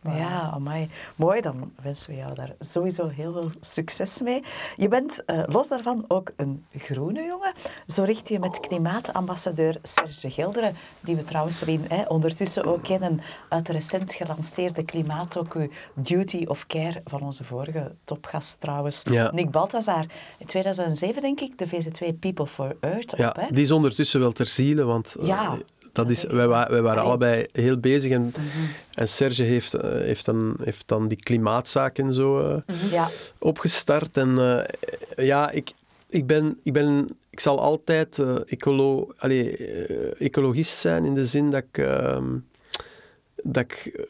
Ja, 0.03 0.51
amai. 0.55 0.89
mooi. 1.17 1.41
Dan 1.41 1.73
wensen 1.83 2.11
we 2.11 2.17
jou 2.17 2.35
daar 2.35 2.55
sowieso 2.61 3.09
heel 3.09 3.33
veel 3.33 3.51
succes 3.61 4.23
mee. 4.23 4.43
Je 4.77 4.89
bent 4.89 5.23
uh, 5.27 5.43
los 5.47 5.69
daarvan 5.69 6.05
ook 6.09 6.33
een 6.37 6.65
groene 6.77 7.25
jongen. 7.25 7.53
Zo 7.87 8.03
richt 8.03 8.29
je 8.29 8.39
met 8.39 8.61
klimaatambassadeur 8.61 9.79
Serge 9.83 10.31
Gilderen, 10.31 10.75
die 11.01 11.17
we 11.17 11.25
trouwens 11.25 11.61
erin, 11.61 11.85
hè, 11.89 12.03
ondertussen 12.03 12.65
ook 12.65 12.83
kennen 12.83 13.21
uit 13.49 13.67
de 13.67 13.73
recent 13.73 14.15
gelanceerde 14.15 14.85
klimaatdocu 14.85 15.71
Duty 15.95 16.45
of 16.47 16.67
Care 16.67 17.03
van 17.05 17.23
onze 17.23 17.45
vorige 17.45 17.95
topgast 18.05 18.61
trouwens, 18.61 19.03
ja. 19.11 19.31
Nick 19.31 19.51
Balthazar. 19.51 20.07
In 20.39 20.47
2007 20.47 21.23
denk 21.23 21.41
ik, 21.41 21.59
de 21.59 21.69
VZ2 21.69 22.19
People 22.19 22.47
for 22.47 22.77
Earth 22.81 23.13
op. 23.13 23.19
Ja, 23.19 23.37
hè? 23.41 23.47
die 23.51 23.65
is 23.65 23.71
ondertussen 23.71 24.21
wel 24.21 24.33
ter 24.33 24.47
ziele, 24.47 24.85
want... 24.85 25.17
Ja. 25.21 25.59
Uh, 25.99 26.05
dat 26.05 26.11
is, 26.11 26.25
wij, 26.25 26.49
wij 26.49 26.83
waren 26.83 27.03
allebei 27.03 27.47
heel 27.53 27.79
bezig 27.79 28.13
en, 28.13 28.23
mm 28.23 28.33
-hmm. 28.35 28.69
en 28.95 29.09
Serge 29.09 29.43
heeft, 29.43 29.75
uh, 29.75 29.81
heeft, 29.83 30.25
dan, 30.25 30.57
heeft 30.63 30.89
dan 30.89 31.09
die 31.09 31.23
klimaatzaak 31.23 31.99
en 31.99 32.15
zo 32.15 32.41
uh, 32.41 32.47
mm 32.47 32.63
-hmm. 32.67 32.91
ja. 32.91 33.09
opgestart. 33.39 34.17
En 34.17 34.29
uh, 34.29 34.61
ja, 35.27 35.51
ik, 35.51 35.73
ik, 36.09 36.27
ben, 36.27 36.59
ik, 36.63 36.73
ben, 36.73 37.09
ik 37.31 37.41
zal 37.41 37.61
altijd 37.61 38.19
ecolo, 38.47 39.13
allez, 39.19 39.61
ecologist 40.19 40.79
zijn 40.79 41.05
in 41.05 41.15
de 41.15 41.27
zin 41.27 41.51
dat 41.51 41.63
ik, 41.63 41.79
ehm, 41.79 42.37
dat 43.43 43.63
ik 43.63 44.07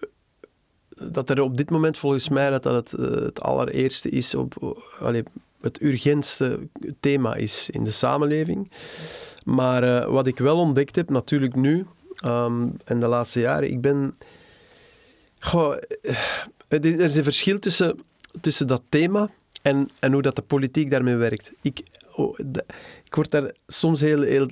dat 1.00 1.30
er 1.30 1.40
op 1.40 1.56
dit 1.56 1.70
moment 1.70 1.98
volgens 1.98 2.28
mij 2.28 2.50
dat, 2.50 2.62
dat 2.62 2.90
het, 2.90 3.00
het 3.00 3.40
allereerste 3.40 4.08
is, 4.08 4.34
op, 4.34 4.76
allez, 5.00 5.22
het 5.60 5.82
urgentste 5.82 6.58
thema 7.00 7.34
is 7.34 7.70
in 7.70 7.84
de 7.84 7.90
samenleving. 7.90 8.70
Maar 9.48 9.84
uh, 9.84 10.04
wat 10.04 10.26
ik 10.26 10.38
wel 10.38 10.58
ontdekt 10.58 10.96
heb, 10.96 11.10
natuurlijk 11.10 11.54
nu 11.54 11.86
um, 12.26 12.76
en 12.84 13.00
de 13.00 13.06
laatste 13.06 13.40
jaren, 13.40 13.70
ik 13.70 13.80
ben. 13.80 14.18
Goh, 15.38 15.76
er 16.68 16.84
is 16.84 17.16
een 17.16 17.24
verschil 17.24 17.58
tussen, 17.58 18.00
tussen 18.40 18.66
dat 18.66 18.82
thema 18.88 19.30
en, 19.62 19.90
en 19.98 20.12
hoe 20.12 20.22
dat 20.22 20.36
de 20.36 20.42
politiek 20.42 20.90
daarmee 20.90 21.16
werkt. 21.16 21.52
Ik, 21.62 21.82
oh, 22.14 22.38
ik 23.04 23.14
word 23.14 23.30
daar 23.30 23.52
soms 23.66 24.00
heel, 24.00 24.22
heel 24.22 24.48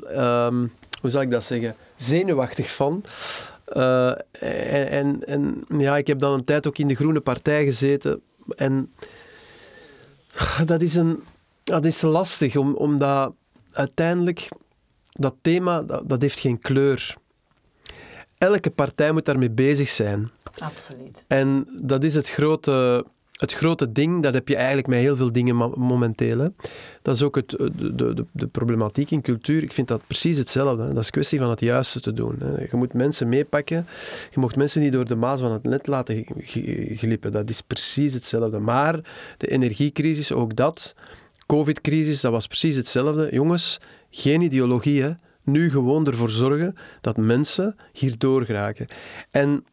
um, 0.46 0.72
hoe 1.00 1.10
zal 1.10 1.22
ik 1.22 1.30
dat 1.30 1.44
zeggen, 1.44 1.74
zenuwachtig 1.96 2.74
van. 2.74 3.04
En, 4.40 4.88
en, 4.90 5.26
en 5.26 5.64
ja, 5.78 5.96
ik 5.96 6.06
heb 6.06 6.18
dan 6.18 6.32
een 6.32 6.44
tijd 6.44 6.66
ook 6.66 6.78
in 6.78 6.88
de 6.88 6.94
Groene 6.94 7.20
Partij 7.20 7.64
gezeten. 7.64 8.20
En 8.56 8.92
dat 10.64 10.82
is, 10.82 10.94
een, 10.94 11.22
dat 11.64 11.84
is 11.84 12.02
lastig, 12.02 12.56
om, 12.56 12.74
omdat 12.74 13.32
uiteindelijk 13.72 14.48
dat 15.16 15.34
thema, 15.40 15.82
dat, 15.82 16.08
dat 16.08 16.22
heeft 16.22 16.38
geen 16.38 16.58
kleur. 16.58 17.16
Elke 18.38 18.70
partij 18.70 19.12
moet 19.12 19.24
daarmee 19.24 19.50
bezig 19.50 19.88
zijn. 19.88 20.30
Absoluut. 20.58 21.24
En 21.26 21.68
dat 21.82 22.04
is 22.04 22.14
het 22.14 22.30
grote, 22.30 23.04
het 23.36 23.52
grote 23.52 23.92
ding, 23.92 24.22
dat 24.22 24.34
heb 24.34 24.48
je 24.48 24.56
eigenlijk 24.56 24.86
met 24.86 24.98
heel 24.98 25.16
veel 25.16 25.32
dingen 25.32 25.56
momenteel. 25.74 26.38
Hè. 26.38 26.48
Dat 27.02 27.14
is 27.14 27.22
ook 27.22 27.34
het, 27.34 27.50
de, 27.50 27.94
de, 27.94 28.24
de, 28.32 28.46
problematiek 28.46 29.10
in 29.10 29.22
cultuur. 29.22 29.62
Ik 29.62 29.72
vind 29.72 29.88
dat 29.88 30.06
precies 30.06 30.38
hetzelfde. 30.38 30.82
Hè. 30.82 30.92
Dat 30.92 31.02
is 31.02 31.10
kwestie 31.10 31.38
van 31.38 31.50
het 31.50 31.60
juiste 31.60 32.00
te 32.00 32.12
doen. 32.12 32.36
Hè. 32.38 32.60
Je 32.60 32.76
moet 32.76 32.92
mensen 32.92 33.28
meepakken. 33.28 33.86
Je 34.30 34.40
mocht 34.40 34.56
mensen 34.56 34.80
niet 34.80 34.92
door 34.92 35.06
de 35.06 35.14
maas 35.14 35.40
van 35.40 35.52
het 35.52 35.62
net 35.62 35.86
laten 35.86 36.24
glippen. 36.96 37.32
Dat 37.32 37.48
is 37.48 37.60
precies 37.60 38.14
hetzelfde. 38.14 38.58
Maar 38.58 39.00
de 39.36 39.46
energiecrisis, 39.46 40.32
ook 40.32 40.56
dat. 40.56 40.94
Covid-crisis, 41.46 42.20
dat 42.20 42.32
was 42.32 42.46
precies 42.46 42.76
hetzelfde. 42.76 43.28
Jongens, 43.30 43.80
geen 44.16 44.40
ideologie. 44.40 45.16
Nu 45.42 45.70
gewoon 45.70 46.06
ervoor 46.06 46.30
zorgen 46.30 46.76
dat 47.00 47.16
mensen 47.16 47.76
hierdoor 47.92 48.44
geraken. 48.44 48.86
En 49.30 49.64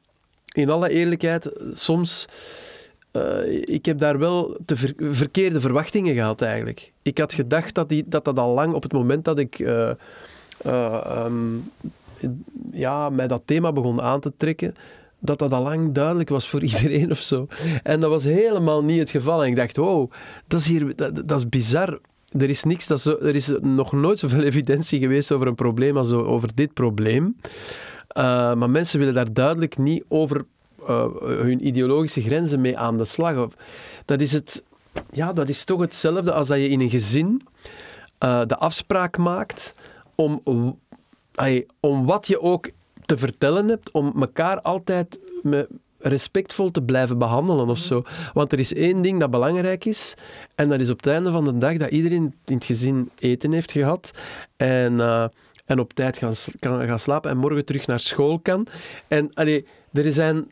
in 0.54 0.70
alle 0.70 0.90
eerlijkheid, 0.90 1.52
soms... 1.74 2.28
Uh, 3.12 3.62
ik 3.66 3.86
heb 3.86 4.00
daar 4.00 4.20
wel 4.20 4.58
te 4.66 4.76
ver 4.76 4.94
verkeerde 4.98 5.62
verwachtingen 5.62 6.14
gehad, 6.14 6.42
eigenlijk. 6.42 6.92
Ik 7.02 7.18
had 7.18 7.34
gedacht 7.34 7.76
dat, 7.76 7.90
die, 7.90 8.04
dat 8.08 8.26
dat 8.26 8.40
al 8.40 8.54
lang, 8.54 8.74
op 8.74 8.84
het 8.84 8.94
moment 8.94 9.26
dat 9.26 9.40
ik... 9.40 9.60
Uh, 9.60 9.92
ja, 12.72 13.10
mij 13.10 13.28
dat 13.28 13.42
thema 13.46 13.72
begon 13.72 14.02
aan 14.02 14.20
te 14.20 14.34
trekken, 14.38 14.76
dat 15.20 15.40
dat 15.40 15.52
al 15.52 15.64
lang 15.64 15.94
duidelijk 15.94 16.30
was 16.30 16.50
voor 16.50 16.62
iedereen 16.72 17.12
of 17.12 17.20
zo. 17.20 17.48
En 17.84 18.00
dat 18.00 18.10
was 18.10 18.24
helemaal 18.24 18.84
niet 18.84 19.00
het 19.00 19.10
geval. 19.10 19.44
En 19.44 19.50
ik 19.50 19.56
dacht, 19.56 19.78
wow, 19.78 20.12
dat 20.48 20.60
is, 20.60 20.68
hier, 20.68 20.96
dat 21.26 21.38
is 21.38 21.50
bizar 21.50 22.00
er 22.38 22.50
is 22.50 22.64
niks, 22.64 22.88
dat 22.88 23.02
zo, 23.02 23.18
er 23.18 23.36
is 23.36 23.52
nog 23.62 23.92
nooit 23.92 24.20
zoveel 24.20 24.42
evidentie 24.52 25.00
geweest 25.00 25.32
over 25.32 25.48
een 25.48 25.56
probleem 25.56 25.98
als 25.98 26.12
over 26.12 26.50
dit 26.56 26.74
probleem. 26.74 27.36
Uh, 28.18 28.24
maar 28.54 28.70
mensen 28.70 29.00
willen 29.00 29.14
daar 29.14 29.34
duidelijk 29.34 29.78
niet 29.78 30.04
over 30.08 30.46
uh, 30.82 31.06
hun 31.22 31.68
ideologische 31.68 32.22
grenzen 32.22 32.62
mee 32.62 32.78
aan 32.78 32.98
de 32.98 33.06
slag. 33.06 33.48
Dat 34.06 34.22
is, 34.22 34.32
het, 34.32 34.64
ja, 35.12 35.34
dat 35.34 35.50
is 35.50 35.64
toch 35.64 35.80
hetzelfde 35.80 36.34
als 36.34 36.48
dat 36.48 36.58
je 36.58 36.70
in 36.70 36.80
een 36.80 36.90
gezin 36.90 37.42
uh, 38.20 38.42
de 38.46 38.58
afspraak 38.58 39.18
maakt 39.18 39.74
om, 40.16 40.42
om 41.80 42.06
wat 42.06 42.28
je 42.28 42.42
ook 42.42 42.70
te 43.06 43.18
vertellen 43.18 43.68
hebt, 43.68 43.92
om 43.92 44.14
elkaar 44.20 44.62
altijd 44.62 45.20
met, 45.44 45.68
respectvol 46.04 46.72
te 46.72 46.82
blijven 46.82 47.18
behandelen 47.18 47.70
of 47.70 47.78
zo. 47.78 48.04
Want 48.34 48.52
er 48.52 48.60
is 48.60 48.74
één 48.74 49.02
ding 49.02 49.20
dat 49.20 49.32
belangrijk 49.32 49.86
is, 49.86 50.14
en 50.56 50.70
dat 50.70 50.80
is 50.80 50.90
op 50.90 50.98
het 50.98 51.08
einde 51.08 51.32
van 51.32 51.44
de 51.44 51.58
dag 51.58 51.78
dat 51.78 51.90
iedereen 51.90 52.34
in 52.46 52.56
het 52.56 52.66
gezin 52.66 53.10
eten 53.20 53.52
heeft 53.52 53.72
gehad 53.72 54.12
en, 54.58 54.94
uh, 54.94 55.26
en 55.66 55.80
op 55.80 55.94
tijd 55.94 56.20
kan 56.60 56.88
gaan 56.88 57.00
slapen 57.00 57.32
en 57.32 57.38
morgen 57.38 57.66
terug 57.66 57.88
naar 57.88 58.00
school 58.00 58.40
kan. 58.40 58.68
En 59.08 59.30
allee, 59.34 59.66
er 59.94 60.14
zijn... 60.14 60.52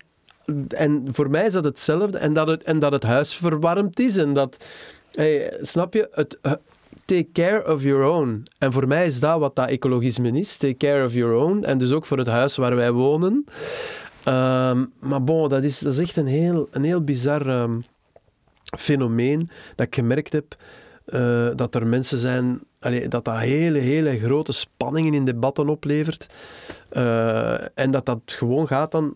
En 0.70 1.08
voor 1.12 1.30
mij 1.30 1.46
is 1.46 1.54
dat 1.54 1.64
hetzelfde. 1.64 2.18
En 2.18 2.34
dat 2.34 2.48
het, 2.48 2.64
en 2.64 2.80
dat 2.80 2.92
het 2.92 3.04
huis 3.04 3.36
verwarmd 3.36 4.00
is. 4.00 4.18
En 4.18 4.34
dat... 4.34 4.58
Hey, 5.12 5.58
snap 5.62 5.94
je? 5.94 6.10
Het, 6.12 6.38
take 7.06 7.28
care 7.34 7.74
of 7.74 7.84
your 7.84 8.04
own. 8.04 8.44
En 8.58 8.72
voor 8.72 8.88
mij 8.88 9.06
is 9.06 9.20
dat 9.20 9.40
wat 9.40 9.56
dat 9.56 9.70
ecologisme 9.70 10.40
is. 10.40 10.58
Take 10.58 10.78
care 10.78 11.06
of 11.06 11.14
your 11.14 11.34
own. 11.34 11.64
En 11.64 11.78
dus 11.78 11.92
ook 11.92 12.06
voor 12.06 12.18
het 12.18 12.28
huis 12.28 12.56
waar 12.56 12.76
wij 12.76 12.92
wonen. 12.92 13.46
Um, 14.28 14.92
maar 15.00 15.24
bon, 15.24 15.50
dat 15.50 15.64
is, 15.64 15.80
dat 15.80 15.94
is 15.94 16.00
echt 16.00 16.18
een 16.18 16.28
heel, 16.28 16.68
een 16.72 16.84
heel 16.84 17.04
bizar 17.04 17.48
um, 17.48 17.84
fenomeen 18.78 19.50
dat 19.76 19.86
ik 19.86 19.96
gemerkt 19.96 20.34
heb. 20.34 20.56
Uh, 21.06 21.48
dat 21.56 21.76
er 21.76 21.88
mensen 21.88 22.18
zijn, 22.18 22.60
allee, 22.80 23.08
dat 23.08 23.26
dat 23.26 23.38
hele, 23.38 23.80
hele 23.80 24.20
grote 24.20 24.52
spanningen 24.52 25.14
in 25.14 25.26
debatten 25.26 25.70
oplevert. 25.70 26.28
Uh, 26.92 27.80
en 27.80 27.92
dat 27.92 28.06
dat 28.06 28.20
gewoon 28.26 28.68
gaat 28.68 28.92
dan, 28.92 29.14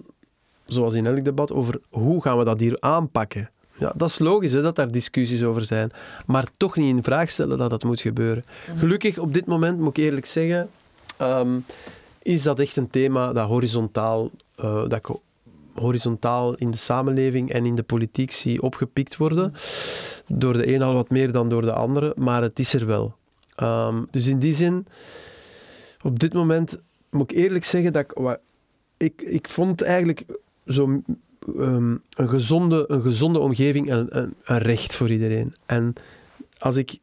zoals 0.66 0.93
in 0.93 1.06
elk 1.06 1.26
debat, 1.26 1.51
over 1.51 1.80
hoe 1.89 2.22
gaan 2.22 2.38
we 2.38 2.43
dat 2.43 2.60
hier 2.60 2.78
aanpakken. 2.80 3.49
Ja, 3.78 3.93
dat 3.95 4.10
is 4.10 4.20
logisch 4.20 4.53
hè, 4.53 4.62
dat 4.62 4.76
daar 4.76 4.91
discussies 4.91 5.43
over 5.43 5.66
zijn. 5.66 5.91
Maar 6.26 6.45
toch 6.58 6.76
niet 6.76 6.95
in 6.95 7.03
vraag 7.03 7.30
stellen 7.30 7.58
dat 7.58 7.70
dat 7.70 7.84
moet 7.84 8.01
gebeuren. 8.01 8.43
Mhm. 8.70 8.78
Gelukkig, 8.78 9.18
op 9.18 9.34
dit 9.34 9.45
moment, 9.45 9.80
moet 9.80 9.97
ik 9.97 10.03
eerlijk 10.03 10.26
zeggen, 10.26 10.70
um, 11.22 11.66
is 12.22 12.43
dat 12.43 12.60
echt 12.60 12.76
een 12.76 12.89
thema 12.89 13.34
dat 13.34 13.47
horizontaal 13.47 14.32
uh, 14.64 14.88
dat 14.88 14.93
ik 14.93 15.16
horizontaal 15.74 16.53
in 16.53 16.72
de 16.72 16.78
samenleving 16.78 17.51
en 17.51 17.66
in 17.66 17.76
de 17.76 17.84
politiek 17.84 18.32
zie 18.32 18.62
opgepikt 18.62 19.18
worden. 19.18 19.53
Door 20.28 20.53
de 20.53 20.74
een 20.74 20.82
al 20.82 20.93
wat 20.93 21.10
meer 21.10 21.32
dan 21.32 21.49
door 21.49 21.62
de 21.62 21.74
andere, 21.74 22.14
maar 22.18 22.41
het 22.41 22.60
is 22.60 22.74
er 22.74 22.86
wel. 22.86 23.16
Ehm, 23.56 24.03
dus 24.12 24.28
in 24.28 24.39
die 24.39 24.53
zin, 24.53 24.88
op 26.01 26.20
dit 26.20 26.34
moment 26.34 26.78
moet 27.10 27.32
ik 27.32 27.38
eerlijk 27.38 27.66
zeggen 27.66 27.93
dat 27.93 28.03
ik, 28.03 28.39
ik, 28.97 29.22
ik 29.22 29.49
vond 29.49 29.82
eigenlijk 29.82 30.26
zo 30.68 31.01
ehm, 31.58 31.95
een, 32.10 32.30
gezonde, 32.30 32.86
een 32.88 33.01
gezonde 33.01 33.39
omgeving 33.39 33.91
een, 33.91 34.34
recht 34.43 34.95
voor 34.95 35.10
iedereen. 35.10 35.56
En 35.66 35.93
als 36.58 36.76
ik 36.76 36.97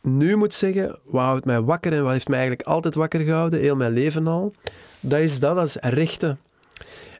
nu 0.00 0.36
moet 0.36 0.54
zeggen, 0.54 0.98
wat 1.04 1.44
mij 1.44 1.60
wakker 1.60 1.92
en 1.92 2.02
wat 2.02 2.12
heeft 2.12 2.28
mij 2.28 2.38
eigenlijk 2.38 2.68
altijd 2.68 2.94
wakker 2.94 3.20
gehouden, 3.20 3.60
heel 3.60 3.76
mijn 3.76 3.92
leven 3.92 4.26
al, 4.26 4.52
dat 5.00 5.20
is 5.20 5.38
dat, 5.38 5.64
is 5.64 5.76
rechten. 5.80 6.38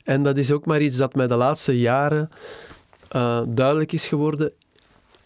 En 0.04 0.22
dat 0.22 0.38
is 0.38 0.50
ook 0.50 0.66
maar 0.66 0.80
iets 0.80 0.96
dat 0.96 1.14
mij 1.14 1.26
de 1.26 1.36
laatste 1.36 1.78
jaren 1.78 2.30
eh, 3.08 3.42
duidelijk 3.48 3.92
is 3.92 4.08
geworden. 4.08 4.52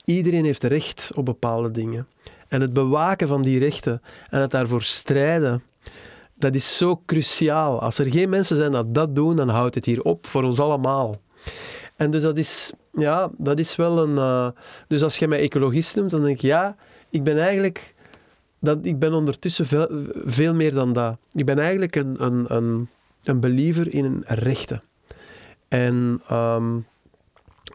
Iedereen 0.05 0.45
heeft 0.45 0.64
recht 0.64 1.11
op 1.14 1.24
bepaalde 1.24 1.70
dingen. 1.70 2.07
En 2.49 2.61
het 2.61 2.72
bewaken 2.72 3.28
van 3.28 3.43
die 3.43 3.59
rechten 3.59 4.03
en 4.30 4.41
het 4.41 4.51
daarvoor 4.51 4.82
strijden, 4.82 5.62
dat 6.34 6.55
is 6.55 6.76
zo 6.76 7.03
cruciaal. 7.07 7.80
Als 7.80 7.99
er 7.99 8.11
geen 8.11 8.28
mensen 8.28 8.57
zijn 8.57 8.72
dat 8.72 8.95
dat 8.95 9.14
doen, 9.14 9.37
dan 9.37 9.49
houdt 9.49 9.74
het 9.74 9.84
hier 9.84 10.03
op 10.03 10.26
voor 10.26 10.43
ons 10.43 10.61
allemaal. 10.61 11.20
En 11.97 12.11
dus 12.11 12.22
dat 12.22 12.37
is, 12.37 12.72
ja, 12.93 13.30
dat 13.37 13.59
is 13.59 13.76
wel 13.76 13.99
een... 13.99 14.18
eh, 14.18 14.49
dus 14.89 15.03
als 15.03 15.18
je 15.18 15.28
mij 15.28 15.39
ecologist 15.39 15.97
noemt, 15.97 16.11
dan 16.11 16.22
denk 16.22 16.37
ik, 16.37 16.43
ja, 16.43 16.76
ik 17.11 17.24
ben 17.24 17.39
eigenlijk... 17.39 17.95
Dat, 18.61 18.78
ik 18.82 18.99
ben 18.99 19.12
ondertussen 19.12 19.66
veel, 19.66 19.89
veel 20.24 20.55
meer 20.55 20.74
dan 20.74 20.93
dat. 20.93 21.16
Ik 21.32 21.45
ben 21.45 21.59
eigenlijk 21.59 21.97
een, 21.97 22.24
een, 22.24 22.45
een, 22.49 22.89
een 23.28 23.40
believer 23.40 23.94
in 23.94 24.24
rechten. 24.26 24.82
En, 25.68 26.22
ehm, 26.28 26.78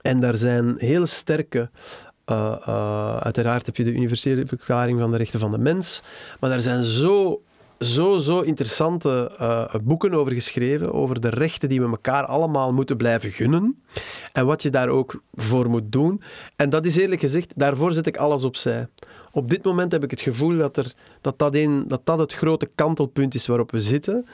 en 0.01 0.19
daar 0.19 0.37
zijn 0.37 0.75
hele 0.77 1.05
sterke... 1.05 1.69
eh, 2.25 2.55
eh, 2.65 3.17
uiteraard 3.17 3.65
heb 3.65 3.75
je 3.75 3.83
de 3.83 3.93
universele 3.93 4.45
verklaring 4.45 4.99
van 4.99 5.11
de 5.11 5.17
rechten 5.17 5.39
van 5.39 5.51
de 5.51 5.57
mens, 5.57 6.01
maar 6.39 6.49
daar 6.49 6.61
zijn 6.61 6.83
zo 6.83 7.41
zo, 7.81 8.17
zo 8.17 8.41
interessante 8.41 9.31
eh, 9.37 9.75
boeken 9.83 10.13
over 10.13 10.31
geschreven, 10.31 10.93
over 10.93 11.21
de 11.21 11.29
rechten 11.29 11.69
die 11.69 11.81
we 11.81 11.89
elkaar 11.89 12.25
allemaal 12.25 12.73
moeten 12.73 12.97
blijven 12.97 13.31
gunnen 13.31 13.81
en 14.33 14.45
wat 14.45 14.61
je 14.61 14.69
daar 14.69 14.89
ook 14.89 15.21
voor 15.33 15.69
moet 15.69 15.91
doen. 15.91 16.21
En 16.55 16.69
dat 16.69 16.85
is 16.85 16.95
eerlijk 16.95 17.21
gezegd, 17.21 17.51
daarvoor 17.55 17.93
zet 17.93 18.07
ik 18.07 18.17
alles 18.17 18.43
opzij. 18.43 18.87
Op 19.31 19.49
dit 19.49 19.63
moment 19.63 19.91
heb 19.91 20.03
ik 20.03 20.11
het 20.11 20.21
gevoel 20.21 20.57
dat 20.57 20.77
er, 20.77 20.93
dat, 21.21 21.39
dat, 21.39 21.55
een, 21.55 21.87
dat, 21.87 22.01
dat 22.03 22.19
het 22.19 22.33
grote 22.33 22.69
kantelpunt 22.75 23.35
is 23.35 23.47
waarop 23.47 23.71
we 23.71 23.81
zitten. 23.81 24.25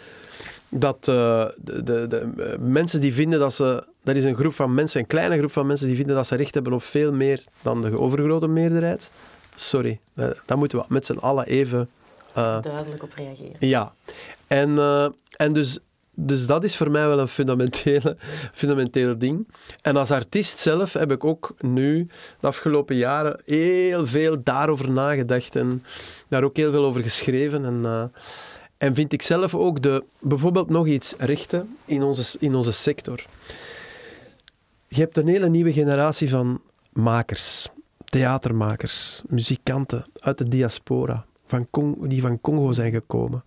Dat 0.70 1.08
eh, 1.08 1.46
de, 1.58 1.84
de, 1.84 2.08
de 2.08 2.30
eh, 2.38 2.58
mensen 2.60 3.02
die 3.02 3.14
vinden 3.14 3.40
dat 3.40 3.54
ze... 3.54 3.84
Er 4.04 4.16
is 4.16 4.24
een 4.24 4.36
groep 4.36 4.54
van 4.54 4.74
mensen, 4.74 5.00
een 5.00 5.08
kleine 5.08 5.38
groep 5.38 5.52
van 5.52 5.68
mensen 5.68 5.88
die 5.88 5.96
vinden 5.96 6.16
dat 6.16 6.28
ze 6.28 6.36
recht 6.36 6.54
hebben 6.54 6.74
op 6.74 6.84
veel 6.84 7.14
meer 7.14 7.44
dan 7.62 7.82
de 7.82 8.00
overgrote 8.00 8.48
meerderheid. 8.48 9.12
Sorry, 9.56 10.00
eh, 10.14 10.30
daar 10.46 10.58
moeten 10.58 10.80
we 10.80 10.86
met 10.88 11.06
z'n 11.06 11.18
allen 11.18 11.46
even... 11.46 11.90
eh, 12.38 12.62
Duidelijk 12.62 13.04
op 13.04 13.14
reageren. 13.14 13.56
ja, 13.60 13.94
en, 14.48 14.78
eh, 14.78 15.08
en 15.36 15.54
dus, 15.54 15.80
dus 16.14 16.46
dat 16.46 16.64
is 16.64 16.76
voor 16.76 16.92
mij 16.92 17.08
wel 17.08 17.20
een 17.20 17.28
fundamentele, 17.28 18.18
fundamentele 18.54 19.18
ding. 19.18 19.48
En 19.82 19.96
als 19.96 20.12
artiest 20.12 20.60
zelf 20.60 20.94
heb 20.94 21.12
ik 21.12 21.24
ook 21.24 21.56
nu, 21.60 22.08
de 22.40 22.48
afgelopen 22.48 22.96
jaren, 22.96 23.42
heel 23.46 24.08
veel 24.08 24.44
daarover 24.44 24.92
nagedacht 24.92 25.56
en 25.56 25.84
daar 26.28 26.44
ook 26.44 26.56
heel 26.56 26.72
veel 26.72 26.86
over 26.86 27.02
geschreven. 27.02 27.66
En, 27.66 27.86
eh, 27.86 28.04
en 28.78 28.96
vind 28.96 29.14
ik 29.14 29.22
zelf 29.22 29.56
ook 29.56 29.82
de, 29.82 30.04
bijvoorbeeld 30.20 30.70
nog 30.70 30.88
iets, 30.88 31.14
rechten 31.18 31.78
in 31.86 32.04
onze, 32.04 32.38
in 32.40 32.56
onze 32.56 32.72
sector. 32.72 33.26
Je 34.88 35.02
hebt 35.02 35.18
een 35.18 35.28
hele 35.28 35.50
nieuwe 35.50 35.74
generatie 35.74 36.30
van 36.30 36.62
makers, 36.94 37.68
theatermakers, 38.06 39.22
muzikanten 39.28 40.06
uit 40.20 40.38
de 40.38 40.48
diaspora, 40.48 41.26
van 41.48 41.96
die 42.00 42.22
van 42.22 42.42
Congo 42.42 42.72
zijn 42.72 42.92
gekomen. 42.92 43.44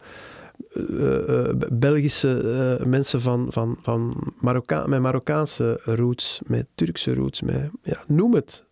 Eh, 0.75 1.49
eh, 1.49 1.55
Belgische 1.73 2.41
eh, 2.81 2.87
mensen 2.87 3.21
van, 3.21 3.47
van, 3.51 3.79
van 3.83 4.33
Marokka 4.41 4.87
met 4.87 5.01
Marokkaanse 5.01 5.81
roots, 5.85 6.41
met 6.47 6.67
Turkse 6.75 7.15
roots, 7.15 7.41
met, 7.41 7.71
ja, 7.83 7.99
noem 8.07 8.35
het. 8.35 8.69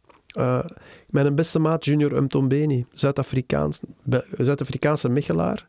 Mijn 1.10 1.34
beste 1.34 1.58
maat 1.58 1.84
Junior 1.84 2.22
Mtombeni, 2.22 2.86
Zuid-Afrikaans, 2.92 3.80
Zuid-Afrikaanse 4.36 5.08
mechelaar, 5.08 5.66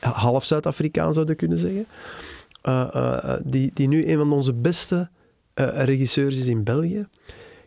half 0.00 0.44
Zuid-Afrikaan 0.44 1.14
zou 1.14 1.26
je 1.26 1.34
kunnen 1.34 1.58
zeggen, 1.58 1.86
die, 3.50 3.70
die 3.74 3.88
nu 3.88 4.08
een 4.08 4.18
van 4.18 4.32
onze 4.32 4.52
beste 4.52 5.08
regisseurs 5.54 6.36
is 6.38 6.46
in 6.46 6.64
België. 6.64 7.06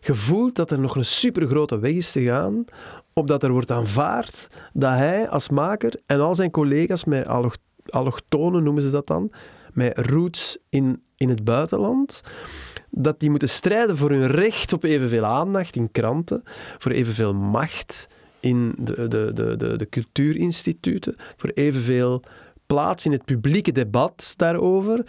Je 0.00 0.14
voelt 0.14 0.56
dat 0.56 0.70
er 0.70 0.78
nog 0.78 0.96
een 0.96 1.04
supergrote 1.04 1.78
weg 1.78 1.92
is 1.92 2.12
te 2.12 2.22
gaan, 2.22 2.64
opdat 3.12 3.42
er 3.42 3.52
wordt 3.52 3.70
aanvaard 3.70 4.48
dat 4.72 4.92
hij 4.92 5.28
als 5.28 5.48
maker 5.48 6.00
en 6.06 6.20
al 6.20 6.34
zijn 6.34 6.50
collega's 6.50 7.04
met 7.04 7.26
alloch- 7.26 7.56
allochtonen, 7.88 8.62
noemen 8.62 8.82
ze 8.82 8.90
dat 8.90 9.06
dan, 9.06 9.32
met 9.72 9.98
roots 9.98 10.58
in, 10.68 11.02
in 11.16 11.28
het 11.28 11.44
buitenland, 11.44 12.20
dat 12.90 13.20
die 13.20 13.30
moeten 13.30 13.48
strijden 13.48 13.96
voor 13.96 14.10
hun 14.10 14.26
recht 14.26 14.72
op 14.72 14.84
evenveel 14.84 15.24
aandacht 15.24 15.76
in 15.76 15.92
kranten, 15.92 16.42
voor 16.78 16.90
evenveel 16.92 17.34
macht 17.34 18.08
in 18.40 18.74
de, 18.78 19.08
de, 19.08 19.30
de, 19.34 19.56
de, 19.56 19.76
de 19.76 19.88
cultuurinstituten, 19.88 21.16
voor 21.36 21.50
evenveel 21.54 22.22
plaats 22.66 23.04
in 23.04 23.12
het 23.12 23.24
publieke 23.24 23.72
debat 23.72 24.34
daarover. 24.36 25.04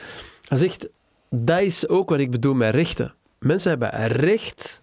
Hij 0.48 0.58
zegt, 0.58 0.88
dat 1.30 1.62
is 1.62 1.88
ook 1.88 2.10
wat 2.10 2.20
ik 2.20 2.32
bedoel 2.32 2.54
met 2.54 2.74
rechten. 2.74 3.14
Mensen 3.40 3.70
hebben 3.70 4.08
recht 4.08 4.80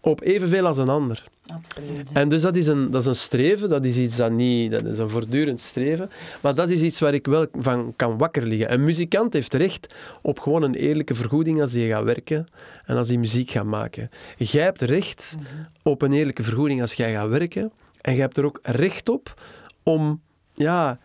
op 0.00 0.22
evenveel 0.22 0.66
als 0.66 0.78
een 0.78 0.88
ander. 0.88 1.24
Absoluut. 1.46 2.12
En 2.12 2.28
dus 2.28 2.42
dat 2.42 2.56
is 2.56 2.66
een, 2.66 2.90
dat 2.90 3.00
is 3.00 3.06
een 3.06 3.14
streven, 3.14 3.68
dat 3.68 3.84
is 3.84 3.96
iets 3.96 4.16
dat 4.16 4.30
niet, 4.30 4.70
dat 4.70 4.84
is 4.84 4.98
een 4.98 5.10
voortdurend 5.10 5.60
streven. 5.60 6.10
Maar 6.40 6.54
dat 6.54 6.70
is 6.70 6.82
iets 6.82 7.00
waar 7.00 7.14
ik 7.14 7.26
wel 7.26 7.46
van 7.52 7.92
kan 7.96 8.18
wakker 8.18 8.46
liggen. 8.46 8.72
Een 8.72 8.84
muzikant 8.84 9.32
heeft 9.32 9.54
recht 9.54 9.94
op 10.22 10.38
gewoon 10.38 10.62
een 10.62 10.74
eerlijke 10.74 11.14
vergoeding 11.14 11.60
als 11.60 11.72
hij 11.72 11.88
gaat 11.88 12.04
werken 12.04 12.46
en 12.84 12.96
als 12.96 13.08
hij 13.08 13.16
muziek 13.16 13.50
gaat 13.50 13.64
maken. 13.64 14.10
Jij 14.36 14.62
hebt 14.62 14.82
recht 14.82 15.36
op 15.82 16.02
een 16.02 16.12
eerlijke 16.12 16.42
vergoeding 16.42 16.80
als 16.80 16.92
jij 16.92 17.12
gaat 17.12 17.28
werken. 17.28 17.72
En 18.00 18.12
jij 18.12 18.22
hebt 18.22 18.36
er 18.36 18.44
ook 18.44 18.58
recht 18.62 19.08
op 19.08 19.40
om, 19.82 20.20
ja, 20.54 20.98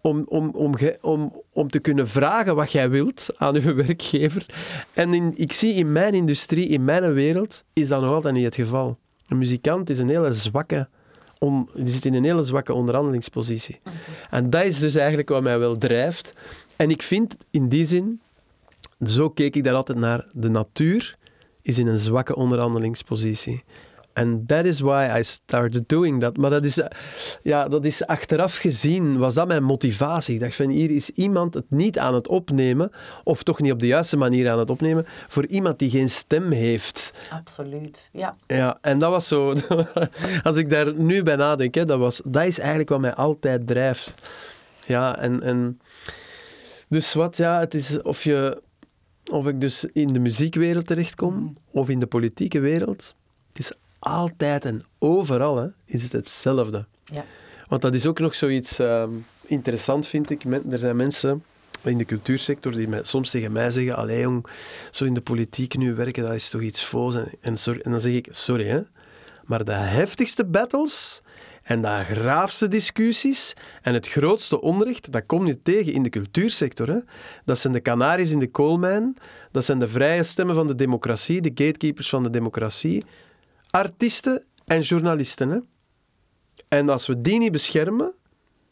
om, 0.00 0.24
om, 0.28 0.50
om, 0.50 0.74
om, 1.00 1.42
om 1.52 1.70
te 1.70 1.78
kunnen 1.78 2.08
vragen 2.08 2.54
wat 2.54 2.72
jij 2.72 2.90
wilt 2.90 3.28
aan 3.36 3.54
je 3.54 3.72
werkgever. 3.72 4.46
En 4.92 5.14
in, 5.14 5.32
ik 5.36 5.52
zie 5.52 5.74
in 5.74 5.92
mijn 5.92 6.14
industrie, 6.14 6.68
in 6.68 6.84
mijn 6.84 7.12
wereld, 7.12 7.64
is 7.72 7.88
dat 7.88 8.00
nog 8.00 8.14
altijd 8.14 8.34
niet 8.34 8.44
het 8.44 8.54
geval. 8.54 8.98
Een 9.30 9.38
muzikant 9.38 9.90
is 9.90 9.98
een 9.98 10.08
hele 10.08 10.32
zwakke, 10.32 10.88
on, 11.38 11.68
die 11.74 11.88
zit 11.88 12.04
in 12.04 12.14
een 12.14 12.24
hele 12.24 12.42
zwakke 12.42 12.72
onderhandelingspositie. 12.72 13.80
En 14.30 14.50
dat 14.50 14.64
is 14.64 14.78
dus 14.78 14.94
eigenlijk 14.94 15.28
wat 15.28 15.42
mij 15.42 15.58
wel 15.58 15.76
drijft. 15.76 16.34
En 16.76 16.90
ik 16.90 17.02
vind 17.02 17.36
in 17.50 17.68
die 17.68 17.84
zin, 17.84 18.20
zo 19.06 19.30
keek 19.30 19.56
ik 19.56 19.64
daar 19.64 19.74
altijd 19.74 19.98
naar, 19.98 20.26
de 20.32 20.48
natuur 20.48 21.16
is 21.62 21.78
in 21.78 21.86
een 21.86 21.98
zwakke 21.98 22.36
onderhandelingspositie. 22.36 23.64
En 24.20 24.46
that 24.46 24.64
is 24.64 24.80
why 24.80 25.18
I 25.18 25.22
started 25.22 25.88
doing 25.88 26.20
that. 26.20 26.36
Maar 26.36 26.50
dat 26.50 26.64
is, 26.64 26.78
eh, 26.80 26.86
ja, 27.42 27.68
dat 27.68 27.84
is 27.84 28.06
achteraf 28.06 28.56
gezien, 28.56 29.18
was 29.18 29.34
dat 29.34 29.46
mijn 29.48 29.64
motivatie. 29.64 30.34
Ik 30.34 30.40
dacht 30.40 30.54
van, 30.54 30.68
hier 30.68 30.90
is 30.90 31.10
iemand 31.10 31.54
het 31.54 31.64
niet 31.68 31.98
aan 31.98 32.14
het 32.14 32.28
opnemen, 32.28 32.90
of 33.24 33.42
toch 33.42 33.60
niet 33.60 33.72
op 33.72 33.80
de 33.80 33.86
juiste 33.86 34.16
manier 34.16 34.50
aan 34.50 34.58
het 34.58 34.70
opnemen, 34.70 35.06
voor 35.28 35.46
iemand 35.46 35.78
die 35.78 35.90
geen 35.90 36.10
stem 36.10 36.50
heeft. 36.50 37.12
Absoluut. 37.30 38.08
Ja. 38.12 38.36
Ja, 38.46 38.78
en 38.80 38.98
dat 38.98 39.10
was 39.10 39.28
zo. 39.28 39.54
Als 40.42 40.56
ik 40.56 40.70
daar 40.70 40.94
nu 40.94 41.22
bij 41.22 41.36
nadenk, 41.36 41.74
hè, 41.74 41.84
dat, 41.84 41.98
was, 41.98 42.20
dat 42.24 42.44
is 42.44 42.58
eigenlijk 42.58 42.88
wat 42.88 43.00
mij 43.00 43.14
altijd 43.14 43.66
drijft. 43.66 44.14
Ja, 44.86 45.18
en, 45.18 45.42
en 45.42 45.80
dus 46.88 47.14
wat, 47.14 47.36
ja, 47.36 47.58
het 47.60 47.74
is 47.74 48.02
of 48.02 48.24
je, 48.24 48.62
of 49.30 49.46
ik 49.46 49.60
dus 49.60 49.84
in 49.84 50.12
de 50.12 50.18
muziekwereld 50.18 50.86
terechtkom 50.86 51.56
of 51.70 51.88
in 51.88 51.98
de 51.98 52.06
politieke 52.06 52.60
wereld. 52.60 53.14
Het 53.52 53.58
is 53.58 53.72
altijd 54.00 54.64
en 54.64 54.84
overal 54.98 55.56
hè, 55.56 55.66
is 55.84 56.02
het 56.02 56.12
hetzelfde. 56.12 56.84
Ja. 57.04 57.24
Want 57.68 57.82
dat 57.82 57.94
is 57.94 58.06
ook 58.06 58.18
nog 58.18 58.34
zoiets 58.34 58.78
ehm, 58.78 59.10
interessant, 59.46 60.06
vind 60.06 60.30
ik. 60.30 60.44
Men- 60.44 60.72
Er 60.72 60.78
zijn 60.78 60.96
mensen 60.96 61.44
in 61.82 61.98
de 61.98 62.04
cultuursector 62.04 62.72
die 62.72 62.88
mij, 62.88 63.00
soms 63.02 63.30
tegen 63.30 63.52
mij 63.52 63.70
zeggen: 63.70 63.96
Allee, 63.96 64.20
jong, 64.20 64.46
zo 64.90 65.04
in 65.04 65.14
de 65.14 65.20
politiek 65.20 65.76
nu 65.76 65.94
werken, 65.94 66.22
dat 66.22 66.34
is 66.34 66.48
toch 66.48 66.60
iets 66.60 66.82
foos. 66.82 67.14
En, 67.14 67.28
en, 67.40 67.56
sorry, 67.58 67.80
en 67.80 67.90
dan 67.90 68.00
zeg 68.00 68.12
ik: 68.12 68.28
Sorry, 68.30 68.66
hè, 68.66 68.80
maar 69.44 69.64
de 69.64 69.72
heftigste 69.72 70.44
battles 70.44 71.22
en 71.62 71.82
de 71.82 72.02
graafste 72.10 72.68
discussies 72.68 73.54
en 73.82 73.94
het 73.94 74.08
grootste 74.08 74.60
onrecht, 74.60 75.12
dat 75.12 75.26
kom 75.26 75.46
je 75.46 75.62
tegen 75.62 75.92
in 75.92 76.02
de 76.02 76.08
cultuursector. 76.08 76.88
Hè. 76.88 76.98
Dat 77.44 77.58
zijn 77.58 77.72
de 77.72 77.80
kanaries 77.80 78.30
in 78.30 78.38
de 78.38 78.50
koolmijn, 78.50 79.16
dat 79.52 79.64
zijn 79.64 79.78
de 79.78 79.88
vrije 79.88 80.22
stemmen 80.22 80.54
van 80.54 80.66
de 80.66 80.74
democratie, 80.74 81.40
de 81.40 81.50
gatekeepers 81.54 82.08
van 82.08 82.22
de 82.22 82.30
democratie, 82.30 83.04
artiesten 83.70 84.44
en 84.66 84.80
journalisten. 84.80 85.48
Hè. 85.48 85.58
En 86.68 86.88
als 86.88 87.06
we 87.06 87.20
die 87.20 87.38
niet 87.38 87.52
beschermen, 87.52 88.12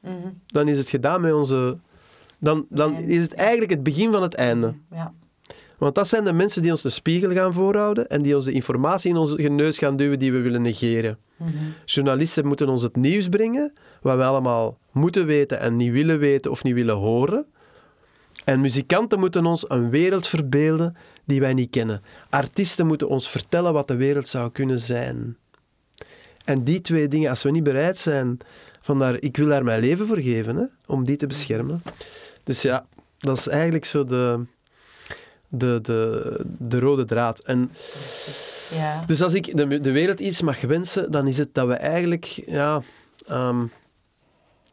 Mhm. 0.01 0.29
dan 0.47 0.69
is 0.69 0.79
het 0.79 0.89
gedaan 0.89 1.21
met 1.21 1.33
onze... 1.33 1.79
Dan, 2.41 2.67
dan 2.69 2.95
is 2.97 3.23
het 3.23 3.33
eigenlijk 3.35 3.71
het 3.71 3.83
begin 3.83 4.13
van 4.13 4.23
het 4.23 4.35
einde. 4.35 4.75
Ja. 4.91 5.13
Want 5.79 5.95
dat 5.95 6.09
zijn 6.09 6.25
de 6.25 6.33
mensen 6.33 6.63
die 6.63 6.71
ons 6.71 6.83
de 6.83 6.91
spiegel 6.91 7.31
gaan 7.31 7.53
voorhouden 7.53 8.09
en 8.09 8.23
die 8.23 8.37
ons 8.37 8.45
de 8.45 8.53
informatie 8.53 9.11
in 9.11 9.17
onze 9.17 9.37
neus 9.37 9.79
gaan 9.79 9.97
duwen 9.97 10.19
die 10.19 10.33
we 10.33 10.41
willen 10.41 10.63
negeren. 10.63 11.19
Journalisten 11.85 12.47
moeten 12.47 12.69
ons 12.69 12.83
het 12.83 12.97
nieuws 12.97 13.29
brengen, 13.29 13.73
wat 14.03 14.17
we 14.17 14.25
allemaal 14.25 14.79
moeten 14.93 15.27
weten 15.27 15.61
en 15.61 15.77
niet 15.77 15.93
willen 15.93 16.19
weten 16.19 16.51
of 16.51 16.63
niet 16.63 16.75
willen 16.75 16.97
horen. 16.97 17.47
En 18.45 18.61
muzikanten 18.61 19.19
moeten 19.19 19.47
ons 19.47 19.71
een 19.71 19.91
wereld 19.91 20.27
verbeelden 20.27 20.97
die 21.29 21.41
wij 21.41 21.55
niet 21.55 21.71
kennen. 21.71 22.03
Artiesten 22.31 22.87
moeten 22.87 23.09
ons 23.09 23.29
vertellen 23.31 23.73
wat 23.73 23.89
de 23.89 23.97
wereld 23.97 24.29
zou 24.29 24.51
kunnen 24.51 24.79
zijn. 24.79 25.37
En 26.45 26.65
die 26.65 26.81
twee 26.81 27.09
dingen, 27.09 27.31
als 27.31 27.43
we 27.43 27.51
niet 27.51 27.63
bereid 27.63 27.99
zijn, 27.99 28.39
van 28.81 28.99
daar, 28.99 29.21
ik 29.21 29.37
wil 29.37 29.47
daar 29.49 29.65
mijn 29.65 29.81
leven 29.81 30.07
voor 30.07 30.19
geven, 30.21 30.57
hè, 30.57 30.65
om 30.87 31.05
die 31.05 31.17
te 31.17 31.27
beschermen. 31.27 31.83
Dus 32.45 32.63
ja, 32.63 32.87
dat 33.19 33.37
is 33.37 33.49
eigenlijk 33.49 33.85
zo 33.85 34.05
de, 34.05 34.45
de, 35.49 35.79
de, 35.83 36.45
de 36.59 36.79
rode 36.79 37.05
draad. 37.05 37.39
En 37.39 37.71
Ja. 38.75 39.05
dus 39.07 39.23
als 39.23 39.35
ik 39.35 39.57
de, 39.57 39.81
de 39.81 39.93
wereld 39.93 40.21
iets 40.21 40.43
mag 40.43 40.61
wensen, 40.61 41.11
dan 41.11 41.27
is 41.27 41.39
het 41.39 41.55
dat 41.55 41.67
we 41.67 41.75
eigenlijk 41.75 42.25
ja, 42.47 42.83
ehm, 43.27 43.67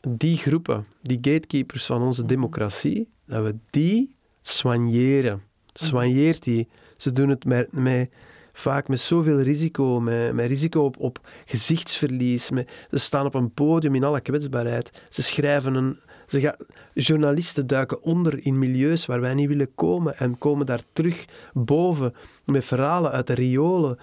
die 0.08 0.38
groepen, 0.38 0.86
die 1.02 1.18
gatekeepers 1.22 1.86
van 1.86 2.02
onze 2.02 2.26
democratie, 2.26 3.10
dat 3.26 3.44
we 3.44 3.56
die 3.70 4.16
soigneren. 4.42 5.42
Soigneert 5.80 6.44
die. 6.44 6.68
Ze 6.98 7.12
doen 7.12 7.30
het 7.30 7.46
met, 7.46 7.72
met, 7.72 8.10
vaak 8.54 8.88
met 8.88 9.00
zoveel 9.00 9.40
risico, 9.40 10.00
met, 10.00 10.34
met 10.34 10.48
risico 10.48 10.84
op, 10.84 11.00
op 11.00 11.20
gezichtsverlies. 11.46 12.50
Met, 12.50 12.70
ze 12.90 12.98
staan 12.98 13.26
op 13.26 13.34
een 13.34 13.52
podium 13.52 13.96
in 13.96 14.04
alle 14.04 14.22
kwetsbaarheid. 14.22 14.92
Ze 15.10 15.24
schrijven 15.24 15.76
een... 15.76 16.00
Ze 16.28 16.40
gaan, 16.40 16.56
journalisten 16.94 17.68
duiken 17.68 18.04
onder 18.04 18.46
in 18.46 18.60
milieus 18.60 19.06
waar 19.06 19.22
wij 19.22 19.34
niet 19.34 19.48
willen 19.48 19.76
komen 19.76 20.18
en 20.18 20.38
komen 20.38 20.66
daar 20.66 20.82
terug 20.94 21.26
boven 21.54 22.14
met 22.46 22.66
verhalen 22.66 23.12
uit 23.12 23.28
de 23.28 23.34
riolen. 23.34 24.00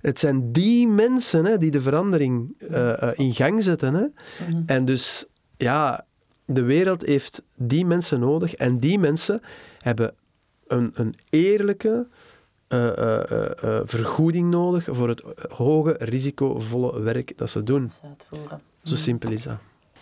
Het 0.00 0.18
zijn 0.18 0.52
die 0.52 0.88
mensen 0.88 1.44
hè, 1.44 1.58
die 1.58 1.70
de 1.70 1.82
verandering 1.82 2.54
eh, 2.58 3.02
eh, 3.02 3.18
in 3.18 3.34
gang 3.34 3.62
zetten. 3.62 3.94
Hè. 3.94 4.06
En 4.66 4.84
dus, 4.84 5.24
ja, 5.56 6.04
de 6.44 6.62
wereld 6.62 7.06
heeft 7.06 7.42
die 7.56 7.86
mensen 7.86 8.20
nodig. 8.20 8.54
En 8.54 8.78
die 8.78 8.98
mensen 8.98 9.40
hebben 9.78 10.14
een, 10.72 10.90
een 10.94 11.14
eerlijke 11.30 12.06
eh, 12.66 12.98
eh, 12.98 13.50
eh, 13.62 13.80
vergoeding 13.84 14.50
nodig 14.50 14.88
voor 14.90 15.08
het 15.08 15.22
hoge, 15.50 15.96
risicovolle 15.98 17.00
werk 17.00 17.38
dat 17.38 17.50
ze 17.50 17.62
doen. 17.62 17.90
Zo 18.82 18.96
simpel 18.96 19.30
is 19.30 19.42
dat. 19.42 19.56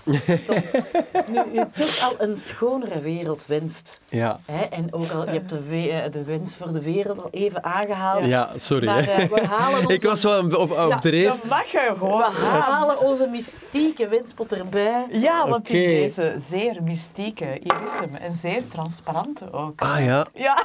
Nu, 0.04 1.40
je 1.52 1.66
toch 1.74 2.02
al 2.02 2.14
een 2.28 2.36
schonere 2.44 3.00
wereld 3.00 3.46
wenst. 3.46 4.00
Ja, 4.08 4.40
Hè? 4.46 4.64
En 4.64 4.92
ook 4.92 5.10
al, 5.10 5.24
je 5.24 5.30
hebt 5.30 5.48
de, 5.48 5.62
we- 5.62 5.90
eh, 5.90 6.12
de 6.12 6.24
wens 6.24 6.56
voor 6.56 6.72
de 6.72 6.82
wereld 6.82 7.22
al 7.22 7.28
even 7.30 7.64
aangehaald. 7.64 8.24
ja 8.24 8.50
sorry. 8.56 8.86
Maar 8.86 9.04
hè. 9.04 9.12
eh, 9.12 9.28
we 9.30 9.46
halen 9.46 9.80
onze, 9.80 9.92
Ik 9.94 10.02
was 10.02 10.22
wel 10.22 10.38
op, 10.40 10.70
op, 10.70 10.88
Ja, 10.90 10.98
dreef. 10.98 11.26
Dat 11.28 11.44
mag 11.44 11.66
je 11.66 11.86
we 11.92 11.98
gewoon. 11.98 12.22
halen 12.32 13.00
onze 13.00 13.26
mystieke 13.26 14.08
wenspot 14.08 14.52
erbij. 14.52 15.06
Ja, 15.10 15.48
want 15.48 15.68
in 15.70 15.76
Oké. 15.80 15.86
deze 15.86 16.32
zeer 16.36 16.82
mystieke, 16.82 17.44
hier 17.44 17.82
is 17.84 17.98
hem, 17.98 18.14
en 18.14 18.32
zeer 18.32 18.68
transparante 18.68 19.52
ook. 19.52 19.80
Ah 19.80 20.04
ja, 20.04 20.26
Ja, 20.34 20.64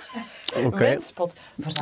oké. 0.65 0.77
wenspot. 0.77 1.33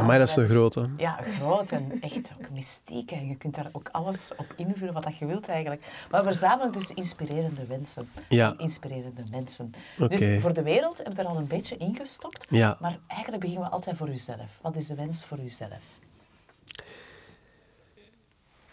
Maar 0.03 0.19
dat 0.19 0.27
is 0.29 0.35
een 0.35 0.49
grote. 0.49 0.89
Ja, 0.97 1.17
groot 1.39 1.71
en 1.71 1.97
echt 2.01 2.31
ook 2.39 2.49
mystiek. 2.49 3.11
En 3.11 3.27
je 3.27 3.35
kunt 3.35 3.55
daar 3.55 3.69
ook 3.71 3.89
alles 3.91 4.31
op 4.37 4.45
invullen 4.55 4.93
wat 4.93 5.03
dat 5.03 5.17
je 5.17 5.25
wilt 5.25 5.47
eigenlijk. 5.47 5.81
Maar 6.11 6.23
we 6.23 6.29
verzamelen 6.29 6.71
dus 6.71 6.91
inspirerende 6.91 7.42
wensen. 7.67 8.09
Ja. 8.29 8.51
En 8.51 8.57
inspirerende 8.57 9.23
mensen. 9.31 9.71
Dus 10.07 10.41
voor 10.41 10.53
de 10.53 10.63
wereld 10.63 10.97
hebben 10.97 11.15
we 11.15 11.21
er 11.21 11.27
al 11.27 11.37
een 11.37 11.47
beetje 11.47 11.77
ingestopt. 11.77 12.45
Ja. 12.49 12.77
Maar 12.81 12.97
eigenlijk 13.07 13.41
beginnen 13.41 13.67
we 13.67 13.73
altijd 13.75 13.97
voor 13.97 14.09
uzelf. 14.09 14.59
Wat 14.61 14.75
is 14.75 14.87
de 14.87 14.95
wens 14.95 15.25
voor 15.25 15.39
uzelf? 15.39 15.81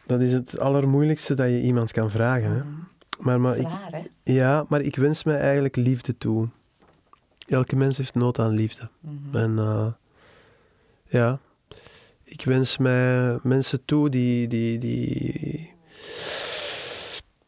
Dat 0.06 0.20
is 0.20 0.32
het 0.32 0.58
allermoeilijkste 0.58 1.34
dat 1.34 1.48
je 1.48 1.62
iemand 1.62 1.92
kan 1.92 2.10
vragen. 2.10 2.50
Hè. 2.50 2.62
Maar, 3.18 3.40
maar 3.40 3.56
is 3.56 3.62
ik, 3.62 3.68
hè? 3.90 4.02
ja, 4.22 4.64
maar 4.68 4.80
ik 4.80 4.96
wens 4.96 5.24
mij 5.24 5.38
eigenlijk 5.38 5.76
liefde 5.76 6.18
toe. 6.18 6.48
Elke 7.46 7.76
mens 7.76 7.96
heeft 7.96 8.14
nood 8.14 8.38
aan 8.38 8.50
liefde. 8.50 8.88
En 9.32 9.58
eh, 9.58 9.86
ja, 11.06 11.38
ik 12.30 12.44
wens 12.44 12.78
mij 12.78 13.38
mensen 13.42 13.84
toe 13.84 14.08
die, 14.08 14.48
die, 14.48 14.78
die 14.78 15.49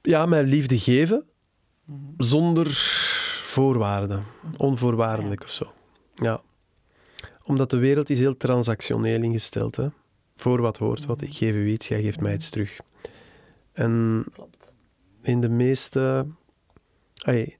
ja, 0.02 0.26
mij 0.26 0.44
liefde 0.44 0.78
geven 0.78 1.24
zonder 2.16 2.66
voorwaarden, 3.44 4.24
onvoorwaardelijk 4.56 5.42
of 5.42 5.50
zo. 5.50 5.72
Ja. 6.14 6.40
Omdat 7.44 7.70
de 7.70 7.76
wereld 7.76 8.10
is 8.10 8.18
heel 8.18 8.36
transactioneel 8.36 9.22
ingesteld. 9.22 9.76
Hè. 9.76 9.88
Voor 10.36 10.60
wat 10.60 10.78
hoort 10.78 11.06
wat. 11.06 11.22
Ik 11.22 11.34
geef 11.34 11.54
u 11.54 11.68
iets, 11.68 11.88
jij 11.88 12.02
geeft 12.02 12.20
mij 12.20 12.34
iets 12.34 12.50
terug. 12.50 12.80
En 13.72 14.24
Klopt. 14.32 14.72
in 15.22 15.40
de 15.40 15.48
meeste... 15.48 16.26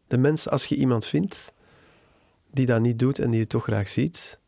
De 0.07 0.19
mens, 0.19 0.49
als 0.49 0.67
je 0.67 0.77
iemand 0.77 1.07
vindt 1.07 1.53
die 2.51 2.67
dat 2.67 2.81
niet 2.81 2.99
doet 2.99 3.19
en 3.19 3.31
die 3.31 3.41
je 3.41 3.47
toch 3.47 3.63
graag 3.63 3.89
ziet... 3.89 4.39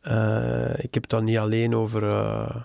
eh, 0.00 0.70
ik 0.78 0.94
heb 0.94 1.02
het 1.02 1.10
dan 1.10 1.24
niet 1.24 1.38
alleen 1.38 1.74
over 1.74 2.02
eh, 2.02 2.62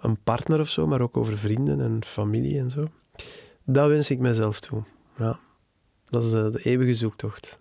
een 0.00 0.22
partner 0.22 0.60
of 0.60 0.68
zo, 0.68 0.86
maar 0.86 1.00
ook 1.00 1.16
over 1.16 1.38
vrienden 1.38 1.80
en 1.80 2.04
familie 2.04 2.58
en 2.58 2.70
zo. 2.70 2.88
Dat 3.72 3.88
wens 3.88 4.10
ik 4.10 4.18
mezelf 4.18 4.60
toe. 4.60 4.82
Ja. 5.16 5.38
Dat 6.04 6.24
is 6.24 6.30
de, 6.30 6.50
de 6.50 6.62
eeuwige 6.62 6.94
zoektocht. 6.94 7.58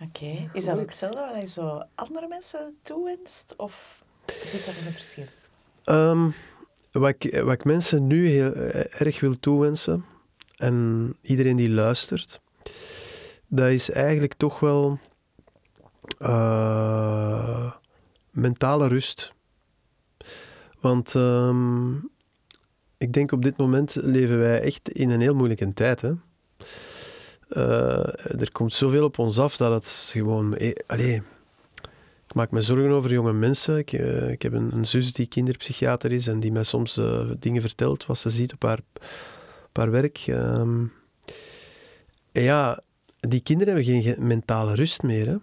Oké. 0.00 0.48
Is 0.52 0.64
dat 0.64 0.78
ook 0.78 0.86
hetzelfde 0.86 1.30
wat 1.32 1.40
je 1.40 1.46
zo 1.46 1.82
andere 1.94 2.28
mensen 2.28 2.76
toewenst? 2.82 3.54
Of 3.56 4.04
zit 4.44 4.66
dat 4.66 4.74
in 4.74 4.86
een 4.86 4.92
verschil? 4.92 5.24
Ehm, 5.84 6.30
wat, 6.92 7.14
ik, 7.18 7.40
wat 7.42 7.52
ik 7.52 7.64
mensen 7.64 8.06
nu 8.06 8.28
heel 8.28 8.52
eh, 8.52 9.00
erg 9.00 9.20
wil 9.20 9.38
toewensen, 9.40 10.04
en 10.56 11.16
iedereen 11.20 11.56
die 11.56 11.70
luistert, 11.70 12.40
dat 13.46 13.70
is 13.70 13.90
eigenlijk 13.90 14.34
toch 14.34 14.60
wel 14.60 14.98
eh, 16.18 17.72
mentale 18.30 18.88
rust. 18.88 19.32
Want 20.80 21.14
ehm, 21.14 21.94
ik 23.02 23.12
denk 23.12 23.32
op 23.32 23.42
dit 23.42 23.56
moment 23.56 23.94
leven 23.94 24.38
wij 24.38 24.60
echt 24.60 24.88
in 24.88 25.10
een 25.10 25.20
heel 25.20 25.34
moeilijke 25.34 25.72
tijd. 25.74 26.00
Hè? 26.00 26.12
Eh, 27.48 28.40
er 28.40 28.52
komt 28.52 28.72
zoveel 28.72 29.04
op 29.04 29.18
ons 29.18 29.38
af 29.38 29.56
dat 29.56 29.72
het 29.72 29.88
gewoon... 30.12 30.56
eh, 30.56 30.72
allee, 30.86 31.22
ik 32.26 32.34
maak 32.34 32.50
me 32.50 32.60
zorgen 32.60 32.90
over 32.90 33.12
jonge 33.12 33.32
mensen. 33.32 33.78
Ik, 33.78 33.92
eh, 33.92 34.30
ik 34.30 34.42
heb 34.42 34.52
een, 34.52 34.84
zus 34.86 35.12
die 35.12 35.26
kinderpsychiater 35.26 36.12
is 36.12 36.26
en 36.26 36.40
die 36.40 36.52
mij 36.52 36.62
soms 36.62 37.00
dingen 37.38 37.60
vertelt 37.62 38.06
wat 38.06 38.18
ze 38.18 38.30
ziet 38.30 38.52
op 38.52 38.62
haar, 38.62 39.90
werk. 39.90 40.18
En 40.26 40.90
ja, 42.44 42.80
die 43.20 43.40
kinderen 43.40 43.74
hebben 43.74 43.92
geen 43.92 44.02
ge- 44.02 44.20
mentale 44.20 44.74
rust 44.74 45.02
meer. 45.02 45.26
Hè. 45.26 45.36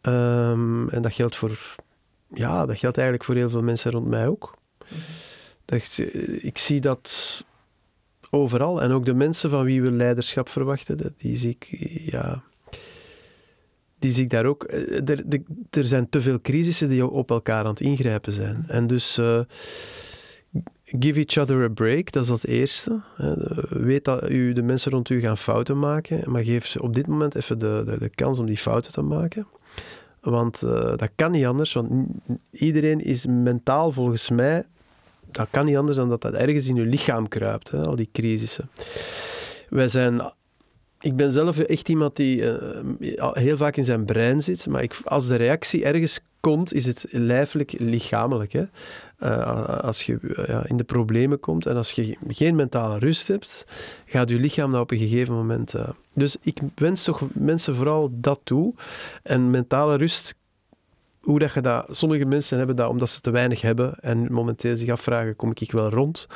Ehm, 0.00 0.88
en 0.88 1.02
dat 1.02 1.12
geldt 1.12 1.36
voor... 1.36 1.76
Ja, 2.34 2.66
dat 2.66 2.78
geldt 2.78 2.96
eigenlijk 2.96 3.26
voor 3.26 3.34
heel 3.34 3.50
veel 3.50 3.62
mensen 3.62 3.90
rond 3.90 4.06
mij 4.06 4.28
ook. 4.28 4.56
Dat, 5.68 5.78
ik- 5.98 6.12
ik 6.42 6.58
zie 6.58 6.80
dat 6.80 7.44
overal. 8.30 8.82
En 8.82 8.90
ook 8.90 9.04
de 9.04 9.14
mensen 9.14 9.50
van 9.50 9.64
wie 9.64 9.82
we 9.82 9.90
leiderschap 9.90 10.48
verwachten, 10.48 11.14
die 11.18 11.36
zie 11.36 11.56
ik... 11.60 11.66
Ja, 12.10 12.42
die 13.98 14.12
zie 14.12 14.24
ik 14.24 14.30
daar 14.30 14.44
ook. 14.44 14.64
eh, 14.64 15.08
Er, 15.08 15.24
er, 15.70 15.84
zijn 15.84 16.08
te 16.08 16.20
veel 16.20 16.40
crisissen 16.40 16.88
die 16.88 17.06
op 17.06 17.30
elkaar 17.30 17.64
aan 17.64 17.70
het 17.70 17.80
ingrijpen 17.80 18.32
zijn. 18.32 18.64
En 18.68 18.86
dus 18.86 19.18
eh, 19.18 19.40
give 20.84 21.18
each 21.24 21.36
other 21.36 21.62
a 21.64 21.68
break, 21.68 22.12
dat 22.12 22.22
is 22.24 22.30
het 22.30 22.46
eerste. 22.46 23.00
Weet 23.68 24.04
dat 24.04 24.30
u, 24.30 24.52
de 24.52 24.62
mensen 24.62 24.90
rond 24.92 25.08
u 25.10 25.20
gaan 25.20 25.38
fouten 25.38 25.78
maken, 25.78 26.30
maar 26.30 26.44
geef 26.44 26.66
ze 26.66 26.82
op 26.82 26.94
dit 26.94 27.06
moment 27.06 27.34
even 27.34 27.58
de, 27.58 27.82
de, 27.86 27.98
de 27.98 28.08
kans 28.08 28.38
om 28.38 28.46
die 28.46 28.56
fouten 28.56 28.92
te 28.92 29.02
maken. 29.02 29.46
Want 30.20 30.62
eh, 30.62 30.96
dat 30.96 31.10
kan 31.14 31.30
niet 31.30 31.44
anders, 31.46 31.72
want 31.72 31.90
iedereen 32.50 33.00
is 33.00 33.26
mentaal 33.26 33.92
volgens 33.92 34.30
mij, 34.30 34.64
dat 35.30 35.48
kan 35.50 35.64
niet 35.64 35.76
anders 35.76 35.96
dan 35.96 36.08
dat 36.08 36.22
dat 36.22 36.34
ergens 36.34 36.66
in 36.66 36.76
uw 36.76 36.88
lichaam 36.88 37.28
kruipt, 37.28 37.70
hè, 37.70 37.84
al 37.84 37.96
die 37.96 38.08
crisissen. 38.12 38.70
Wij 39.68 39.88
zijn 39.88 40.20
ik 41.00 41.16
ben 41.16 41.32
zelf 41.32 41.58
echt 41.58 41.88
iemand 41.88 42.16
die 42.16 42.50
eh, 42.50 43.32
heel 43.32 43.56
vaak 43.56 43.76
in 43.76 43.84
zijn 43.84 44.04
brein 44.04 44.42
zit, 44.42 44.66
maar 44.66 44.82
ik, 44.82 45.00
als 45.04 45.28
de 45.28 45.36
reactie 45.36 45.84
ergens 45.84 46.20
komt, 46.40 46.74
is 46.74 46.86
het 46.86 47.06
lijfelijk, 47.10 47.72
lichamelijk. 47.78 48.52
Hè? 48.52 48.64
Eh, 49.18 49.78
als 49.78 50.02
je 50.02 50.18
eh, 50.20 50.46
ja, 50.46 50.66
in 50.66 50.76
de 50.76 50.84
problemen 50.84 51.40
komt 51.40 51.66
en 51.66 51.76
als 51.76 51.90
je 51.90 52.16
geen 52.28 52.56
mentale 52.56 52.98
rust 52.98 53.28
hebt, 53.28 53.64
gaat 54.04 54.28
je 54.28 54.38
lichaam 54.38 54.72
dat 54.72 54.80
op 54.80 54.90
een 54.90 54.98
gegeven 54.98 55.34
moment... 55.34 55.74
dus 56.14 56.36
ik 56.40 56.60
wens 56.74 57.04
toch 57.04 57.22
mensen 57.32 57.74
vooral 57.74 58.10
dat 58.12 58.40
toe. 58.44 58.74
En 59.22 59.50
mentale 59.50 59.96
rust, 59.96 60.34
hoe 61.28 61.38
dat 61.38 61.52
je 61.52 61.60
dat... 61.60 61.86
Sommige 61.90 62.24
mensen 62.24 62.58
hebben 62.58 62.76
dat 62.76 62.88
omdat 62.88 63.10
ze 63.10 63.20
te 63.20 63.30
weinig 63.30 63.60
hebben 63.60 63.94
en 64.00 64.32
momenteel 64.32 64.76
zich 64.76 64.90
afvragen, 64.90 65.36
kom 65.36 65.50
ik 65.54 65.72
wel 65.72 65.88
rond? 65.88 66.26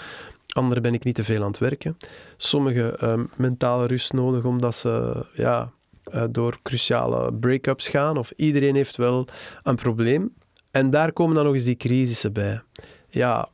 Anderen 0.49 0.83
ben 0.83 0.95
ik 0.95 1.05
niet 1.05 1.15
te 1.15 1.25
veel 1.25 1.43
aan 1.43 1.51
het 1.51 1.59
werken. 1.59 1.97
Sommigen 2.37 2.99
ehm, 2.99 3.25
mentale 3.37 3.87
rust 3.87 4.13
nodig 4.13 4.45
omdat 4.45 4.77
ze 4.77 5.25
ja, 5.35 5.71
eh, 6.05 6.25
door 6.31 6.59
cruciale 6.63 7.33
break-ups 7.33 7.89
gaan. 7.89 8.17
Of 8.19 8.31
iedereen 8.37 8.75
heeft 8.75 8.97
wel 8.97 9.27
een 9.63 9.77
probleem. 9.77 10.35
En 10.71 10.91
daar 10.91 11.13
komen 11.13 11.35
dan 11.35 11.45
nog 11.45 11.55
eens 11.55 11.65
die 11.65 11.77
crisissen 11.77 12.33
bij. 12.33 12.63
Ja, 13.09 13.49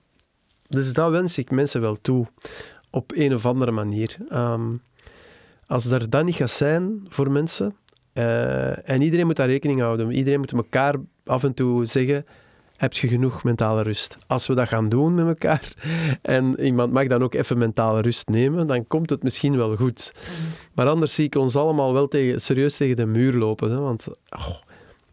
dus 0.69 0.93
dat 0.93 1.11
wens 1.11 1.39
ik 1.39 1.51
mensen 1.51 1.81
wel 1.81 2.01
toe. 2.01 2.27
Op 2.91 3.13
een 3.15 3.35
of 3.35 3.47
andere 3.47 3.71
manier. 3.71 4.17
Ehm, 4.29 4.77
als 5.67 5.87
er 5.87 6.11
dat 6.11 6.25
niet 6.25 6.35
gaat 6.35 6.51
zijn 6.51 7.07
voor 7.09 7.31
mensen, 7.31 7.77
eh, 8.19 8.89
en 8.89 9.03
iedereen 9.03 9.27
moet 9.27 9.37
daar 9.37 9.49
rekening 9.49 9.81
houden. 9.81 10.11
Iedereen 10.11 10.39
moet 10.39 10.53
elkaar 10.53 10.95
af 11.29 11.45
en 11.45 11.55
toe 11.55 11.85
zeggen: 11.85 12.27
heb 12.77 12.93
je 12.93 13.09
genoeg 13.09 13.45
mentale 13.45 13.83
rust? 13.83 14.19
Als 14.27 14.47
we 14.47 14.55
dat 14.55 14.69
gaan 14.69 14.89
doen 14.89 15.15
met 15.15 15.27
elkaar 15.27 15.73
en 16.23 16.61
iemand 16.61 16.93
mag 16.93 17.07
dan 17.07 17.23
ook 17.23 17.35
even 17.35 17.59
mentale 17.59 18.01
rust 18.01 18.29
nemen, 18.29 18.67
dan 18.67 18.87
komt 18.87 19.11
het 19.11 19.23
misschien 19.23 19.57
wel 19.57 19.77
goed. 19.77 20.15
Maar 20.75 20.89
anders 20.89 21.15
zie 21.15 21.25
ik 21.25 21.35
ons 21.35 21.57
allemaal 21.57 21.93
wel 21.93 22.09
tegen, 22.09 22.41
serieus 22.41 22.77
tegen 22.77 22.97
de 22.97 23.07
muur 23.07 23.33
lopen. 23.33 23.71
Hè? 23.71 23.79
Want 23.79 24.07
oh, 24.31 24.57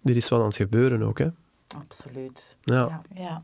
er 0.04 0.16
is 0.16 0.30
wat 0.30 0.40
aan 0.40 0.46
het 0.46 0.56
gebeuren 0.56 1.04
ook. 1.04 1.18
Hè? 1.18 1.28
Absoluut. 1.78 2.58
Ja. 2.62 2.76
Ja, 2.76 3.02
ja. 3.16 3.40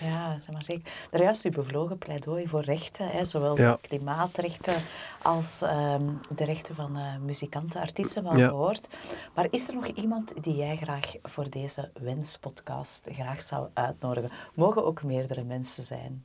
Ja, 0.00 0.38
zeg 0.38 0.52
maar 0.52 0.62
zeker. 0.62 0.92
Er 1.10 1.22
juist 1.22 1.44
uw 1.44 1.50
bevlogen 1.50 1.98
pleidooi 1.98 2.48
voor 2.48 2.60
rechten, 2.60 3.08
hè, 3.08 3.24
zowel 3.24 3.58
Ja. 3.58 3.72
de 3.82 3.88
klimaatrechten 3.88 4.74
als 5.22 5.62
ehm, 5.62 6.02
de 6.36 6.44
rechten 6.44 6.74
van 6.74 6.96
eh, 6.96 7.16
muzikanten, 7.18 7.80
artiesten 7.80 8.22
wel 8.22 8.36
Ja. 8.36 8.48
gehoord. 8.48 8.88
Maar 9.34 9.46
is 9.50 9.68
er 9.68 9.74
nog 9.74 9.86
iemand 9.86 10.32
die 10.42 10.54
jij 10.56 10.76
graag 10.76 11.12
voor 11.22 11.50
deze 11.50 11.90
wenspodcast 12.00 13.06
graag 13.10 13.42
zou 13.42 13.68
uitnodigen? 13.74 14.30
Mogen 14.54 14.84
ook 14.84 15.02
meerdere 15.02 15.42
mensen 15.44 15.84
zijn. 15.84 16.24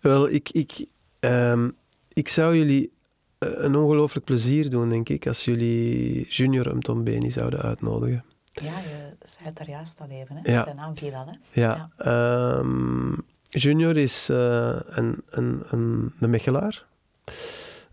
Wel, 0.00 0.28
ik, 0.30 0.50
ik, 0.50 0.86
ehm, 1.20 1.70
ik 2.12 2.28
zou 2.28 2.56
jullie 2.56 2.92
eh, 3.38 3.48
een 3.54 3.76
ongelooflijk 3.76 4.24
plezier 4.26 4.70
doen, 4.70 4.88
denk 4.88 5.08
ik, 5.08 5.26
als 5.26 5.44
jullie 5.44 6.26
Junior 6.28 6.76
Mtombeni 6.76 7.30
zouden 7.30 7.60
uitnodigen. 7.62 8.24
Ja, 8.62 8.78
je 8.78 9.16
zei 9.24 9.44
het 9.44 9.56
daar 9.56 9.68
juist 9.68 10.00
al 10.00 10.08
even, 10.08 10.36
hè? 10.36 10.52
Ja. 10.52 10.64
Zijn 10.64 10.76
naam 10.76 10.96
viel 10.96 11.14
al, 11.14 11.26
hè? 11.26 11.60
Ja, 11.60 11.90
ehm, 11.96 13.12
Junior 13.48 13.96
is 13.96 14.28
eh, 14.28 14.76
een, 14.84 15.22
een, 15.30 15.62
een, 15.70 16.12
een 16.20 16.30
Mechelaar. 16.30 16.84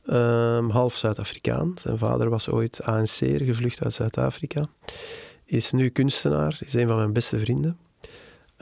Ehm, 0.05 0.69
half 0.69 0.95
Zuid-Afrikaan. 0.95 1.73
Zijn 1.77 1.97
vader 1.97 2.29
was 2.29 2.49
ooit 2.49 2.83
ANC'er, 2.83 3.41
gevlucht 3.41 3.83
uit 3.83 3.93
Zuid-Afrika. 3.93 4.65
Is 5.45 5.71
nu 5.71 5.89
kunstenaar, 5.89 6.57
is 6.65 6.73
een 6.73 6.87
van 6.87 6.97
mijn 6.97 7.13
beste 7.13 7.39
vrienden. 7.39 7.77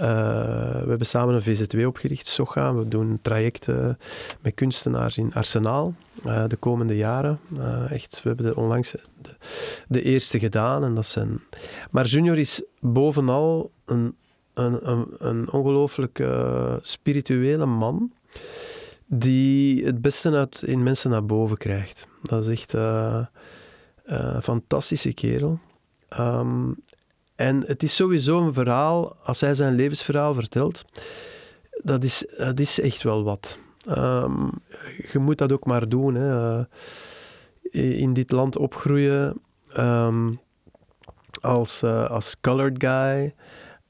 Eh, 0.02 0.82
we 0.82 0.90
hebben 0.90 1.08
samen 1.08 1.36
een 1.36 1.42
VZW 1.42 1.86
opgericht, 1.86 2.28
Socha. 2.28 2.74
We 2.74 2.88
doen 2.88 3.20
trajecten 3.22 3.98
met 4.40 4.54
kunstenaars 4.54 5.18
in 5.18 5.34
Arsenaal 5.34 5.94
eh, 6.24 6.44
de 6.48 6.56
komende 6.56 6.96
jaren. 6.96 7.40
Eh, 7.58 7.92
echt, 7.92 8.22
we 8.24 8.28
hebben 8.28 8.46
de, 8.46 8.56
onlangs 8.56 8.96
de, 9.88 10.02
eerste 10.02 10.40
gedaan. 10.40 10.84
En 10.84 10.96
dat 10.96 11.06
zijn... 11.06 11.42
Maar 11.92 12.06
Junior 12.06 12.38
is 12.38 12.64
bovenal 12.80 13.72
een 13.86 14.16
een, 14.54 14.90
een, 14.90 15.08
een 15.20 15.52
ongelooflijk 15.52 16.24
spirituele 16.82 17.66
man 17.66 18.12
die 19.06 19.86
het 19.86 20.02
beste 20.02 20.32
uit, 20.32 20.62
in 20.62 20.84
mensen 20.84 21.10
naar 21.10 21.26
boven 21.26 21.58
krijgt. 21.58 22.08
Dat 22.22 22.46
is 22.46 22.52
echt 22.52 22.74
een 24.04 24.42
fantastische 24.42 25.14
kerel. 25.14 25.60
Ehm, 26.10 26.72
en 27.42 27.64
het 27.68 27.84
is 27.84 27.96
sowieso 27.96 28.42
een 28.42 28.54
verhaal, 28.54 29.16
als 29.24 29.42
hij 29.42 29.54
zijn 29.54 29.76
levensverhaal 29.76 30.34
vertelt, 30.34 30.86
dat 31.84 32.04
is, 32.04 32.26
dat 32.38 32.60
is 32.60 32.80
echt 32.80 33.04
wel 33.04 33.24
wat. 33.24 33.58
Ehm, 33.86 34.48
je 35.12 35.20
moet 35.20 35.38
dat 35.38 35.52
ook 35.52 35.66
maar 35.66 35.90
doen. 35.90 36.16
Hè. 36.16 36.60
Eh, 36.60 36.66
in 38.00 38.14
dit 38.14 38.32
land 38.32 38.58
opgroeien 38.58 39.42
ehm, 39.74 40.32
als, 41.42 41.82
eh, 41.82 42.10
als 42.10 42.36
colored 42.42 42.76
guy. 42.78 43.34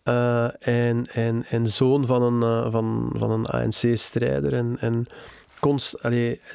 Eh, 0.03 0.67
en, 0.67 1.07
en, 1.07 1.43
en 1.43 1.67
zoon 1.67 2.07
van 2.07 2.21
een, 2.21 2.71
van, 2.71 3.13
van 3.17 3.31
een 3.31 3.45
ANC-strijder. 3.45 4.53
En, 4.53 4.77
en 4.79 5.07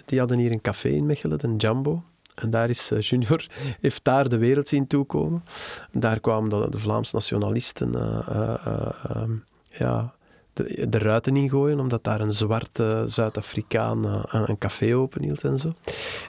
die 0.07 0.19
hadden 0.19 0.39
hier 0.39 0.53
een 0.53 0.61
café 0.61 0.89
in 0.89 1.07
Mechelen, 1.07 1.39
een 1.43 1.57
Jumbo. 1.57 2.03
En 2.37 2.51
daar 2.51 2.71
is 2.71 2.91
eh, 2.91 3.01
Junior, 3.01 3.47
heeft 3.81 4.05
daar 4.05 4.29
de 4.29 4.39
wereld 4.39 4.69
zien 4.69 4.87
toekomen. 4.87 5.45
Daar 5.93 6.21
kwamen 6.21 6.51
de, 6.51 6.67
de 6.71 6.79
Vlaams 6.79 7.13
nationalisten 7.13 7.95
eh, 7.95 8.29
eh, 8.29 8.67
eh, 8.67 8.93
ehm, 9.09 9.33
ja, 9.71 10.15
de, 10.53 10.89
de 10.89 10.99
ruiten 10.99 11.37
ingooien, 11.37 11.81
omdat 11.81 12.05
daar 12.05 12.21
een 12.21 12.33
zwarte 12.33 13.05
Zuid-Afrikaan 13.07 14.25
een, 14.31 14.59
café 14.59 14.97
openhield 14.97 15.45
en 15.45 15.59
zo. 15.59 15.73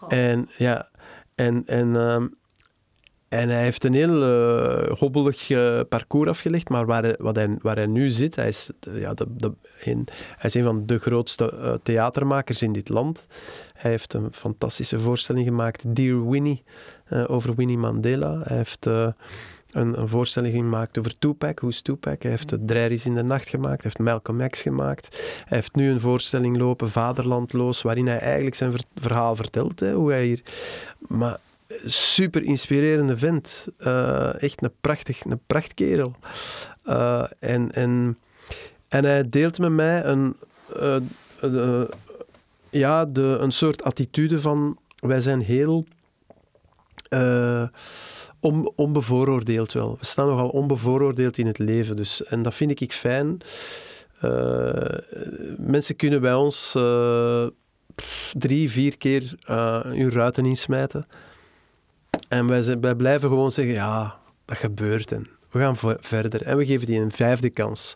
En 0.08 0.50
ja, 0.58 0.90
en, 1.36 1.64
en, 1.66 1.96
ehm, 1.96 2.28
en 3.30 3.50
hij 3.50 3.64
heeft 3.64 3.84
een 3.84 3.94
heel 3.94 4.24
eh, 4.24 4.98
hobbelig 4.98 5.50
eh, 5.50 5.80
parcours 5.90 6.30
afgelegd, 6.30 6.70
maar 6.70 6.86
waar 6.86 7.16
wat 7.18 7.36
hij, 7.36 7.56
waar 7.62 7.76
hij 7.76 7.86
nu 7.86 8.10
zit, 8.10 8.36
hij 8.36 8.48
is, 8.48 8.70
ja, 8.92 9.14
de, 9.14 9.26
de, 9.30 9.54
een, 9.84 10.08
hij 10.14 10.50
is 10.50 10.54
een 10.54 10.64
van 10.64 10.86
de 10.86 10.98
grootste 10.98 11.52
eh, 11.52 11.74
theatermakers 11.84 12.62
in 12.62 12.74
dit 12.74 12.90
land. 12.90 13.28
Hij 13.74 13.92
heeft 13.92 14.14
een 14.14 14.28
fantastische 14.32 15.00
voorstelling 15.00 15.46
gemaakt, 15.46 15.96
Dear 15.96 16.30
Winnie, 16.30 16.64
over 17.28 17.56
Winnie 17.56 17.78
Mandela. 17.78 18.40
Hij 18.44 18.58
heeft 18.58 18.86
een, 18.86 19.14
een 19.72 20.08
voorstelling 20.08 20.56
gemaakt 20.56 20.98
over 20.98 21.18
Tupac, 21.20 21.60
hoe 21.60 21.70
is 21.70 21.82
Tupac? 21.82 22.22
Hij 22.22 22.32
heeft 22.32 22.58
Dreiris 22.60 23.06
in 23.06 23.16
de 23.16 23.24
Nacht 23.24 23.50
gemaakt, 23.50 23.84
hij 23.84 23.92
heeft 23.92 24.00
Malcolm 24.00 24.50
X 24.50 24.62
gemaakt. 24.62 25.08
Hij 25.46 25.58
heeft 25.58 25.76
nu 25.76 25.90
een 25.90 26.00
voorstelling 26.00 26.58
lopen, 26.58 26.90
Vaderlandloos, 26.90 27.82
waarin 27.82 28.08
hij 28.08 28.20
eigenlijk 28.20 28.56
zijn 28.56 28.72
ver- 28.72 28.84
verhaal 28.96 29.36
vertelt, 29.36 29.80
hè, 29.80 29.94
hoe 29.94 30.12
hij 30.12 30.26
hier... 30.26 30.42
Maar 31.08 31.40
super 31.86 32.44
inspirerende 32.44 33.18
vent. 33.18 33.68
Eh, 33.78 34.42
echt 34.42 34.64
een, 34.64 34.72
prachtig, 34.82 35.26
een 35.26 35.40
prachtkerel. 35.48 36.16
Eh, 36.88 37.24
en, 37.40 37.72
en, 37.72 38.18
en 38.88 39.04
hij 39.04 39.30
deelt 39.30 39.60
met 39.60 39.72
mij 39.72 40.06
een, 40.06 40.36
eh, 40.76 40.96
eh, 41.42 41.88
ja, 42.70 43.06
de, 43.06 43.38
een 43.40 43.52
soort 43.52 43.84
attitude 43.84 44.42
van 44.42 44.78
wij 45.00 45.22
zijn 45.22 45.42
heel 45.42 45.86
on, 48.40 48.72
onbevooroordeeld 48.76 49.74
wel. 49.74 49.98
We 50.00 50.06
staan 50.06 50.28
nogal 50.28 50.50
onbevooroordeeld 50.50 51.38
in 51.38 51.48
het 51.48 51.58
leven. 51.58 51.96
Dus, 51.96 52.24
en 52.24 52.42
dat 52.42 52.54
vind 52.54 52.82
ik 52.82 52.94
fijn. 52.94 53.38
Mensen 55.58 55.96
kunnen 55.96 56.22
bij 56.22 56.34
ons 56.34 56.72
drie, 58.32 58.72
vier 58.72 58.98
keer 58.98 59.36
hun 59.84 60.12
ruiten 60.12 60.46
insmijten. 60.46 61.08
En 62.28 62.48
wij, 62.48 62.62
zijn, 62.62 62.82
wij 62.82 62.96
blijven 62.96 63.30
gewoon 63.30 63.52
zeggen, 63.52 63.74
ja, 63.74 64.16
dat 64.46 64.58
gebeurt 64.58 65.12
en 65.12 65.28
we 65.52 65.60
gaan 65.60 65.98
verder. 66.00 66.42
En 66.42 66.58
we 66.58 66.66
geven 66.66 66.88
die 66.88 67.00
een 67.00 67.12
vijfde 67.12 67.50
kans. 67.50 67.94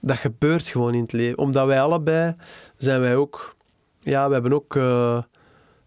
Dat 0.00 0.16
gebeurt 0.16 0.68
gewoon 0.68 0.94
in 0.94 1.02
het 1.02 1.12
leven. 1.12 1.38
Omdat 1.38 1.66
wij 1.66 1.80
allebei 1.80 2.34
zijn 2.76 3.00
wij 3.00 3.16
ook... 3.16 3.54
Ja, 4.00 4.26
we 4.26 4.32
hebben 4.32 4.52
ook... 4.52 4.76
eh, 4.76 5.22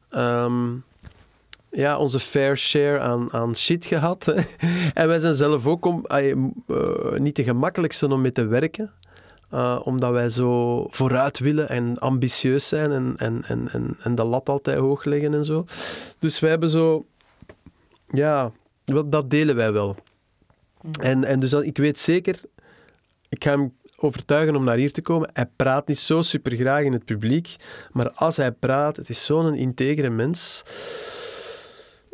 ehm, 0.09 0.73
ja, 1.71 1.97
onze 1.97 2.19
fair 2.19 2.57
share 2.57 2.99
aan, 2.99 3.33
aan 3.33 3.55
shit 3.55 3.85
gehad. 3.85 4.27
En 4.93 5.07
wij 5.07 5.19
zijn 5.19 5.35
zelf 5.35 5.67
ook 5.67 5.85
om, 5.85 6.05
eh, 6.05 6.35
niet 7.17 7.35
de 7.35 7.43
gemakkelijkste 7.43 8.07
om 8.07 8.21
mee 8.21 8.31
te 8.31 8.45
werken. 8.45 8.91
Eh, 9.49 9.79
omdat 9.83 10.11
wij 10.11 10.29
zo 10.29 10.83
vooruit 10.89 11.39
willen 11.39 11.69
en 11.69 11.97
ambitieus 11.97 12.67
zijn 12.67 12.91
en, 12.91 13.13
en, 13.17 13.43
en, 13.47 13.67
en, 13.71 13.97
en 14.03 14.15
de 14.15 14.23
lat 14.23 14.49
altijd 14.49 14.79
hoog 14.79 15.03
leggen 15.03 15.33
en 15.33 15.45
zo. 15.45 15.65
Dus 16.19 16.39
wij 16.39 16.49
hebben 16.49 16.69
zo... 16.69 17.05
Ja, 18.07 18.51
wel, 18.85 19.09
dat 19.09 19.29
delen 19.29 19.55
wij 19.55 19.71
wel. 19.71 19.95
En, 20.99 21.23
en 21.23 21.39
dus 21.39 21.49
dat, 21.49 21.63
ik 21.63 21.77
weet 21.77 21.99
zeker, 21.99 22.41
ik 23.29 23.43
ga 23.43 23.49
hem 23.51 23.75
overtuigen 23.95 24.55
om 24.55 24.63
naar 24.63 24.77
hier 24.77 24.91
te 24.91 25.01
komen. 25.01 25.29
Hij 25.33 25.49
praat 25.55 25.87
niet 25.87 25.99
zo 25.99 26.21
super 26.21 26.55
graag 26.55 26.83
in 26.83 26.93
het 26.93 27.05
publiek, 27.05 27.55
maar 27.91 28.11
als 28.11 28.37
hij 28.37 28.51
praat, 28.51 28.95
het 28.95 29.09
is 29.09 29.25
zo'n 29.25 29.53
integere 29.53 30.09
mens, 30.09 30.63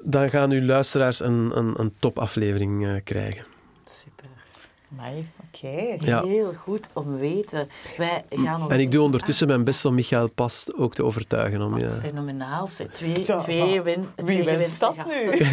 dan 0.03 0.29
gaan 0.29 0.51
uw 0.51 0.65
luisteraars 0.65 1.19
een, 1.19 1.57
een, 1.57 1.79
een 1.79 1.93
topaflevering 1.99 2.85
eh, 2.85 2.95
krijgen. 3.03 3.45
Super. 3.85 4.25
Amai, 4.91 5.25
oké. 5.55 5.95
Ja. 5.99 6.23
Heel 6.23 6.53
goed 6.53 6.87
om 6.93 7.17
weten. 7.17 7.67
Wij 7.97 8.23
gaan 8.29 8.61
ons 8.61 8.71
En 8.71 8.79
ik 8.79 8.91
doe 8.91 9.01
ondertussen 9.03 9.47
mijn 9.47 9.63
best 9.63 9.85
om 9.85 9.93
Michael 9.95 10.29
Past 10.29 10.73
ook 10.75 10.93
te 10.95 11.03
overtuigen 11.05 11.61
om 11.61 11.77
je... 11.77 11.89
Fenomenaal. 12.01 12.67
zeg. 12.67 12.87
Twee, 12.87 13.25
Ja, 13.25 13.37
twee, 13.37 13.81
win, 13.81 14.05
wie 14.15 14.43
dat 14.79 14.95
nu? 15.07 15.37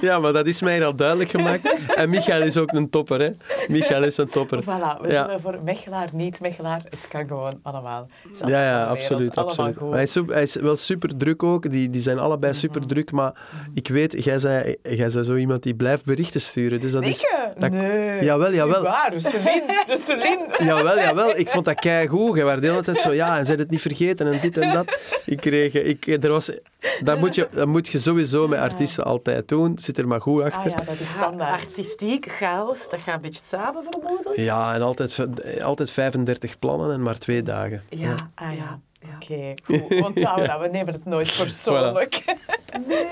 Ja, 0.00 0.18
maar 0.18 0.32
dat 0.32 0.46
is 0.46 0.62
mij 0.62 0.84
al 0.84 0.94
duidelijk 0.94 1.30
gemaakt. 1.30 1.94
En 1.94 2.10
Michael 2.10 2.42
is 2.42 2.56
ook 2.56 2.72
een 2.72 2.90
topper, 2.90 3.20
hè. 3.20 3.30
Michael 3.68 4.02
is 4.04 4.16
een 4.16 4.26
topper. 4.28 4.62
Voilà, 4.62 5.00
we 5.00 5.06
Ja. 5.08 5.10
zijn 5.10 5.30
er 5.30 5.40
voor 5.40 5.58
Mechelaar, 5.64 6.08
niet 6.12 6.40
Mechelaar. 6.40 6.82
Het 6.90 7.08
kan 7.08 7.26
gewoon 7.26 7.58
allemaal. 7.62 8.08
Ja, 8.46 8.64
ja, 8.64 8.84
absoluut. 8.86 9.36
allemaal 9.36 9.66
absoluut. 9.66 9.92
hij, 9.92 10.02
is, 10.02 10.12
zo- 10.12 10.26
hij 10.28 10.42
is 10.42 10.54
wel 10.54 10.76
super 10.76 11.16
druk 11.16 11.42
ook. 11.42 11.70
Die, 11.70 11.90
die 11.90 12.00
zijn 12.02 12.18
allebei 12.18 12.54
super 12.54 12.86
druk. 12.86 13.10
Maar 13.12 13.32
ik 13.74 13.88
weet, 13.88 14.24
jij 14.24 14.38
zei, 14.38 14.76
jij 14.82 15.10
zei 15.10 15.24
zo 15.24 15.34
iemand 15.36 15.62
die 15.62 15.74
blijft 15.74 16.04
berichten 16.04 16.40
sturen. 16.40 16.80
Dus 16.80 16.92
dat 16.92 17.02
is! 17.02 17.26
Dat- 17.58 17.70
nee. 17.70 18.03
Jawel, 18.04 18.38
dat 18.38 18.48
is 18.48 18.54
jawel. 18.54 18.80
niet 18.82 18.90
waar. 18.90 19.12
Celine, 19.16 19.84
de 19.86 19.96
Celine. 19.96 20.46
Jawel, 20.68 20.98
jawel. 20.98 21.36
Ik 21.36 21.48
vond 21.48 21.64
dat 21.64 21.80
keigoed. 21.80 22.36
Je 22.36 22.42
was 22.42 22.60
de 22.60 22.66
hele 22.66 22.82
tijd 22.82 22.96
zo, 22.96 23.12
ja, 23.12 23.38
en 23.38 23.46
zij 23.46 23.54
het 23.54 23.70
niet 23.70 23.80
vergeten 23.80 24.32
en 24.32 24.40
dit 24.40 24.58
en 24.58 24.72
dat. 24.72 24.98
Ik 25.24 25.36
kreeg, 25.40 25.72
ik, 25.72 26.06
er 26.24 26.30
was, 26.30 26.50
dat, 27.00 27.18
moet 27.18 27.34
je, 27.34 27.48
dat 27.50 27.66
moet 27.66 27.88
je 27.88 27.98
sowieso 27.98 28.48
met 28.48 28.58
artiesten 28.58 29.04
altijd 29.04 29.48
doen. 29.48 29.78
Zit 29.78 29.98
er 29.98 30.06
maar 30.08 30.20
goed 30.20 30.42
Ah 30.42 30.46
achter. 30.54 30.70
ja, 30.70 30.76
dat 30.76 31.00
is 31.00 31.10
standaard. 31.12 31.60
Artistiek, 31.62 32.26
chaos, 32.30 32.88
dat 32.88 33.00
gaat 33.00 33.14
een 33.14 33.20
beetje 33.20 33.44
samen 33.44 33.82
vermoedelijk. 33.90 34.36
Ja, 34.36 34.74
en 34.74 34.82
altijd, 34.82 35.18
altijd 35.62 35.90
35 35.90 36.58
plannen 36.58 36.92
en 36.92 37.02
maar 37.02 37.18
twee 37.18 37.42
dagen. 37.42 37.82
Ja, 37.88 38.30
Ah 38.34 38.54
ja. 38.56 38.80
Ja. 39.04 39.14
Oké, 39.14 39.54
goed. 39.64 40.02
Onthoud 40.02 40.46
dat. 40.46 40.60
We 40.60 40.68
nemen 40.68 40.94
het 40.94 41.04
nooit 41.04 41.36
persoonlijk. 41.36 42.24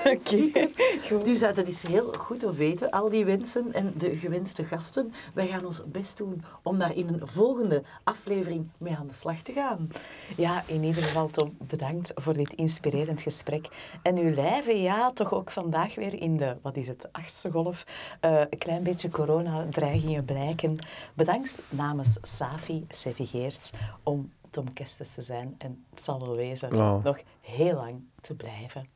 Oké, 0.05 0.71
goed. 1.09 1.25
Dus 1.25 1.43
eh, 1.43 1.55
dat 1.55 1.69
is 1.69 1.83
heel 1.83 2.13
goed 2.19 2.41
te 2.41 2.55
weten, 2.55 2.91
al 2.91 3.09
die 3.09 3.25
wensen 3.25 3.73
en 3.73 3.93
de 3.97 4.17
gewenste 4.17 4.65
gasten. 4.65 5.13
Wij 5.35 5.47
gaan 5.47 5.65
ons 5.65 5.83
best 5.87 6.17
doen 6.17 6.45
om 6.63 6.79
daar 6.79 6.97
in 6.97 7.09
een 7.09 7.27
volgende 7.27 7.83
aflevering 8.05 8.69
mee 8.79 8.97
aan 8.97 9.07
de 9.07 9.15
slag 9.15 9.41
te 9.43 9.53
gaan. 9.53 9.89
Ja, 10.37 10.65
in 10.67 10.85
ieder 10.85 11.03
geval 11.03 11.29
Tom, 11.29 11.57
bedankt 11.59 12.13
voor 12.15 12.33
dit 12.33 12.55
inspirerend 12.55 13.23
gesprek. 13.23 13.69
En 14.03 14.17
uw 14.17 14.35
lijven, 14.35 14.81
ja, 14.83 15.11
toch 15.11 15.33
ook 15.33 15.51
vandaag 15.51 15.95
weer 15.95 16.15
in 16.15 16.37
de, 16.37 16.57
wat 16.63 16.77
is 16.77 16.89
het, 16.89 17.09
achtste 17.13 17.51
golf, 17.51 17.85
eh, 18.21 18.41
een 18.51 18.59
klein 18.59 18.83
beetje 18.83 19.09
coronadreigingen 19.09 20.25
blijken. 20.25 20.79
Bedankt 21.15 21.59
namens 21.69 22.19
Safi 22.23 22.85
Sevigeerts 22.89 23.71
om 24.03 24.31
Tom 24.53 24.73
Kestes 24.73 25.15
te 25.15 25.23
zijn. 25.23 25.55
En 25.59 25.85
het 25.91 26.03
zal 26.03 26.21
wel 26.21 26.37
wezen 26.37 26.73
Oh. 26.77 27.05
nog 27.05 27.19
heel 27.41 27.75
lang 27.75 28.01
te 28.21 28.35
blijven. 28.35 28.87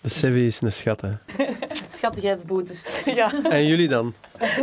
De 0.00 0.08
Sevi 0.08 0.46
is 0.46 0.60
een 0.60 0.72
schat, 0.72 1.00
hè. 1.00 1.12
Schattigheidsboetes. 1.96 2.86
Ja, 3.14 3.42
En 3.44 3.66
jullie 3.66 3.88
dan? 3.88 4.14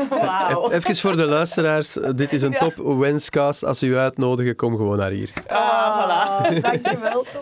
wauw. 0.09 0.71
Even 0.71 0.95
voor 0.95 1.15
de 1.15 1.25
luisteraars. 1.25 1.97
eh, 1.97 2.09
Dit 2.15 2.33
is 2.33 2.41
een 2.41 2.51
Ja. 2.51 2.57
top 2.59 2.75
wenscast. 2.97 3.63
Als 3.65 3.79
ze 3.79 3.85
u 3.85 3.97
uitnodigen, 3.97 4.55
kom 4.55 4.75
gewoon 4.75 4.97
naar 4.97 5.11
hier. 5.11 5.33
Ah, 5.47 5.99
voilà. 5.99 6.53
Dankjewel, 6.61 7.25
Tom. 7.33 7.41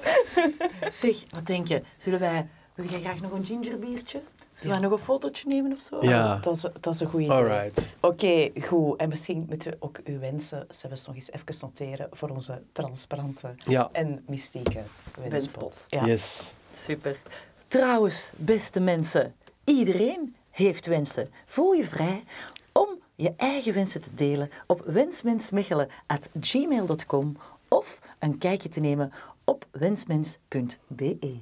Zeg, 0.89 1.15
wat 1.30 1.45
denk 1.45 1.67
je? 1.67 1.82
Zullen 1.97 2.19
wij, 2.19 2.47
wil 2.75 2.86
jij 2.86 2.99
graag 2.99 3.21
nog 3.21 3.32
een 3.32 3.45
gingerbiertje? 3.45 4.21
Zullen 4.58 4.80
wij 4.80 4.89
nog 4.89 4.99
een 4.99 5.05
fotootje 5.05 5.47
nemen 5.47 5.72
of 5.74 5.80
zo? 5.80 6.05
Ja. 6.05 6.36
Dat 6.38 6.55
is, 6.55 6.62
dat 6.80 6.93
is 6.93 6.99
een 6.99 7.08
goed 7.08 7.22
idee. 7.22 7.32
Alright. 7.36 7.93
Oké, 7.99 8.49
goed. 8.62 8.99
En 8.99 9.10
misschien 9.10 9.45
moeten 9.49 9.72
we 9.72 9.78
ook 9.80 9.99
uw 10.03 10.20
wensen 10.20 10.66
zelfs 10.70 11.05
nog 11.08 11.16
eens 11.16 11.32
even 11.32 11.55
noteren 11.62 12.08
voor 12.12 12.30
onze 12.30 12.62
transparante 12.72 13.53
Ja. 13.58 13.89
en 13.91 14.24
mystieke 14.28 14.82
wenspot. 15.16 15.32
Wenspot. 15.32 15.86
Ja. 15.88 16.05
Yes. 16.05 16.51
Super. 16.76 17.20
Trouwens, 17.68 18.32
beste 18.36 18.80
mensen, 18.80 19.36
iedereen 19.64 20.36
heeft 20.49 20.86
wensen. 20.86 21.30
Voel 21.45 21.74
je 21.74 21.86
vrij 21.86 22.24
om 22.72 22.88
je 23.16 23.34
eigen 23.38 23.74
wensen 23.74 24.01
te 24.01 24.14
delen 24.14 24.49
op 24.68 24.82
wensmensmechelen.gmail.com 24.86 27.38
of 27.68 27.99
een 28.20 28.38
kijkje 28.38 28.70
te 28.70 28.80
nemen 28.80 29.12
op 29.43 29.66
wensmens.be. 29.72 31.38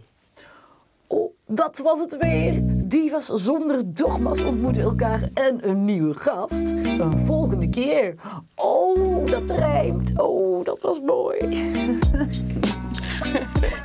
Dat 1.48 1.78
was 1.78 2.00
het 2.00 2.18
weer. 2.18 2.62
Divas 2.86 3.26
zonder 3.26 3.94
dogma's 3.94 4.42
ontmoeten 4.42 4.84
elkaar 4.84 5.30
en 5.34 5.70
een 5.70 5.86
nieuwe 5.86 6.14
gast. 6.14 6.72
Een 6.72 7.20
volgende 7.26 7.70
keer. 7.70 8.16
Oh, 8.56 9.28
dat 9.28 9.50
rijmt. 9.50 10.20
Oh, 10.20 10.66
dat 10.66 10.82
was 10.82 11.00
mooi. 11.02 11.38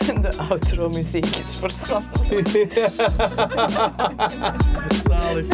En 0.09 0.23
de 0.23 0.39
outro-muziek 0.49 1.27
is 1.27 1.57
voor 1.57 1.71
Sam. 1.71 2.03
Zalig. 5.09 5.47